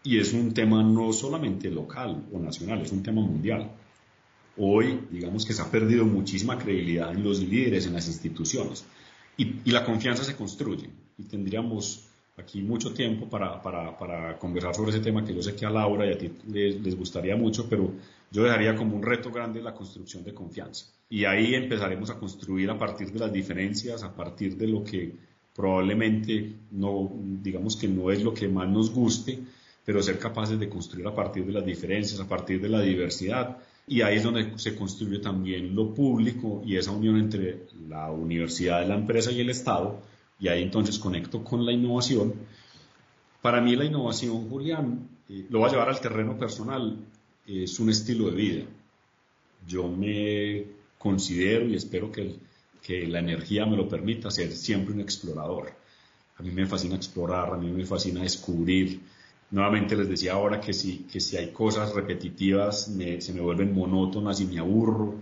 Y 0.04 0.19
es 0.19 0.34
un 0.34 0.54
tema 0.54 0.84
no 0.84 1.12
solamente 1.13 1.71
local 1.71 2.28
o 2.32 2.38
nacional, 2.38 2.82
es 2.82 2.91
un 2.91 3.02
tema 3.02 3.21
mundial. 3.21 3.71
Hoy, 4.58 5.08
digamos 5.10 5.45
que 5.45 5.54
se 5.54 5.63
ha 5.63 5.71
perdido 5.71 6.06
muchísima 6.06 6.60
credibilidad 6.60 7.12
en 7.12 7.24
los 7.24 7.39
líderes, 7.39 7.88
en 7.88 7.93
las 7.93 8.08
instituciones. 8.08 8.86
Y, 9.36 9.62
y 9.65 9.71
la 9.71 9.84
confianza 9.84 10.24
se 10.24 10.36
construye. 10.36 10.91
Y 11.17 11.24
tendríamos 11.24 12.11
aquí 12.41 12.62
mucho 12.62 12.93
tiempo 12.93 13.30
para, 13.30 13.62
para, 13.62 13.97
para, 13.97 14.38
conversar 14.38 14.75
sobre 14.75 14.91
ese 14.91 14.99
tema 14.99 15.23
que 15.23 15.34
yo 15.34 15.41
sé 15.41 15.56
que 15.56 15.65
a 15.65 15.69
Laura 15.69 16.06
y 16.06 16.13
a 16.13 16.17
ti 16.17 16.32
les, 16.47 16.82
les, 16.82 16.95
gustaría 16.95 17.36
mucho, 17.36 17.67
pero 17.69 17.91
yo 18.32 18.43
dejaría 18.43 18.75
como 18.75 18.95
un 18.95 19.04
reto 19.04 19.32
grande 19.32 19.62
la 19.62 19.73
construcción 19.73 20.23
de 20.23 20.34
confianza. 20.34 20.86
Y 21.10 21.25
ahí 21.25 21.56
empezaremos 21.56 22.10
a 22.10 22.17
construir 22.17 22.69
a 22.69 22.77
partir 22.77 23.12
de 23.12 23.19
las 23.19 23.32
diferencias, 23.32 24.04
a 24.04 24.15
partir 24.15 24.56
de 24.58 24.67
lo 24.67 24.84
que 24.84 25.13
probablemente 25.56 26.54
no, 26.71 27.12
digamos 27.41 27.75
que 27.75 27.88
no 27.88 28.12
es 28.12 28.23
lo 28.23 28.34
que 28.34 28.47
más 28.47 28.67
nos 28.69 28.91
guste, 28.91 29.39
pero 29.84 30.01
ser 30.01 30.17
capaces 30.19 30.60
de 30.60 30.69
construir 30.69 31.08
a 31.08 31.15
partir 31.15 31.45
de 31.45 31.54
las 31.54 31.65
diferencias, 31.65 32.19
a 32.19 32.27
partir 32.27 32.62
de 32.62 32.69
la 32.69 32.82
diversidad. 32.82 33.58
Y 33.88 34.01
ahí 34.01 34.17
es 34.17 34.23
donde 34.23 34.58
se 34.58 34.75
construye 34.75 35.19
también 35.19 35.75
lo 35.75 35.93
público 35.93 36.62
y 36.65 36.77
esa 36.77 36.91
unión 36.91 37.17
entre 37.17 37.63
la 37.89 38.12
universidad, 38.12 38.88
la 38.88 38.95
empresa 38.95 39.32
y 39.32 39.41
el 39.41 39.49
Estado, 39.49 40.01
y 40.41 40.47
ahí 40.47 40.63
entonces 40.63 40.97
conecto 40.97 41.43
con 41.43 41.63
la 41.65 41.71
innovación. 41.71 42.34
Para 43.41 43.62
mí 43.62 43.75
la 43.75 43.86
innovación, 43.86 44.49
Julián, 44.49 45.08
eh, 45.30 45.45
lo 45.49 45.62
va 45.62 45.67
a 45.67 45.71
llevar 45.71 45.89
al 45.89 46.01
terreno 46.01 46.38
personal, 46.38 46.97
es 47.45 47.80
un 47.80 47.91
estilo 47.91 48.25
de 48.25 48.36
vida. 48.36 48.65
Yo 49.67 49.88
me 49.88 50.65
considero 50.97 51.67
y 51.67 51.75
espero 51.75 52.12
que, 52.12 52.36
que 52.82 53.08
la 53.08 53.19
energía 53.19 53.67
me 53.67 53.77
lo 53.77 53.88
permita 53.88 54.32
ser 54.32 54.51
siempre 54.51 54.95
un 54.95 55.01
explorador. 55.01 55.71
A 56.38 56.41
mí 56.41 56.49
me 56.49 56.65
fascina 56.65 56.95
explorar, 56.95 57.54
a 57.54 57.58
mí 57.58 57.71
me 57.71 57.86
fascina 57.86 58.23
descubrir. 58.23 58.99
Nuevamente 59.51 59.95
les 59.95 60.10
decía 60.10 60.34
ahora 60.34 60.60
que 60.60 60.73
si, 60.73 61.06
que 61.12 61.19
si 61.19 61.38
hay 61.38 61.51
cosas 61.51 61.93
repetitivas 61.93 62.86
se 62.86 63.34
me 63.34 63.41
vuelven 63.41 63.75
monótonas 63.75 64.39
y 64.41 64.45
me 64.45 64.58
aburro 64.58 65.19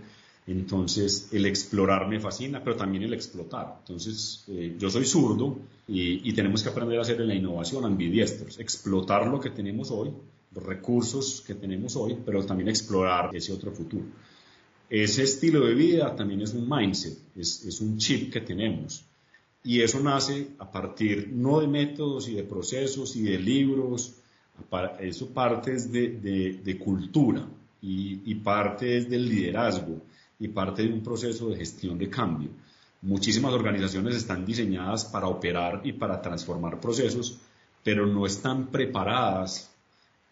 entonces, 0.52 1.28
el 1.32 1.46
explorar 1.46 2.08
me 2.08 2.18
fascina, 2.18 2.62
pero 2.64 2.74
también 2.74 3.04
el 3.04 3.12
explotar. 3.12 3.76
Entonces, 3.80 4.44
eh, 4.48 4.74
yo 4.78 4.90
soy 4.90 5.04
zurdo 5.04 5.58
y, 5.86 6.32
tenemos 6.32 6.62
que 6.62 6.70
aprender 6.70 6.98
a 6.98 7.02
hacer 7.02 7.20
en 7.20 7.28
la 7.28 7.34
innovación 7.34 7.84
ambidiestros, 7.84 8.58
explotar 8.58 9.26
lo 9.26 9.38
que 9.38 9.50
tenemos 9.50 9.90
hoy, 9.90 10.10
los 10.52 10.64
recursos 10.64 11.42
que 11.46 11.54
tenemos 11.54 11.94
hoy, 11.94 12.16
pero 12.24 12.44
también 12.44 12.68
explorar 12.68 13.34
ese 13.34 13.52
otro 13.52 13.70
futuro. 13.70 14.06
Ese 14.88 15.22
estilo 15.22 15.66
de 15.66 15.74
vida 15.74 16.16
también 16.16 16.40
es 16.40 16.52
un 16.52 16.68
mindset, 16.68 17.16
es, 17.36 17.80
un 17.80 17.98
chip 17.98 18.32
que 18.32 18.40
tenemos. 18.40 19.04
Y 19.62 19.82
eso 19.82 20.00
nace 20.00 20.48
a 20.58 20.70
partir 20.70 21.28
no 21.32 21.60
de 21.60 21.68
métodos 21.68 22.28
y 22.28 22.34
de 22.34 22.42
procesos 22.42 23.14
y 23.14 23.22
de 23.22 23.38
libros, 23.38 24.14
eso 25.00 25.28
parte 25.28 25.76
de, 25.76 26.60
de, 26.64 26.78
cultura 26.78 27.46
y, 27.80 28.20
y 28.24 28.34
parte 28.36 28.98
es 28.98 29.08
del 29.08 29.28
liderazgo 29.28 30.00
y 30.40 30.48
parte 30.48 30.82
de 30.82 30.92
un 30.92 31.02
proceso 31.02 31.50
de 31.50 31.56
gestión 31.56 31.98
de 31.98 32.08
cambio. 32.08 32.50
Muchísimas 33.02 33.52
organizaciones 33.52 34.16
están 34.16 34.44
diseñadas 34.44 35.04
para 35.04 35.28
operar 35.28 35.82
y 35.84 35.92
para 35.92 36.20
transformar 36.20 36.80
procesos, 36.80 37.38
pero 37.84 38.06
no 38.06 38.26
están 38.26 38.66
preparadas 38.68 39.70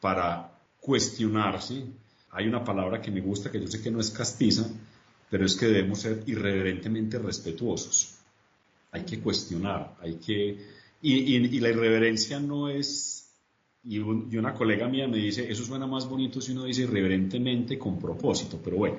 para 0.01 0.51
cuestionarse. 0.81 1.85
Hay 2.31 2.47
una 2.47 2.65
palabra 2.65 3.01
que 3.01 3.11
me 3.11 3.21
gusta, 3.21 3.51
que 3.51 3.61
yo 3.61 3.69
sé 3.69 3.83
que 3.83 3.91
no 3.91 4.01
es 4.01 4.11
castiza, 4.11 4.67
pero 5.31 5.45
es 5.45 5.57
que 5.57 5.67
debemos 5.67 6.01
ser 6.01 6.23
irreverentemente 6.27 7.19
respetuosos. 7.19 8.17
Hay 8.93 9.05
que 9.05 9.21
cuestionar, 9.21 9.95
hay 10.01 10.15
que... 10.15 10.79
Y, 11.01 11.61
la 11.61 11.69
irreverencia 11.69 12.41
no 12.41 12.69
es... 12.69 13.31
Y, 13.85 13.97
y 13.97 14.37
una 14.37 14.53
colega 14.55 14.89
mía 14.89 15.07
me 15.07 15.19
dice, 15.19 15.51
eso 15.51 15.65
suena 15.65 15.87
más 15.87 16.09
bonito 16.09 16.41
si 16.41 16.53
uno 16.53 16.65
dice 16.65 16.83
irreverentemente 16.83 17.79
con 17.79 17.99
propósito, 17.99 18.61
pero 18.63 18.77
bueno, 18.77 18.99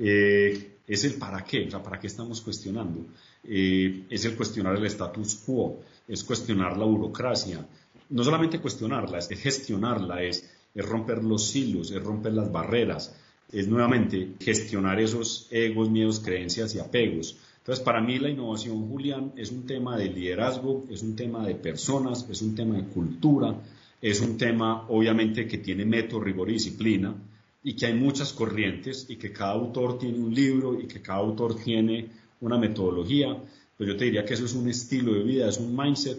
eh, 0.00 0.78
es 0.86 1.04
el 1.04 1.14
para 1.14 1.44
qué, 1.44 1.66
o 1.66 1.70
sea, 1.70 1.82
para 1.82 2.00
qué 2.00 2.06
estamos 2.06 2.40
cuestionando. 2.40 3.06
Eh, 3.44 4.06
es 4.10 4.24
el 4.24 4.34
cuestionar 4.34 4.76
el 4.76 4.86
status 4.86 5.36
quo, 5.46 5.80
es 6.08 6.24
cuestionar 6.24 6.76
la 6.76 6.84
burocracia. 6.84 7.64
No 8.08 8.24
solamente 8.24 8.58
cuestionarla, 8.58 9.18
es 9.18 9.28
gestionarla, 9.28 10.22
es, 10.22 10.50
es 10.74 10.84
romper 10.84 11.22
los 11.22 11.46
silos, 11.46 11.90
es 11.92 12.02
romper 12.02 12.32
las 12.32 12.50
barreras, 12.50 13.14
es 13.52 13.68
nuevamente 13.68 14.34
gestionar 14.40 14.98
esos 15.00 15.46
egos, 15.50 15.90
miedos, 15.90 16.20
creencias 16.20 16.74
y 16.74 16.80
apegos. 16.80 17.36
Entonces, 17.58 17.84
para 17.84 18.00
mí 18.00 18.18
la 18.18 18.30
innovación, 18.30 18.88
Julián, 18.88 19.32
es 19.36 19.52
un 19.52 19.66
tema 19.66 19.96
de 19.96 20.08
liderazgo, 20.08 20.86
es 20.90 21.02
un 21.02 21.14
tema 21.14 21.46
de 21.46 21.54
personas, 21.54 22.26
es 22.28 22.42
un 22.42 22.54
tema 22.54 22.76
de 22.76 22.84
cultura, 22.84 23.60
es 24.00 24.20
un 24.20 24.38
tema, 24.38 24.88
obviamente, 24.88 25.46
que 25.46 25.58
tiene 25.58 25.84
método, 25.84 26.20
rigor 26.20 26.48
y 26.50 26.54
disciplina, 26.54 27.14
y 27.62 27.74
que 27.74 27.86
hay 27.86 27.94
muchas 27.94 28.32
corrientes, 28.32 29.06
y 29.08 29.16
que 29.16 29.32
cada 29.32 29.52
autor 29.52 29.98
tiene 29.98 30.18
un 30.18 30.34
libro, 30.34 30.80
y 30.80 30.86
que 30.86 31.00
cada 31.00 31.20
autor 31.20 31.56
tiene 31.56 32.08
una 32.40 32.58
metodología. 32.58 33.36
Pues 33.76 33.88
yo 33.88 33.96
te 33.96 34.06
diría 34.06 34.24
que 34.24 34.34
eso 34.34 34.44
es 34.44 34.54
un 34.54 34.68
estilo 34.68 35.12
de 35.14 35.22
vida, 35.22 35.48
es 35.48 35.58
un 35.58 35.76
mindset, 35.76 36.18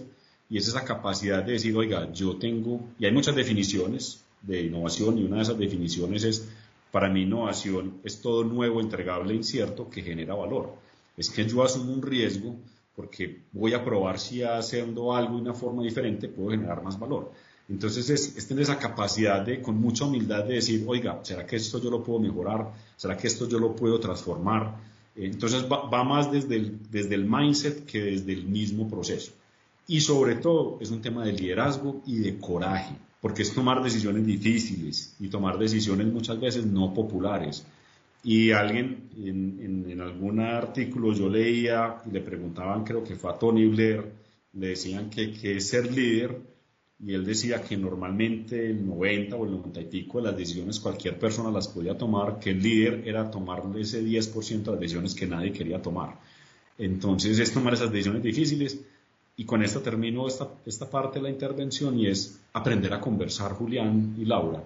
y 0.49 0.57
es 0.57 0.67
esa 0.67 0.83
capacidad 0.83 1.43
de 1.43 1.53
decir, 1.53 1.75
oiga, 1.75 2.11
yo 2.11 2.35
tengo, 2.37 2.89
y 2.99 3.05
hay 3.05 3.11
muchas 3.11 3.35
definiciones 3.35 4.23
de 4.41 4.61
innovación, 4.61 5.17
y 5.17 5.23
una 5.23 5.37
de 5.37 5.43
esas 5.43 5.57
definiciones 5.57 6.23
es 6.23 6.47
para 6.91 7.09
mí 7.09 7.21
innovación 7.21 8.01
es 8.03 8.21
todo 8.21 8.43
nuevo, 8.43 8.81
entregable, 8.81 9.33
incierto 9.33 9.89
que 9.89 10.01
genera 10.01 10.35
valor. 10.35 10.75
Es 11.15 11.29
que 11.29 11.47
yo 11.47 11.63
asumo 11.63 11.93
un 11.93 12.01
riesgo 12.01 12.55
porque 12.95 13.43
voy 13.53 13.73
a 13.73 13.83
probar 13.83 14.19
si 14.19 14.43
haciendo 14.43 15.15
algo 15.15 15.35
de 15.35 15.41
una 15.41 15.53
forma 15.53 15.83
diferente 15.83 16.27
puedo 16.27 16.51
generar 16.51 16.83
más 16.83 16.99
valor. 16.99 17.31
Entonces 17.69 18.09
es, 18.09 18.47
tener 18.47 18.63
esa 18.63 18.77
capacidad 18.77 19.41
de, 19.45 19.61
con 19.61 19.79
mucha 19.79 20.05
humildad, 20.05 20.43
de 20.43 20.55
decir, 20.55 20.83
oiga, 20.87 21.19
¿será 21.23 21.45
que 21.45 21.55
esto 21.55 21.81
yo 21.81 21.89
lo 21.89 22.03
puedo 22.03 22.19
mejorar? 22.19 22.71
¿Será 22.97 23.15
que 23.15 23.27
esto 23.27 23.47
yo 23.47 23.59
lo 23.59 23.75
puedo 23.75 23.99
transformar? 23.99 24.75
Entonces 25.15 25.65
va, 25.71 26.03
más 26.03 26.31
desde 26.31 26.55
el, 26.55 26.79
desde 26.89 27.15
el 27.15 27.25
mindset 27.25 27.85
que 27.85 28.01
desde 28.01 28.33
el 28.33 28.45
mismo 28.45 28.89
proceso. 28.89 29.31
Y 29.87 30.01
sobre 30.01 30.35
todo 30.35 30.77
es 30.81 30.91
un 30.91 31.01
tema 31.01 31.25
de 31.25 31.33
liderazgo 31.33 32.01
y 32.05 32.19
de 32.19 32.37
coraje 32.37 32.95
porque 33.21 33.43
es 33.43 33.53
tomar 33.53 33.81
decisiones 33.83 34.25
difíciles 34.25 35.15
y 35.19 35.27
tomar 35.29 35.59
decisiones 35.59 36.07
muchas 36.07 36.39
veces 36.39 36.65
no 36.65 36.93
populares. 36.93 37.65
Y 38.23 38.51
alguien 38.51 39.09
en, 39.15 40.01
algún 40.01 40.39
artículo 40.39 41.13
yo 41.13 41.29
leía 41.29 41.97
y 42.05 42.11
le 42.11 42.21
preguntaban, 42.21 42.83
creo 42.83 43.03
que 43.03 43.15
fue 43.15 43.31
a 43.31 43.35
Tony 43.35 43.67
Blair, 43.67 44.11
le 44.53 44.69
decían 44.69 45.09
que, 45.09 45.31
que 45.31 45.57
es 45.57 45.69
ser 45.69 45.91
líder 45.91 46.39
y 47.03 47.13
él 47.13 47.25
decía 47.25 47.61
que 47.61 47.75
normalmente 47.77 48.69
el 48.69 48.85
90 48.85 49.35
o 49.35 49.45
el 49.45 49.51
90 49.51 49.81
y 49.81 49.85
pico 49.85 50.19
de 50.19 50.25
las 50.25 50.37
decisiones 50.37 50.79
cualquier 50.79 51.17
persona 51.17 51.49
las 51.49 51.67
podía 51.67 51.97
tomar, 51.97 52.39
que 52.39 52.51
el 52.51 52.61
líder 52.61 53.07
era 53.07 53.31
tomar 53.31 53.63
ese 53.75 54.03
10% 54.03 54.63
de 54.63 54.71
las 54.71 54.79
decisiones 54.79 55.15
que 55.15 55.25
nadie 55.25 55.51
quería 55.51 55.81
tomar. 55.81 56.19
Entonces 56.77 57.39
es 57.39 57.51
tomar 57.51 57.73
esas 57.73 57.91
decisiones 57.91 58.21
difíciles 58.21 58.79
y 59.35 59.45
con 59.45 59.63
esto 59.63 59.81
termino 59.81 60.27
esta, 60.27 60.47
esta 60.65 60.89
parte 60.89 61.17
de 61.17 61.23
la 61.23 61.29
intervención 61.31 61.97
y 61.97 62.07
es 62.07 62.39
aprender 62.53 62.93
a 62.93 63.01
conversar, 63.01 63.53
Julián 63.53 64.15
y 64.19 64.25
Laura. 64.25 64.63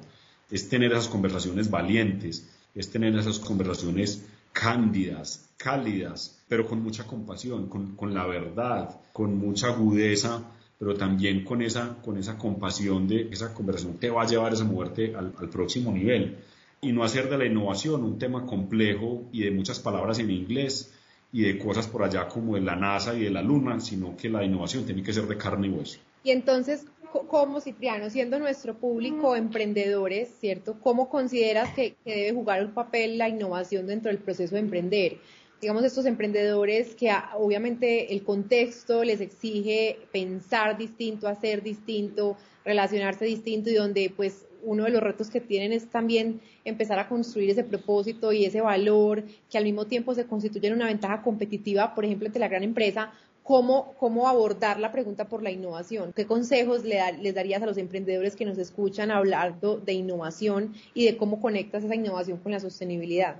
Es 0.51 0.67
tener 0.67 0.91
esas 0.91 1.07
conversaciones 1.07 1.69
valientes, 1.69 2.49
es 2.75 2.89
tener 2.91 3.15
esas 3.15 3.39
conversaciones 3.39 4.25
cándidas, 4.51 5.49
cálidas, 5.55 6.37
pero 6.49 6.67
con 6.67 6.83
mucha 6.83 7.05
compasión, 7.05 7.67
con, 7.67 7.95
con 7.95 8.13
la 8.13 8.25
verdad, 8.25 8.99
con 9.13 9.37
mucha 9.37 9.67
agudeza, 9.67 10.43
pero 10.77 10.93
también 10.95 11.43
con 11.43 11.61
esa, 11.61 11.97
con 12.01 12.17
esa 12.17 12.37
compasión 12.37 13.07
de 13.07 13.29
esa 13.31 13.53
conversación 13.53 13.97
te 13.97 14.09
va 14.09 14.23
a 14.23 14.27
llevar 14.27 14.53
esa 14.53 14.65
muerte 14.65 15.13
al, 15.15 15.31
próximo 15.49 15.91
nivel. 15.91 16.37
Y 16.81 16.91
no 16.91 17.03
hacer 17.03 17.29
de 17.29 17.37
la 17.37 17.45
innovación 17.45 18.03
un 18.03 18.19
tema 18.19 18.45
complejo 18.45 19.23
y 19.31 19.43
de 19.43 19.51
muchas 19.51 19.79
palabras 19.79 20.19
en 20.19 20.29
inglés, 20.29 20.93
y 21.35 21.41
de 21.41 21.57
cosas 21.57 21.87
por 21.87 22.01
allá 22.01 22.29
como 22.29 22.55
de 22.55 22.61
la 22.61 22.77
NASA 22.77 23.13
y 23.13 23.23
de 23.23 23.29
la 23.29 23.41
Luna, 23.41 23.81
sino 23.81 24.15
que 24.15 24.29
la 24.29 24.43
innovación 24.43 24.85
tiene 24.85 25.03
que 25.03 25.11
ser 25.11 25.25
de 25.27 25.35
carne 25.35 25.67
y 25.67 25.69
hueso. 25.69 25.99
Y 26.23 26.31
entonces, 26.31 26.85
¿cómo 27.27 27.59
Cipriano, 27.59 28.09
siendo 28.09 28.39
nuestro 28.39 28.75
público 28.75 29.35
emprendedores, 29.35 30.29
¿cierto? 30.39 30.77
¿Cómo 30.79 31.09
consideras 31.09 31.73
que, 31.73 31.97
debe 32.05 32.31
jugar 32.31 32.65
un 32.65 32.73
papel 32.73 33.17
la 33.17 33.27
innovación 33.27 33.85
dentro 33.85 34.09
del 34.09 34.19
proceso 34.19 34.55
de 34.55 34.61
emprender? 34.61 35.17
Digamos, 35.61 35.83
estos 35.83 36.05
emprendedores 36.05 36.95
que 36.95 37.09
ah, 37.09 37.31
obviamente 37.37 38.13
el 38.13 38.23
contexto 38.23 39.03
les 39.03 39.21
exige 39.21 39.97
pensar 40.11 40.77
distinto, 40.77 41.27
hacer 41.27 41.63
distinto, 41.63 42.37
relacionarse 42.65 43.25
distinto 43.25 43.69
y 43.69 43.75
donde 43.75 44.11
pues 44.15 44.45
uno 44.65 44.83
de 44.83 44.89
los 44.89 45.01
retos 45.01 45.29
que 45.29 45.39
tienen 45.39 45.71
es 45.71 45.89
también 45.89 46.41
empezar 46.65 46.99
a 46.99 47.07
construir 47.07 47.51
ese 47.51 47.63
propósito 47.63 48.33
y 48.33 48.45
ese 48.45 48.61
valor 48.61 49.23
que 49.49 49.57
al 49.57 49.63
mismo 49.63 49.85
tiempo 49.85 50.13
se 50.13 50.25
constituye 50.25 50.67
en 50.67 50.73
una 50.73 50.87
ventaja 50.87 51.21
competitiva, 51.21 51.93
por 51.95 52.03
ejemplo, 52.03 52.27
ante 52.27 52.39
la 52.39 52.47
gran 52.47 52.63
empresa. 52.63 53.11
¿Cómo, 53.43 53.93
cómo 53.99 54.27
abordar 54.27 54.79
la 54.79 54.91
pregunta 54.91 55.29
por 55.29 55.43
la 55.43 55.51
innovación? 55.51 56.11
¿Qué 56.15 56.25
consejos 56.25 56.83
les 56.83 57.35
darías 57.35 57.61
a 57.61 57.67
los 57.67 57.77
emprendedores 57.77 58.35
que 58.35 58.43
nos 58.43 58.57
escuchan 58.57 59.11
hablando 59.11 59.77
de 59.77 59.93
innovación 59.93 60.73
y 60.95 61.05
de 61.05 61.15
cómo 61.15 61.39
conectas 61.39 61.83
esa 61.83 61.93
innovación 61.93 62.39
con 62.39 62.51
la 62.51 62.59
sostenibilidad? 62.59 63.37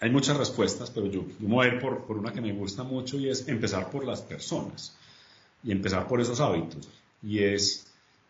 Hay 0.00 0.10
muchas 0.10 0.36
respuestas, 0.36 0.90
pero 0.90 1.06
yo, 1.06 1.24
yo 1.40 1.48
voy 1.48 1.66
a 1.66 1.74
ir 1.74 1.80
por, 1.80 2.04
por 2.04 2.18
una 2.18 2.32
que 2.32 2.40
me 2.40 2.52
gusta 2.52 2.82
mucho 2.82 3.18
y 3.18 3.28
es 3.28 3.48
empezar 3.48 3.90
por 3.90 4.04
las 4.04 4.20
personas 4.20 4.94
y 5.64 5.72
empezar 5.72 6.06
por 6.06 6.20
esos 6.20 6.40
hábitos. 6.40 6.88
Y 7.22 7.38
es 7.38 7.86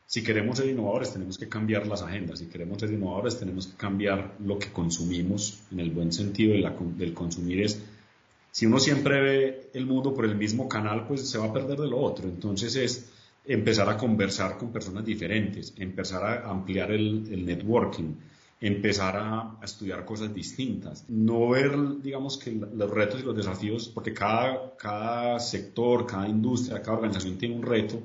si 0.06 0.22
queremos 0.22 0.58
ser 0.58 0.68
innovadores 0.68 1.12
tenemos 1.12 1.36
que 1.36 1.48
cambiar 1.48 1.86
las 1.88 2.02
agendas, 2.02 2.38
si 2.38 2.46
queremos 2.46 2.78
ser 2.78 2.92
innovadores 2.92 3.38
tenemos 3.38 3.66
que 3.66 3.76
cambiar 3.76 4.36
lo 4.38 4.58
que 4.58 4.70
consumimos 4.70 5.62
en 5.72 5.80
el 5.80 5.90
buen 5.90 6.12
sentido 6.12 6.54
del 6.54 7.12
consumir 7.12 7.62
es, 7.62 7.82
si 8.52 8.64
uno 8.64 8.78
siempre 8.78 9.20
ve 9.20 9.70
el 9.74 9.84
mundo 9.84 10.14
por 10.14 10.24
el 10.24 10.36
mismo 10.36 10.68
canal, 10.68 11.06
pues 11.06 11.28
se 11.28 11.36
va 11.36 11.46
a 11.46 11.52
perder 11.52 11.78
de 11.78 11.88
lo 11.88 11.98
otro. 11.98 12.26
Entonces 12.26 12.74
es 12.76 13.10
empezar 13.44 13.86
a 13.90 13.98
conversar 13.98 14.56
con 14.56 14.72
personas 14.72 15.04
diferentes, 15.04 15.74
empezar 15.76 16.24
a 16.24 16.50
ampliar 16.50 16.90
el, 16.90 17.44
networking, 17.44 18.14
empezar 18.60 19.16
a, 19.16 19.58
estudiar 19.62 20.04
cosas 20.04 20.34
distintas, 20.34 21.04
no 21.08 21.50
ver, 21.50 21.76
digamos, 22.02 22.38
que 22.38 22.52
los 22.52 22.90
retos 22.90 23.20
y 23.20 23.24
los 23.24 23.36
desafíos, 23.36 23.88
porque 23.88 24.14
cada, 24.14 24.74
cada 24.76 25.38
sector, 25.38 26.06
cada 26.06 26.28
industria, 26.28 26.80
cada 26.80 26.96
organización 26.96 27.36
tiene 27.36 27.56
un 27.56 27.62
reto, 27.62 28.00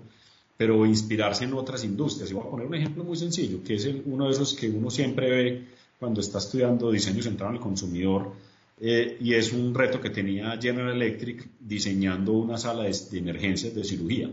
pero 0.58 0.86
inspirarse 0.86 1.46
en 1.46 1.54
otras 1.54 1.84
industrias. 1.84 2.30
Y 2.30 2.34
voy 2.34 2.44
a 2.46 2.50
poner 2.50 2.68
un 2.68 2.76
ejemplo 2.76 3.04
muy 3.04 3.18
sencillo, 3.18 3.64
que 3.64 3.76
es 3.76 3.90
uno 4.06 4.26
de 4.26 4.32
esos 4.32 4.54
que 4.54 4.70
uno 4.70 4.92
siempre 4.92 5.30
ve 5.30 5.68
cuando 6.00 6.20
está 6.20 6.40
estudiando 6.40 6.92
diseño 6.92 7.24
centrado 7.24 7.52
en 7.52 7.58
el 7.58 7.64
consumidor, 7.64 8.34
eh, 8.84 9.18
y 9.20 9.36
es 9.36 9.54
un 9.54 9.76
reto 9.76 10.02
que 10.02 10.10
tenía 10.10 10.58
General 10.60 10.96
Electric 10.96 11.48
diseñando 11.60 12.34
una 12.34 12.58
sala 12.58 12.84
de, 12.84 12.98
de, 13.12 13.20
emergencias 13.20 13.76
de 13.76 13.84
cirugía. 13.84 14.32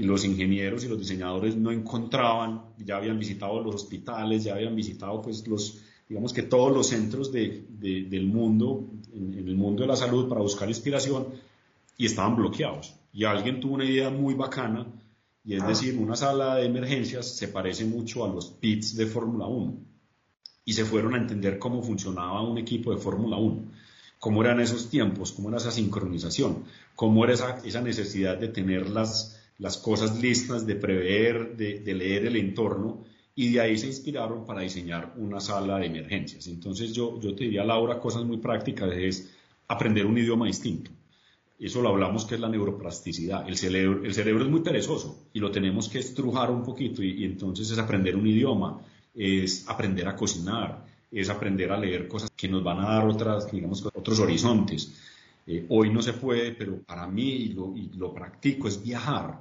Y 0.00 0.04
los 0.04 0.24
ingenieros 0.24 0.84
y 0.84 0.88
los 0.88 0.98
diseñadores 0.98 1.56
no 1.56 1.70
encontraban, 1.70 2.62
ya 2.78 2.96
habían 2.96 3.18
visitado 3.18 3.60
los 3.62 3.74
hospitales, 3.74 4.44
ya 4.44 4.54
habían 4.54 4.74
visitado 4.74 5.20
pues 5.20 5.46
los, 5.46 5.82
digamos 6.08 6.32
que 6.32 6.42
todos 6.42 6.72
los 6.72 6.86
centros 6.86 7.30
de, 7.30 7.66
de, 7.68 8.04
del 8.04 8.26
mundo, 8.26 8.88
en, 9.12 9.34
en 9.34 9.46
el 9.46 9.56
mundo 9.56 9.82
de 9.82 9.88
la 9.88 9.96
salud 9.96 10.28
para 10.28 10.40
buscar 10.40 10.68
inspiración, 10.68 11.26
y 11.98 12.06
estaban 12.06 12.34
bloqueados. 12.34 12.94
Y 13.12 13.24
alguien 13.24 13.60
tuvo 13.60 13.74
una 13.74 13.84
idea 13.84 14.08
muy 14.08 14.32
bacana 14.32 14.86
y 15.44 15.54
es 15.54 15.62
ah. 15.62 15.68
decir, 15.68 15.98
una 15.98 16.16
sala 16.16 16.56
de 16.56 16.66
emergencias 16.66 17.36
se 17.36 17.48
parece 17.48 17.84
mucho 17.84 18.24
a 18.24 18.28
los 18.28 18.46
pits 18.46 18.96
de 18.96 19.06
Fórmula 19.06 19.46
1. 19.46 19.74
Y 20.64 20.72
se 20.74 20.84
fueron 20.84 21.14
a 21.14 21.18
entender 21.18 21.58
cómo 21.58 21.82
funcionaba 21.82 22.42
un 22.42 22.58
equipo 22.58 22.90
de 22.90 22.98
Fórmula 22.98 23.36
1, 23.36 23.64
cómo 24.18 24.42
eran 24.42 24.60
esos 24.60 24.88
tiempos, 24.88 25.32
cómo 25.32 25.48
era 25.48 25.58
esa 25.58 25.72
sincronización, 25.72 26.64
cómo 26.94 27.24
era 27.24 27.34
esa, 27.34 27.58
esa 27.64 27.80
necesidad 27.80 28.38
de 28.38 28.48
tener 28.48 28.88
las, 28.90 29.39
las 29.60 29.78
cosas 29.78 30.20
listas, 30.20 30.66
de 30.66 30.74
prever, 30.74 31.56
de, 31.56 31.94
leer 31.94 32.26
el 32.26 32.36
entorno. 32.36 33.04
Y 33.36 33.52
de 33.52 33.60
ahí 33.60 33.78
se 33.78 33.86
inspiraron 33.86 34.44
para 34.44 34.62
diseñar 34.62 35.14
una 35.16 35.40
sala 35.40 35.78
de 35.78 35.86
emergencias. 35.86 36.48
Entonces 36.48 36.92
yo, 36.92 37.20
yo 37.20 37.34
te 37.34 37.44
diría, 37.44 37.64
Laura, 37.64 38.00
cosas 38.00 38.24
muy 38.24 38.38
prácticas 38.38 38.92
es 38.92 39.30
aprender 39.68 40.04
un 40.04 40.18
idioma 40.18 40.46
distinto 40.46 40.90
eso 41.60 41.82
lo 41.82 41.90
hablamos 41.90 42.24
que 42.24 42.36
es 42.36 42.40
la 42.40 42.48
neuroplasticidad. 42.48 43.46
El 43.46 43.56
cerebro, 43.56 44.02
el 44.02 44.14
cerebro 44.14 44.44
es 44.44 44.50
muy 44.50 44.60
perezoso 44.60 45.26
y 45.34 45.40
lo 45.40 45.50
tenemos 45.50 45.90
que 45.90 45.98
estrujar 45.98 46.50
un 46.50 46.62
poquito 46.62 47.02
y, 47.02 47.22
entonces 47.24 47.70
es 47.70 47.78
aprender 47.78 48.16
un 48.16 48.26
idioma, 48.26 48.80
es 49.14 49.68
aprender 49.68 50.08
a 50.08 50.16
cocinar, 50.16 50.86
es 51.10 51.28
aprender 51.28 51.70
a 51.70 51.78
leer 51.78 52.08
cosas 52.08 52.30
que 52.34 52.48
nos 52.48 52.64
van 52.64 52.78
a 52.78 52.88
dar 52.88 53.06
otras, 53.06 53.52
digamos, 53.52 53.84
otros 53.84 54.20
horizontes. 54.20 54.94
Eh, 55.46 55.66
hoy 55.68 55.90
no 55.90 56.02
se 56.02 56.12
puede, 56.12 56.52
pero 56.52 56.82
para 56.82 57.06
mí, 57.06 57.28
y 57.28 57.48
lo, 57.52 57.74
y 57.76 57.90
practico, 58.14 58.68
es 58.68 58.82
viajar. 58.82 59.40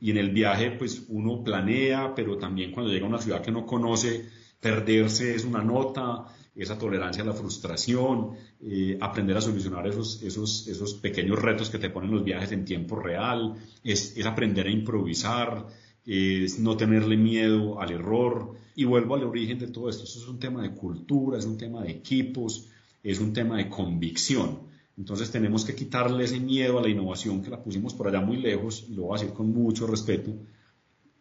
Y 0.00 0.10
en 0.10 0.18
el 0.18 0.30
viaje, 0.30 0.72
pues 0.72 1.06
uno 1.08 1.42
planea, 1.42 2.14
pero 2.14 2.36
también 2.36 2.72
cuando 2.72 2.92
llega 2.92 3.06
a 3.06 3.08
una 3.08 3.20
ciudad 3.20 3.42
que 3.42 3.52
no 3.52 3.64
conoce, 3.64 4.26
perderse 4.60 5.34
es 5.34 5.44
una 5.44 5.62
nota, 5.62 6.26
esa 6.54 6.78
tolerancia 6.78 7.22
a 7.22 7.26
la 7.26 7.34
frustración, 7.34 8.32
eh, 8.62 8.96
aprender 9.00 9.36
a 9.36 9.40
solucionar 9.40 9.86
esos, 9.86 10.22
esos, 10.22 10.66
esos 10.68 10.94
pequeños 10.94 11.38
retos 11.38 11.68
que 11.68 11.78
te 11.78 11.90
ponen 11.90 12.10
los 12.10 12.24
viajes 12.24 12.52
en 12.52 12.64
tiempo 12.64 12.96
real, 12.96 13.54
es, 13.84 14.16
es 14.16 14.26
aprender 14.26 14.66
a 14.66 14.70
improvisar, 14.70 15.66
es 16.06 16.58
no 16.58 16.76
tenerle 16.76 17.16
miedo 17.16 17.80
al 17.80 17.90
error. 17.90 18.54
Y 18.74 18.84
vuelvo 18.84 19.14
al 19.14 19.24
origen 19.24 19.58
de 19.58 19.68
todo 19.68 19.88
esto. 19.88 20.04
Esto 20.04 20.18
es 20.18 20.28
un 20.28 20.38
tema 20.38 20.62
de 20.62 20.72
cultura, 20.72 21.38
es 21.38 21.46
un 21.46 21.56
tema 21.56 21.82
de 21.82 21.90
equipos, 21.90 22.68
es 23.02 23.20
un 23.20 23.32
tema 23.32 23.56
de 23.56 23.68
convicción. 23.68 24.60
Entonces 24.96 25.30
tenemos 25.30 25.64
que 25.64 25.74
quitarle 25.74 26.24
ese 26.24 26.40
miedo 26.40 26.78
a 26.78 26.82
la 26.82 26.88
innovación 26.88 27.42
que 27.42 27.50
la 27.50 27.62
pusimos 27.62 27.92
por 27.92 28.08
allá 28.08 28.20
muy 28.20 28.38
lejos, 28.38 28.86
y 28.88 28.94
lo 28.94 29.02
voy 29.02 29.16
a 29.16 29.20
decir 29.20 29.34
con 29.34 29.52
mucho 29.52 29.86
respeto, 29.86 30.32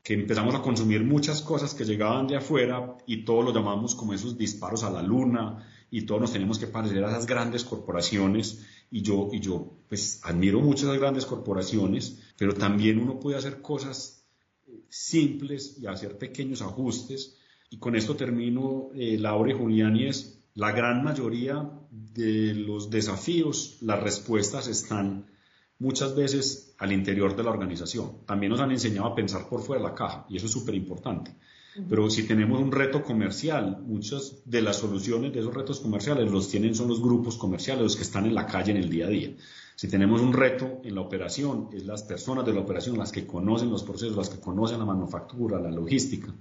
que 0.02 0.14
empezamos 0.14 0.54
a 0.54 0.62
consumir 0.62 1.04
muchas 1.04 1.42
cosas 1.42 1.74
que 1.74 1.84
llegaban 1.84 2.28
de 2.28 2.38
afuera 2.38 2.96
y 3.08 3.26
todos 3.26 3.44
lo 3.44 3.54
llamamos 3.54 3.96
como 3.96 4.14
esos 4.14 4.38
disparos 4.38 4.84
a 4.84 4.92
la 4.92 5.02
luna 5.02 5.68
y 5.90 6.04
todos 6.04 6.22
nos 6.22 6.32
tenemos 6.32 6.60
que 6.60 6.68
parecer 6.68 7.04
a 7.04 7.10
esas 7.10 7.26
grandes 7.26 7.64
corporaciones 7.64 8.64
y 8.92 9.02
yo, 9.02 9.30
y 9.34 9.40
yo 9.40 9.78
pues 9.90 10.22
admiro 10.24 10.62
mucho 10.62 10.86
esas 10.86 11.00
grandes 11.00 11.26
corporaciones, 11.26 12.22
pero 12.38 12.54
también 12.54 13.00
uno 13.00 13.20
puede 13.20 13.38
hacer 13.38 13.62
cosas 13.62 14.26
eh, 14.68 14.84
simples 14.90 15.78
y 15.82 15.88
hacer 15.88 16.18
pequeños 16.18 16.62
ajustes. 16.62 17.38
Y 17.72 17.78
con 17.78 17.96
esto 17.96 18.16
termino, 18.16 18.92
eh, 18.94 19.18
Laura 19.20 19.52
y 19.52 19.56
Julián, 19.56 19.96
y 19.96 20.06
es 20.06 20.35
la 20.56 20.72
gran 20.72 21.04
mayoría 21.04 21.70
de 21.92 22.54
los 22.56 22.90
desafíos, 22.90 23.78
las 23.82 24.02
respuestas 24.02 24.68
están 24.68 25.26
muchas 25.80 26.16
veces 26.16 26.74
al 26.78 26.94
interior 26.94 27.36
de 27.36 27.44
la 27.44 27.52
organización. 27.52 28.26
También 28.26 28.52
nos 28.52 28.62
han 28.62 28.72
enseñado 28.72 29.08
a 29.08 29.16
pensar 29.16 29.50
por 29.50 29.62
fuera 29.62 29.84
de 29.84 29.90
la 29.90 29.96
caja 29.96 30.26
y 30.30 30.38
eso 30.38 30.46
es 30.46 30.54
súper 30.54 30.76
importante. 30.76 31.36
Pero 31.90 32.10
si 32.10 32.24
tenemos 32.24 32.62
un 32.62 32.72
reto 32.72 33.04
comercial, 33.04 33.84
muchas 33.86 34.42
de 34.46 34.62
las 34.62 34.78
soluciones 34.78 35.34
de 35.34 35.42
esos 35.42 35.54
retos 35.54 35.82
comerciales 35.82 36.32
los 36.32 36.48
tienen 36.48 36.74
son 36.74 36.88
los 36.88 37.02
grupos 37.02 37.36
comerciales, 37.36 37.84
los 37.84 37.96
que 37.98 38.04
están 38.04 38.26
en 38.26 38.34
la 38.34 38.46
calle 38.46 38.72
en 38.72 38.78
el 38.78 38.90
día 38.90 39.08
a 39.08 39.10
día. 39.10 39.36
Si 39.76 39.90
tenemos 39.90 40.22
un 40.22 40.32
reto 40.32 40.80
en 40.86 40.96
la 40.96 41.02
operación, 41.02 41.68
es 41.74 41.86
las 41.86 42.04
personas 42.04 42.46
de 42.46 42.54
la 42.54 42.62
operación 42.62 42.98
las 42.98 43.12
que 43.12 43.28
conocen 43.28 43.70
los 43.70 43.84
procesos, 43.84 44.16
las 44.16 44.30
que 44.30 44.40
conocen 44.40 44.80
la 44.80 44.86
manufactura, 44.86 45.60
la 45.60 45.70
logística. 45.70 46.34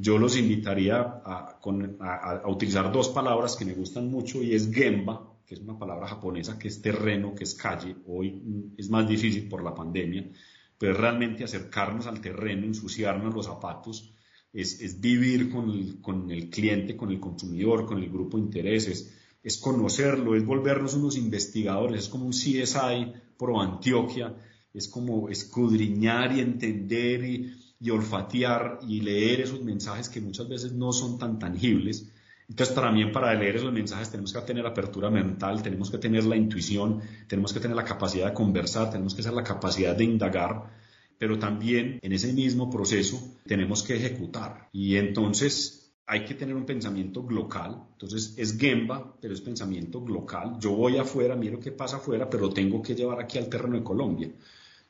Yo 0.00 0.16
los 0.16 0.36
invitaría 0.36 1.00
a, 1.00 1.58
a 1.60 2.48
utilizar 2.48 2.92
dos 2.92 3.08
palabras 3.08 3.56
que 3.56 3.64
me 3.64 3.74
gustan 3.74 4.08
mucho 4.08 4.42
y 4.42 4.54
es 4.54 4.72
Gemba, 4.72 5.34
que 5.44 5.54
es 5.54 5.60
una 5.60 5.76
palabra 5.76 6.06
japonesa 6.06 6.56
que 6.58 6.68
es 6.68 6.80
terreno, 6.80 7.34
que 7.34 7.44
es 7.44 7.54
calle, 7.54 7.96
hoy 8.06 8.72
es 8.76 8.88
más 8.90 9.08
difícil 9.08 9.48
por 9.48 9.64
la 9.64 9.74
pandemia, 9.74 10.30
pero 10.78 10.92
es 10.92 10.98
realmente 10.98 11.42
acercarnos 11.42 12.06
al 12.06 12.20
terreno, 12.20 12.64
ensuciarnos 12.66 13.34
los 13.34 13.46
zapatos, 13.46 14.14
es, 14.52 15.00
vivir 15.00 15.50
con 15.50 15.70
el, 15.70 16.00
con 16.00 16.30
el, 16.30 16.48
cliente, 16.48 16.96
con 16.96 17.10
el 17.10 17.18
consumidor, 17.18 17.86
con 17.86 18.02
el 18.02 18.08
grupo 18.08 18.36
de 18.36 18.44
intereses, 18.44 19.12
es 19.42 19.56
conocerlo, 19.56 20.36
es 20.36 20.44
volvernos 20.44 20.94
unos 20.94 21.16
investigadores, 21.16 22.04
es 22.04 22.08
como 22.08 22.26
un 22.26 22.32
CSI 22.32 23.12
pro 23.36 23.60
Antioquia, 23.60 24.36
es 24.72 24.86
como 24.86 25.28
escudriñar 25.28 26.36
y 26.36 26.40
entender 26.40 27.24
y, 27.24 27.52
y 27.80 27.90
olfatear 27.90 28.80
y 28.86 29.00
leer 29.00 29.40
esos 29.40 29.62
mensajes 29.62 30.08
que 30.08 30.20
muchas 30.20 30.48
veces 30.48 30.72
no 30.72 30.92
son 30.92 31.18
tan 31.18 31.38
tangibles 31.38 32.10
entonces, 32.48 32.74
también 32.74 33.12
para 33.12 33.34
leer 33.34 33.56
esos 33.56 33.72
mensajes 33.72 34.10
tenemos 34.10 34.32
que 34.32 34.40
tener 34.40 34.66
apertura 34.66 35.10
mental, 35.10 35.62
tenemos 35.62 35.90
que 35.90 35.98
tener 35.98 36.24
la 36.24 36.34
intuición, 36.34 37.02
tenemos 37.26 37.52
que 37.52 37.60
tener 37.60 37.76
la 37.76 37.84
capacidad 37.84 38.28
de 38.28 38.34
conversar, 38.34 38.90
tenemos 38.90 39.14
que 39.14 39.22
tener 39.22 39.36
la 39.36 39.44
capacidad 39.44 39.94
de 39.94 40.04
indagar, 40.04 40.64
pero 41.18 41.38
también 41.38 41.98
en 42.00 42.12
ese 42.12 42.32
mismo 42.32 42.70
proceso 42.70 43.36
tenemos 43.44 43.82
que 43.82 43.96
ejecutar. 43.96 44.70
Y 44.72 44.96
entonces 44.96 45.92
hay 46.06 46.24
que 46.24 46.34
tener 46.34 46.56
un 46.56 46.64
pensamiento 46.64 47.22
global. 47.22 47.82
Entonces 47.92 48.32
es 48.38 48.58
Gemba, 48.58 49.14
pero 49.20 49.34
es 49.34 49.42
pensamiento 49.42 50.00
global. 50.00 50.56
Yo 50.58 50.72
voy 50.72 50.96
afuera, 50.96 51.36
miro 51.36 51.60
qué 51.60 51.70
pasa 51.70 51.96
afuera, 51.96 52.30
pero 52.30 52.48
tengo 52.48 52.80
que 52.80 52.94
llevar 52.94 53.20
aquí 53.20 53.36
al 53.36 53.50
terreno 53.50 53.76
de 53.76 53.84
Colombia. 53.84 54.30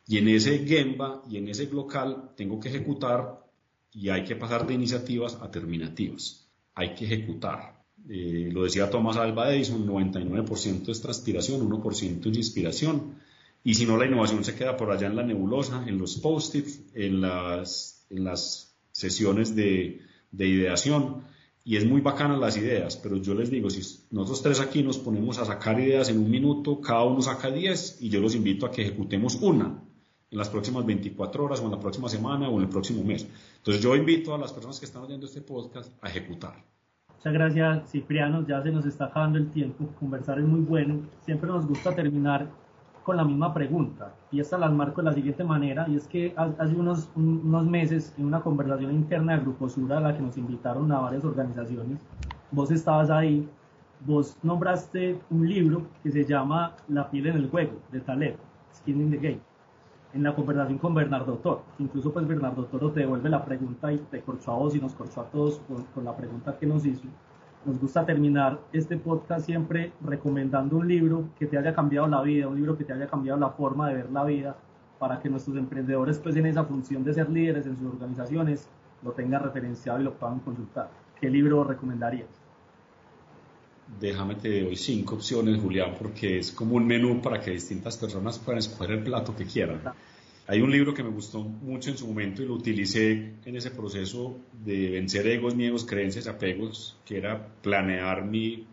Y 0.09 0.19
en 0.19 0.29
ese 0.29 0.67
Gemba 0.67 1.23
y 1.31 1.37
en 1.37 1.49
ese 1.49 1.67
global 1.67 2.31
tengo 2.37 2.59
que 2.59 2.71
ejecutar 2.71 3.47
y 3.93 4.09
hay 4.09 4.25
que 4.25 4.35
pasar 4.35 4.67
de 4.67 4.75
iniciativas 4.75 5.39
a 5.41 5.51
terminativas 5.51 6.49
hay 6.79 6.95
que 6.95 7.07
ejecutar. 7.07 7.83
Eh, 8.09 8.51
lo 8.53 8.63
decía 8.63 8.89
Thomas 8.89 9.17
Alva 9.17 9.53
Edison, 9.53 9.85
99% 9.85 10.89
es 10.91 11.01
transpiración, 11.01 11.69
1% 11.69 12.31
es 12.31 12.37
inspiración. 12.37 13.17
Y 13.65 13.75
si 13.75 13.85
no, 13.85 13.97
la 13.97 14.07
innovación 14.07 14.45
se 14.45 14.55
queda 14.55 14.77
por 14.77 14.93
allá 14.93 15.09
en 15.09 15.17
la 15.17 15.25
nebulosa, 15.25 15.85
en 15.89 15.99
los 15.99 16.19
post-its, 16.19 16.81
en 16.95 17.21
las, 17.21 18.07
en 18.11 18.23
las 18.23 18.77
sesiones 18.93 19.57
de, 19.57 20.03
de 20.31 20.47
ideación. 20.47 21.25
Y 21.65 21.77
es 21.77 21.85
muy 21.85 22.01
bacana 22.01 22.37
las 22.37 22.57
ideas, 22.57 22.97
pero 22.97 23.17
yo 23.17 23.35
les 23.35 23.51
digo, 23.51 23.69
si 23.71 23.81
nosotros 24.13 24.43
tres 24.43 24.61
aquí 24.61 24.85
nos 24.85 24.99
ponemos 24.99 25.39
a 25.39 25.45
sacar 25.45 25.81
ideas 25.81 26.09
en 26.11 26.19
un 26.19 26.31
minuto, 26.31 26.81
cada 26.81 27.03
uno 27.03 27.21
saca 27.21 27.51
10 27.51 27.99
y 28.01 28.09
yo 28.09 28.21
los 28.21 28.37
invito 28.37 28.67
a 28.67 28.71
que 28.71 28.83
ejecutemos 28.83 29.35
una 29.35 29.83
en 30.31 30.39
las 30.39 30.49
próximas 30.49 30.85
24 30.85 31.45
horas 31.45 31.61
o 31.61 31.65
en 31.65 31.71
la 31.71 31.81
próxima 31.81 32.09
semana 32.09 32.49
o 32.49 32.57
en 32.57 32.63
el 32.63 32.69
próximo 32.69 33.03
mes. 33.03 33.29
Entonces 33.57 33.83
yo 33.83 33.97
invito 33.97 34.35
a 34.35 34.39
las 34.39 34.53
personas 34.53 34.79
que 34.79 34.87
están 34.87 35.03
oyendo 35.03 35.27
este 35.27 35.41
podcast 35.41 35.93
a 36.03 36.09
ejecutar. 36.09 36.55
Muchas 37.15 37.33
gracias 37.33 37.91
Cipriano, 37.91 38.47
ya 38.47 38.63
se 38.63 38.71
nos 38.71 38.87
está 38.87 39.07
acabando 39.07 39.39
el 39.39 39.51
tiempo, 39.51 39.87
conversar 39.99 40.39
es 40.39 40.45
muy 40.45 40.61
bueno, 40.61 41.01
siempre 41.25 41.49
nos 41.49 41.67
gusta 41.67 41.95
terminar 41.95 42.49
con 43.03 43.17
la 43.17 43.25
misma 43.25 43.53
pregunta. 43.55 44.15
Y 44.31 44.39
esta 44.39 44.59
la 44.59 44.69
marco 44.69 45.01
de 45.01 45.07
la 45.07 45.15
siguiente 45.15 45.43
manera 45.43 45.89
y 45.89 45.97
es 45.97 46.07
que 46.07 46.35
hace 46.37 46.75
unos, 46.75 47.11
unos 47.17 47.67
meses 47.67 48.15
en 48.19 48.27
una 48.27 48.41
conversación 48.43 48.93
interna 48.93 49.33
de 49.33 49.41
Grupo 49.41 49.69
Sura 49.69 49.97
a 49.97 50.01
la 50.01 50.17
que 50.17 50.23
nos 50.23 50.37
invitaron 50.37 50.93
a 50.93 51.01
varias 51.01 51.25
organizaciones, 51.25 51.99
vos 52.53 52.71
estabas 52.71 53.11
ahí, 53.11 53.49
vos 54.07 54.37
nombraste 54.43 55.19
un 55.31 55.49
libro 55.49 55.89
que 56.03 56.13
se 56.13 56.25
llama 56.25 56.77
La 56.87 57.11
piel 57.11 57.29
en 57.29 57.37
el 57.39 57.49
juego 57.49 57.81
de 57.91 58.01
Taleb, 58.01 58.37
Skin 58.75 59.01
in 59.01 59.11
the 59.11 59.17
Game 59.17 59.48
en 60.15 60.23
la 60.23 60.35
conversación 60.35 60.79
con 60.79 60.95
Bernardo 60.95 61.35
Toro. 61.35 61.63
Incluso 61.79 62.13
pues 62.13 62.27
Bernardo 62.27 62.65
Toro 62.65 62.91
te 62.91 63.01
devuelve 63.01 63.29
la 63.29 63.45
pregunta 63.45 63.93
y 63.93 63.99
te 63.99 64.21
corchó 64.21 64.53
a 64.53 64.57
vos 64.57 64.75
y 64.75 64.81
nos 64.81 64.95
corchó 64.95 65.21
a 65.21 65.25
todos 65.25 65.61
con, 65.95 66.05
la 66.05 66.17
pregunta 66.17 66.57
que 66.59 66.67
nos 66.67 66.85
hizo. 66.87 67.05
Nos 67.65 67.79
gusta 67.81 68.07
terminar 68.07 68.59
este 68.73 68.97
podcast 68.97 69.45
siempre 69.45 69.93
recomendando 70.01 70.77
un 70.77 70.89
libro 70.89 71.29
que 71.39 71.47
te 71.47 71.59
haya 71.59 71.75
cambiado 71.75 72.07
la 72.07 72.23
vida, 72.23 72.49
un 72.49 72.57
libro 72.57 72.77
que 72.77 72.85
te 72.85 72.93
haya 72.93 73.07
cambiado 73.07 73.39
la 73.39 73.51
forma 73.51 73.89
de 73.89 73.95
ver 73.97 74.11
la 74.11 74.25
vida, 74.25 74.57
para 74.99 75.21
que 75.21 75.29
nuestros 75.29 75.57
emprendedores 75.57 76.19
pues 76.19 76.37
en 76.37 76.47
esa 76.47 76.65
función 76.65 77.05
de 77.05 77.15
ser 77.15 77.31
líderes 77.31 77.67
en 77.67 77.77
sus 77.77 77.93
organizaciones 77.93 78.69
lo 79.03 79.13
tengan 79.13 79.43
referenciado 79.43 80.01
y 80.01 80.05
lo 80.05 80.15
puedan 80.15 80.41
consultar. 80.41 80.89
¿Qué 81.21 81.31
libro 81.31 81.65
recomendarías? 81.65 82.38
Déjame 84.01 84.37
te 84.37 84.63
doy 84.63 84.77
cinco 84.77 85.17
opciones, 85.17 85.61
Julián, 85.61 85.95
porque 85.99 86.39
es 86.39 86.53
como 86.53 86.77
un 86.77 86.87
menú 86.87 87.21
para 87.21 87.41
que 87.41 87.53
distintas 87.53 87.97
personas 87.97 88.39
puedan 88.39 88.59
escoger 88.59 88.91
el 88.93 89.03
plato 89.03 89.35
que 89.35 89.45
quieran. 89.45 89.81
Hay 90.47 90.61
un 90.63 90.71
libro 90.71 90.95
que 90.95 91.03
me 91.03 91.11
gustó 91.11 91.43
mucho 91.43 91.91
en 91.91 91.99
su 91.99 92.07
momento 92.07 92.43
y 92.43 92.47
lo 92.47 92.55
utilicé 92.55 93.35
en 93.45 93.57
ese 93.57 93.71
proceso 93.71 94.39
de 94.65 94.89
vencer 94.91 95.27
egos, 95.27 95.55
miedos, 95.55 95.85
creencias, 95.85 96.27
apegos, 96.27 96.97
que 97.05 97.19
era 97.19 97.49
planear 97.61 98.25
mi, 98.25 98.67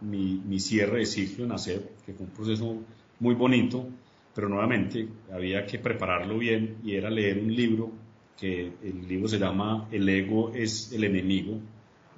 mi, 0.00 0.40
mi 0.46 0.58
cierre 0.58 1.00
de 1.00 1.06
ciclo 1.06 1.44
en 1.44 1.52
hacer, 1.52 1.92
que 2.06 2.14
fue 2.14 2.24
un 2.24 2.32
proceso 2.32 2.78
muy 3.20 3.34
bonito, 3.34 3.86
pero 4.34 4.48
nuevamente 4.48 5.06
había 5.32 5.66
que 5.66 5.78
prepararlo 5.78 6.38
bien 6.38 6.78
y 6.82 6.94
era 6.94 7.10
leer 7.10 7.38
un 7.38 7.54
libro 7.54 7.92
que 8.38 8.72
el 8.82 9.06
libro 9.06 9.28
se 9.28 9.38
llama 9.38 9.88
El 9.90 10.08
ego 10.08 10.52
es 10.54 10.92
el 10.92 11.04
enemigo 11.04 11.58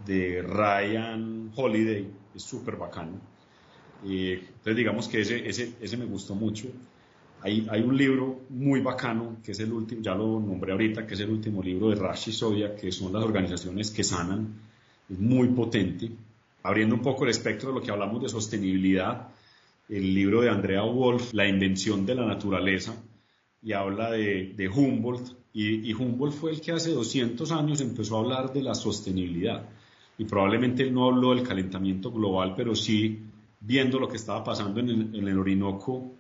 de 0.07 0.43
Ryan 0.43 1.51
Holiday 1.57 2.20
es 2.35 2.43
súper 2.43 2.77
bacano. 2.77 3.21
entonces 4.05 4.77
digamos 4.77 5.09
que 5.09 5.21
ese, 5.21 5.49
ese, 5.49 5.75
ese 5.81 5.97
me 5.97 6.05
gustó 6.05 6.35
mucho. 6.35 6.69
Hay, 7.43 7.67
hay, 7.71 7.81
un 7.81 7.97
libro 7.97 8.41
muy 8.51 8.81
bacano, 8.81 9.39
que 9.43 9.53
es 9.53 9.61
el 9.61 9.73
último, 9.73 10.03
ya 10.03 10.15
lo 10.15 10.39
nombré 10.41 10.73
ahorita, 10.73 11.07
que 11.07 11.15
es 11.15 11.21
el 11.21 11.31
último 11.31 11.63
libro 11.63 11.89
de 11.89 11.97
Rashi 11.97 12.33
Sodia, 12.33 12.77
que 12.77 12.93
son 12.93 13.13
las 13.13 13.25
organizaciones 13.25 13.91
que 13.91 14.05
sanan, 14.05 14.61
es 15.09 15.19
muy 15.19 15.49
potente. 15.49 16.11
Abriendo 16.63 16.95
un 16.95 17.01
poco 17.01 17.25
el 17.25 17.31
espectro 17.31 17.71
de 17.71 17.77
lo 17.77 17.83
que 17.83 17.91
hablamos 17.91 18.23
de 18.23 18.29
sostenibilidad, 18.29 19.29
el 19.89 20.15
libro 20.15 20.43
de 20.43 20.51
Andrea 20.51 20.83
Wolf, 20.83 21.33
La 21.33 21.49
invención 21.49 22.05
de 22.05 22.15
la 22.15 22.27
naturaleza, 22.27 22.95
y 23.63 23.73
habla 23.73 24.11
de, 24.11 24.69
Humboldt, 24.69 25.33
y, 25.55 25.91
y 25.91 25.95
Humboldt 25.95 26.35
fue 26.35 26.51
el 26.51 26.61
que 26.61 26.73
hace 26.73 26.91
200 26.91 27.51
años 27.53 27.81
empezó 27.81 28.17
a 28.17 28.21
hablar 28.21 28.53
de 28.53 28.63
la 28.63 28.75
sostenibilidad 28.75 29.67
y 30.21 30.27
probablemente 30.27 30.83
él 30.83 30.93
no 30.93 31.07
habló 31.07 31.35
del 31.35 31.49
calentamiento 31.49 32.13
global, 32.13 32.53
pero 32.55 32.75
sí 32.75 33.21
viendo 33.59 33.99
lo 33.99 34.07
que 34.07 34.17
estaba 34.17 34.45
pasando 34.45 34.79
en 34.79 35.15
el, 35.15 35.39
Orinoco 35.39 36.13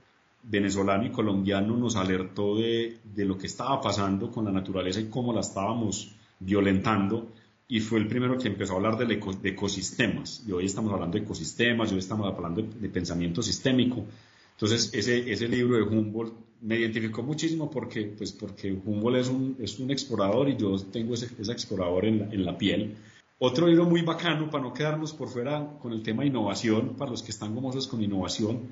venezolano 0.42 1.04
y 1.04 1.10
colombiano 1.10 1.76
nos 1.76 1.96
alertó 1.96 2.56
de, 2.56 2.96
de, 3.14 3.24
lo 3.26 3.36
que 3.36 3.46
estaba 3.46 3.78
pasando 3.78 4.30
con 4.30 4.46
la 4.46 4.52
naturaleza 4.52 5.00
y 5.00 5.10
cómo 5.10 5.34
la 5.34 5.40
estábamos 5.40 6.12
violentando. 6.38 7.28
Y 7.68 7.80
fue 7.80 7.98
el 7.98 8.08
primero 8.08 8.38
que 8.38 8.48
empezó 8.48 8.72
a 8.72 8.76
hablar 8.76 8.96
de, 8.96 9.04
de 9.04 9.48
ecosistemas. 9.50 10.44
Y 10.48 10.52
hoy 10.52 10.64
estamos 10.64 10.94
hablando 10.94 11.18
de 11.18 11.24
ecosistemas 11.24 11.90
y 11.90 11.92
hoy 11.92 11.98
estamos 11.98 12.26
hablando 12.26 12.62
de, 12.62 12.88
pensamiento 12.88 13.42
sistémico. 13.42 14.06
Entonces 14.52 14.94
ese, 14.94 15.30
ese 15.30 15.46
libro 15.46 15.76
de 15.76 15.82
Humboldt 15.82 16.32
me 16.62 16.78
identificó 16.78 17.22
muchísimo 17.22 17.70
porque, 17.70 18.04
pues 18.16 18.32
porque 18.32 18.72
Humboldt 18.72 19.18
es 19.18 19.28
un, 19.28 19.56
es 19.60 19.78
un 19.78 19.90
explorador 19.90 20.48
y 20.48 20.56
yo 20.56 20.74
tengo 20.90 21.12
ese, 21.12 21.28
ese 21.38 21.52
explorador 21.52 22.06
en 22.06 22.32
en 22.32 22.46
la 22.46 22.56
piel 22.56 22.96
otro 23.42 23.66
libro 23.66 23.86
muy 23.86 24.02
bacano, 24.02 24.50
para 24.50 24.62
no 24.62 24.74
quedarnos 24.74 25.14
por 25.14 25.28
fuera 25.28 25.66
con 25.80 25.92
el 25.92 26.02
tema 26.02 26.26
innovación, 26.26 26.94
para 26.96 27.10
los 27.10 27.22
que 27.22 27.30
están 27.30 27.54
gomosos 27.54 27.88
con 27.88 28.02
innovación, 28.02 28.68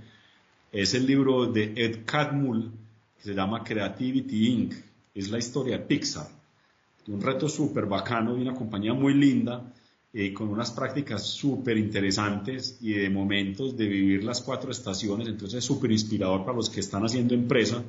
es 0.70 0.92
el 0.92 1.06
libro 1.06 1.46
de 1.46 1.72
Ed 1.74 2.00
Catmull, 2.04 2.70
que 3.16 3.22
se 3.22 3.34
llama 3.34 3.64
Creativity 3.64 4.48
Inc. 4.48 4.74
Es 5.14 5.30
la 5.30 5.38
historia 5.38 5.78
de 5.78 5.84
Pixar. 5.84 6.28
Un 7.06 7.22
reto 7.22 7.48
súper 7.48 7.86
bacano 7.86 8.34
de 8.34 8.42
una 8.42 8.54
compañía 8.54 8.92
muy 8.92 9.14
linda 9.14 9.72
eh, 10.12 10.34
con 10.34 10.48
unas 10.48 10.70
prácticas 10.70 11.26
súper 11.26 11.78
interesantes 11.78 12.76
y 12.82 12.92
de 12.92 13.08
momentos 13.08 13.74
de 13.74 13.86
vivir 13.86 14.22
las 14.22 14.42
cuatro 14.42 14.70
estaciones. 14.70 15.28
Entonces 15.28 15.60
es 15.60 15.64
súper 15.64 15.90
inspirador 15.90 16.44
para 16.44 16.58
los 16.58 16.68
que 16.68 16.80
están 16.80 17.06
haciendo 17.06 17.32
empresa 17.32 17.82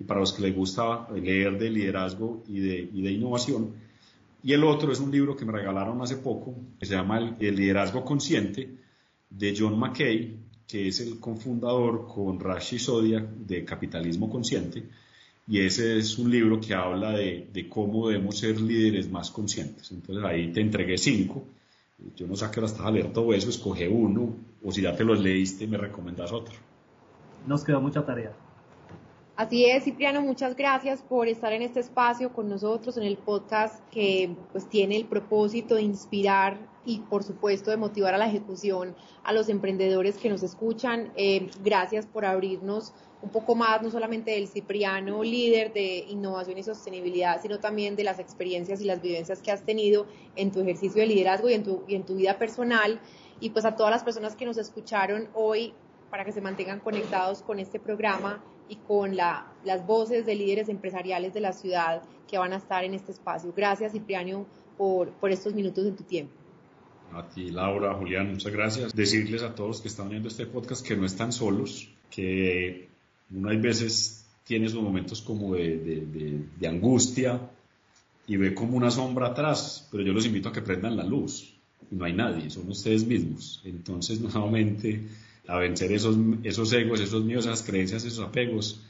y 0.00 0.04
para 0.04 0.20
los 0.20 0.32
que 0.32 0.40
les 0.40 0.56
gusta 0.56 1.08
leer 1.10 1.58
de 1.58 1.68
liderazgo 1.68 2.42
y 2.48 2.60
de, 2.60 2.88
y 2.90 3.02
de 3.02 3.12
innovación. 3.12 3.91
Y 4.42 4.52
el 4.52 4.64
otro 4.64 4.92
es 4.92 5.00
un 5.00 5.10
libro 5.10 5.36
que 5.36 5.44
me 5.44 5.52
regalaron 5.52 6.00
hace 6.02 6.16
poco, 6.16 6.54
que 6.78 6.86
se 6.86 6.94
llama 6.94 7.36
El, 7.38 7.56
liderazgo 7.56 8.04
consciente, 8.04 8.68
de 9.30 9.54
John 9.56 9.78
McKay, 9.78 10.36
que 10.66 10.88
es 10.88 11.00
el 11.00 11.18
cofundador 11.20 12.06
con 12.06 12.40
Rashi 12.40 12.78
Sodia 12.78 13.20
de 13.20 13.64
Capitalismo 13.64 14.28
Consciente. 14.28 14.84
Y 15.46 15.60
ese 15.60 15.98
es 15.98 16.18
un 16.18 16.30
libro 16.30 16.60
que 16.60 16.74
habla 16.74 17.12
de, 17.12 17.48
de 17.52 17.68
cómo 17.68 18.08
debemos 18.08 18.38
ser 18.38 18.60
líderes 18.60 19.10
más 19.10 19.30
conscientes. 19.30 19.90
Entonces 19.90 20.24
ahí 20.24 20.52
te 20.52 20.60
entregué 20.60 20.98
cinco 20.98 21.44
yo 22.16 22.26
no 22.26 22.36
sé 22.36 22.44
a 22.44 22.50
qué 22.50 22.60
hora 22.60 22.66
estás 22.66 22.86
a 22.86 22.90
leer 22.90 23.12
todo 23.12 23.32
eso, 23.32 23.48
escoge 23.50 23.88
uno, 23.88 24.34
o 24.62 24.72
si 24.72 24.82
ya 24.82 24.96
te 24.96 25.04
los 25.04 25.20
leíste, 25.20 25.66
me 25.66 25.78
recomendas 25.78 26.32
otro. 26.32 26.54
Nos 27.46 27.64
quedó 27.64 27.80
mucha 27.80 28.04
tarea. 28.04 28.32
Así 29.34 29.64
es, 29.64 29.84
Cipriano, 29.84 30.20
muchas 30.20 30.54
gracias 30.54 31.00
por 31.00 31.26
estar 31.26 31.54
en 31.54 31.62
este 31.62 31.80
espacio 31.80 32.34
con 32.34 32.50
nosotros 32.50 32.98
en 32.98 33.04
el 33.04 33.16
podcast 33.16 33.82
que 33.88 34.36
pues 34.52 34.68
tiene 34.68 34.94
el 34.94 35.06
propósito 35.06 35.76
de 35.76 35.82
inspirar 35.82 36.58
y 36.84 36.98
por 36.98 37.24
supuesto 37.24 37.70
de 37.70 37.78
motivar 37.78 38.12
a 38.12 38.18
la 38.18 38.26
ejecución 38.26 38.94
a 39.24 39.32
los 39.32 39.48
emprendedores 39.48 40.18
que 40.18 40.28
nos 40.28 40.42
escuchan. 40.42 41.12
Eh, 41.16 41.48
gracias 41.64 42.04
por 42.04 42.26
abrirnos 42.26 42.92
un 43.22 43.30
poco 43.30 43.54
más, 43.54 43.80
no 43.80 43.90
solamente 43.90 44.32
del 44.32 44.48
Cipriano, 44.48 45.22
líder 45.22 45.72
de 45.72 46.04
innovación 46.10 46.58
y 46.58 46.62
sostenibilidad, 46.62 47.40
sino 47.40 47.58
también 47.58 47.96
de 47.96 48.04
las 48.04 48.18
experiencias 48.18 48.82
y 48.82 48.84
las 48.84 49.00
vivencias 49.00 49.40
que 49.40 49.50
has 49.50 49.64
tenido 49.64 50.06
en 50.36 50.52
tu 50.52 50.60
ejercicio 50.60 51.00
de 51.00 51.06
liderazgo 51.06 51.48
y 51.48 51.54
en 51.54 51.62
tu, 51.62 51.84
y 51.88 51.94
en 51.94 52.04
tu 52.04 52.16
vida 52.16 52.36
personal. 52.36 53.00
Y 53.40 53.48
pues 53.50 53.64
a 53.64 53.76
todas 53.76 53.92
las 53.92 54.04
personas 54.04 54.36
que 54.36 54.44
nos 54.44 54.58
escucharon 54.58 55.28
hoy, 55.32 55.72
para 56.10 56.26
que 56.26 56.32
se 56.32 56.42
mantengan 56.42 56.80
conectados 56.80 57.40
con 57.40 57.58
este 57.58 57.80
programa 57.80 58.44
y 58.72 58.76
con 58.76 59.16
la, 59.16 59.52
las 59.64 59.86
voces 59.86 60.24
de 60.24 60.34
líderes 60.34 60.68
empresariales 60.68 61.34
de 61.34 61.40
la 61.40 61.52
ciudad 61.52 62.02
que 62.28 62.38
van 62.38 62.54
a 62.54 62.56
estar 62.56 62.84
en 62.84 62.94
este 62.94 63.12
espacio. 63.12 63.52
Gracias, 63.54 63.92
Cipriano, 63.92 64.46
por, 64.78 65.10
por 65.10 65.30
estos 65.30 65.54
minutos 65.54 65.86
en 65.86 65.94
tu 65.94 66.04
tiempo. 66.04 66.32
A 67.12 67.28
ti, 67.28 67.50
Laura, 67.50 67.92
Julián, 67.94 68.30
muchas 68.30 68.52
gracias. 68.52 68.94
Decirles 68.94 69.42
a 69.42 69.54
todos 69.54 69.82
que 69.82 69.88
están 69.88 70.08
viendo 70.08 70.28
este 70.28 70.46
podcast 70.46 70.86
que 70.86 70.96
no 70.96 71.04
están 71.04 71.32
solos, 71.32 71.90
que 72.10 72.88
uno 73.30 73.50
hay 73.50 73.58
veces 73.58 74.26
tiene 74.44 74.66
esos 74.66 74.82
momentos 74.82 75.20
como 75.20 75.54
de, 75.54 76.46
angustia 76.66 77.50
y 78.26 78.38
ve 78.38 78.54
como 78.54 78.78
una 78.78 78.90
sombra 78.90 79.28
atrás, 79.28 79.86
pero 79.90 80.02
yo 80.02 80.14
los 80.14 80.24
invito 80.24 80.48
a 80.48 80.52
que 80.52 80.62
prendan 80.62 80.96
la 80.96 81.04
luz 81.04 81.52
no 81.92 82.04
hay 82.04 82.12
nadie, 82.12 82.50
son 82.50 82.68
ustedes 82.70 83.06
mismos. 83.06 83.60
Entonces, 83.64 84.20
nuevamente, 84.34 85.06
a 85.48 85.58
vencer 85.58 85.92
esos, 85.92 86.16
esos 86.44 86.72
egos, 86.72 87.00
esos 87.00 87.24
miedos, 87.24 87.46
esas 87.46 87.62
creencias, 87.62 88.04
esos 88.04 88.24
apegos, 88.26 88.80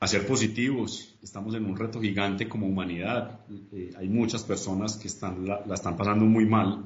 a 0.00 0.06
ser 0.06 0.26
positivos. 0.26 1.14
Estamos 1.22 1.54
en 1.54 1.66
un 1.66 1.76
reto 1.76 2.00
gigante 2.00 2.48
como 2.48 2.66
humanidad. 2.66 3.40
Eh, 3.72 3.92
hay 3.96 4.08
muchas 4.08 4.42
personas 4.44 4.96
que 4.96 5.08
están, 5.08 5.46
la, 5.46 5.62
están 5.74 5.96
pasando 5.96 6.24
muy 6.24 6.46
mal, 6.46 6.84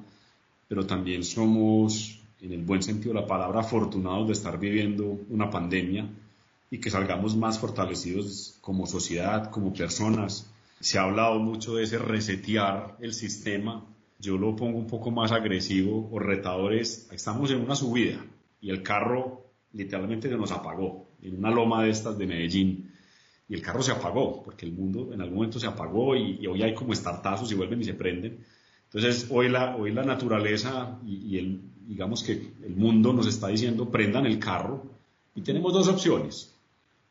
pero 0.68 0.86
también 0.86 1.22
somos, 1.22 2.20
en 2.40 2.52
el 2.52 2.62
buen 2.62 2.82
sentido 2.82 3.14
de 3.14 3.20
la 3.20 3.26
palabra, 3.26 3.60
afortunados 3.60 4.26
de 4.26 4.32
estar 4.32 4.58
viviendo 4.58 5.20
una 5.28 5.50
pandemia 5.50 6.08
y 6.70 6.78
que 6.78 6.90
salgamos 6.90 7.36
más 7.36 7.58
fortalecidos 7.58 8.56
como 8.60 8.86
sociedad, 8.86 9.50
como 9.50 9.74
personas. 9.74 10.50
Se 10.80 10.98
ha 10.98 11.02
hablado 11.02 11.38
mucho 11.38 11.76
de 11.76 11.84
ese 11.84 11.98
resetear 11.98 12.96
el 13.00 13.12
sistema. 13.12 13.84
Yo 14.18 14.38
lo 14.38 14.56
pongo 14.56 14.78
un 14.78 14.86
poco 14.86 15.10
más 15.10 15.30
agresivo 15.30 16.08
o 16.10 16.18
retadores. 16.18 17.08
Estamos 17.12 17.50
en 17.50 17.60
una 17.60 17.76
subida 17.76 18.24
y 18.62 18.70
el 18.70 18.82
carro 18.82 19.50
literalmente 19.72 20.30
se 20.30 20.36
nos 20.36 20.52
apagó 20.52 21.08
en 21.20 21.36
una 21.36 21.50
loma 21.50 21.82
de 21.82 21.90
estas 21.90 22.16
de 22.16 22.26
Medellín. 22.26 22.90
Y 23.48 23.54
el 23.54 23.60
carro 23.60 23.82
se 23.82 23.92
apagó, 23.92 24.42
porque 24.42 24.64
el 24.64 24.72
mundo 24.72 25.10
en 25.12 25.20
algún 25.20 25.36
momento 25.36 25.60
se 25.60 25.66
apagó 25.66 26.16
y, 26.16 26.46
hoy 26.46 26.62
hay 26.62 26.74
como 26.74 26.94
estartazos 26.94 27.50
y 27.52 27.54
vuelven 27.54 27.82
y 27.82 27.84
se 27.84 27.94
prenden. 27.94 28.38
Entonces, 28.84 29.26
hoy 29.30 29.48
la, 29.48 29.76
hoy 29.76 29.92
la 29.92 30.04
naturaleza 30.04 30.98
y, 31.04 31.34
y, 31.34 31.38
el, 31.38 31.60
digamos 31.86 32.22
que 32.22 32.52
el 32.62 32.76
mundo 32.76 33.12
nos 33.12 33.26
está 33.26 33.48
diciendo, 33.48 33.90
prendan 33.90 34.24
el 34.24 34.38
carro. 34.38 34.84
Y 35.34 35.42
tenemos 35.42 35.72
dos 35.72 35.88
opciones 35.88 36.54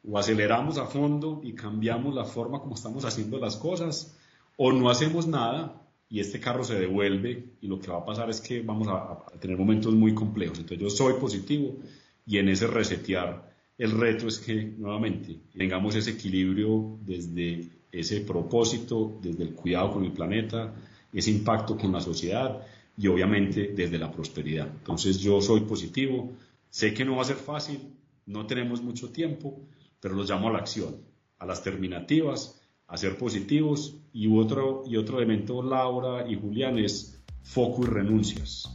o 0.10 0.18
aceleramos 0.18 0.78
a 0.78 0.86
fondo 0.86 1.42
y 1.44 1.54
cambiamos 1.54 2.16
la 2.16 2.26
forma 2.26 2.60
como 2.60 2.76
estamos 2.76 3.06
haciendo 3.06 3.38
las 3.38 3.58
cosas, 3.58 4.16
o 4.58 4.72
no 4.72 4.90
hacemos 4.90 5.28
nada 5.28 5.82
y 6.12 6.20
este 6.20 6.42
carro 6.42 6.66
se 6.66 6.78
devuelve 6.78 7.56
y 7.62 7.68
lo 7.68 7.80
que 7.80 7.90
va 7.90 8.00
a 8.00 8.06
pasar 8.06 8.30
es 8.30 8.42
que 8.42 8.62
vamos 8.62 8.90
a, 8.90 9.26
tener 9.40 9.58
momentos 9.58 9.94
muy 9.94 10.14
complejos. 10.14 10.60
Entonces 10.60 10.80
yo 10.80 10.90
soy 10.90 11.14
positivo 11.14 11.78
y 12.26 12.38
en 12.38 12.50
ese 12.50 12.68
resetear 12.68 13.50
el 13.78 13.92
reto 13.92 14.28
es 14.28 14.38
que 14.38 14.54
nuevamente 14.78 15.40
tengamos 15.58 15.96
ese 15.96 16.12
equilibrio 16.12 17.00
desde 17.02 17.70
ese 17.94 18.20
propósito, 18.22 19.20
desde 19.22 19.44
el 19.44 19.54
cuidado 19.54 19.94
con 19.94 20.04
el 20.04 20.12
planeta, 20.12 20.76
ese 21.14 21.32
impacto 21.32 21.78
con 21.78 21.94
la 21.94 22.02
sociedad 22.02 22.62
y 22.98 23.08
obviamente 23.08 23.72
desde 23.74 23.98
la 23.98 24.12
prosperidad. 24.12 24.68
Entonces 24.68 25.18
yo 25.18 25.40
soy 25.42 25.62
positivo, 25.62 26.34
sé 26.70 26.94
que 26.94 27.06
no 27.06 27.16
va 27.16 27.22
a 27.22 27.26
ser 27.26 27.38
fácil, 27.38 27.80
no 28.26 28.46
tenemos 28.46 28.82
mucho 28.82 29.12
tiempo, 29.12 29.62
pero 30.02 30.14
los 30.16 30.30
llamo 30.30 30.50
a 30.50 30.52
la 30.52 30.60
acción, 30.60 30.98
a 31.40 31.46
las 31.46 31.64
terminativas, 31.64 32.61
a 32.92 32.98
ser 32.98 33.18
positivos 33.18 33.96
y 34.14 34.38
otro, 34.38 34.84
y 34.86 34.98
otro 34.98 35.18
elemento, 35.18 35.64
Laura 35.64 36.30
y 36.30 36.36
Julián, 36.36 36.78
es 36.78 37.20
foco 37.42 37.84
y 37.84 37.86
renuncias. 37.86 38.70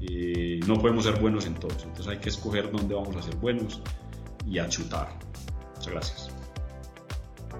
Eh, 0.00 0.58
no 0.66 0.74
podemos 0.74 1.04
ser 1.04 1.20
buenos 1.20 1.46
en 1.46 1.54
todos, 1.54 1.84
entonces 1.84 2.08
hay 2.08 2.18
que 2.18 2.30
escoger 2.30 2.72
dónde 2.72 2.96
vamos 2.96 3.14
a 3.16 3.22
ser 3.22 3.36
buenos 3.36 3.80
y 4.44 4.58
a 4.58 4.68
chutar. 4.68 5.08
Muchas 5.76 5.92
gracias. 5.92 6.28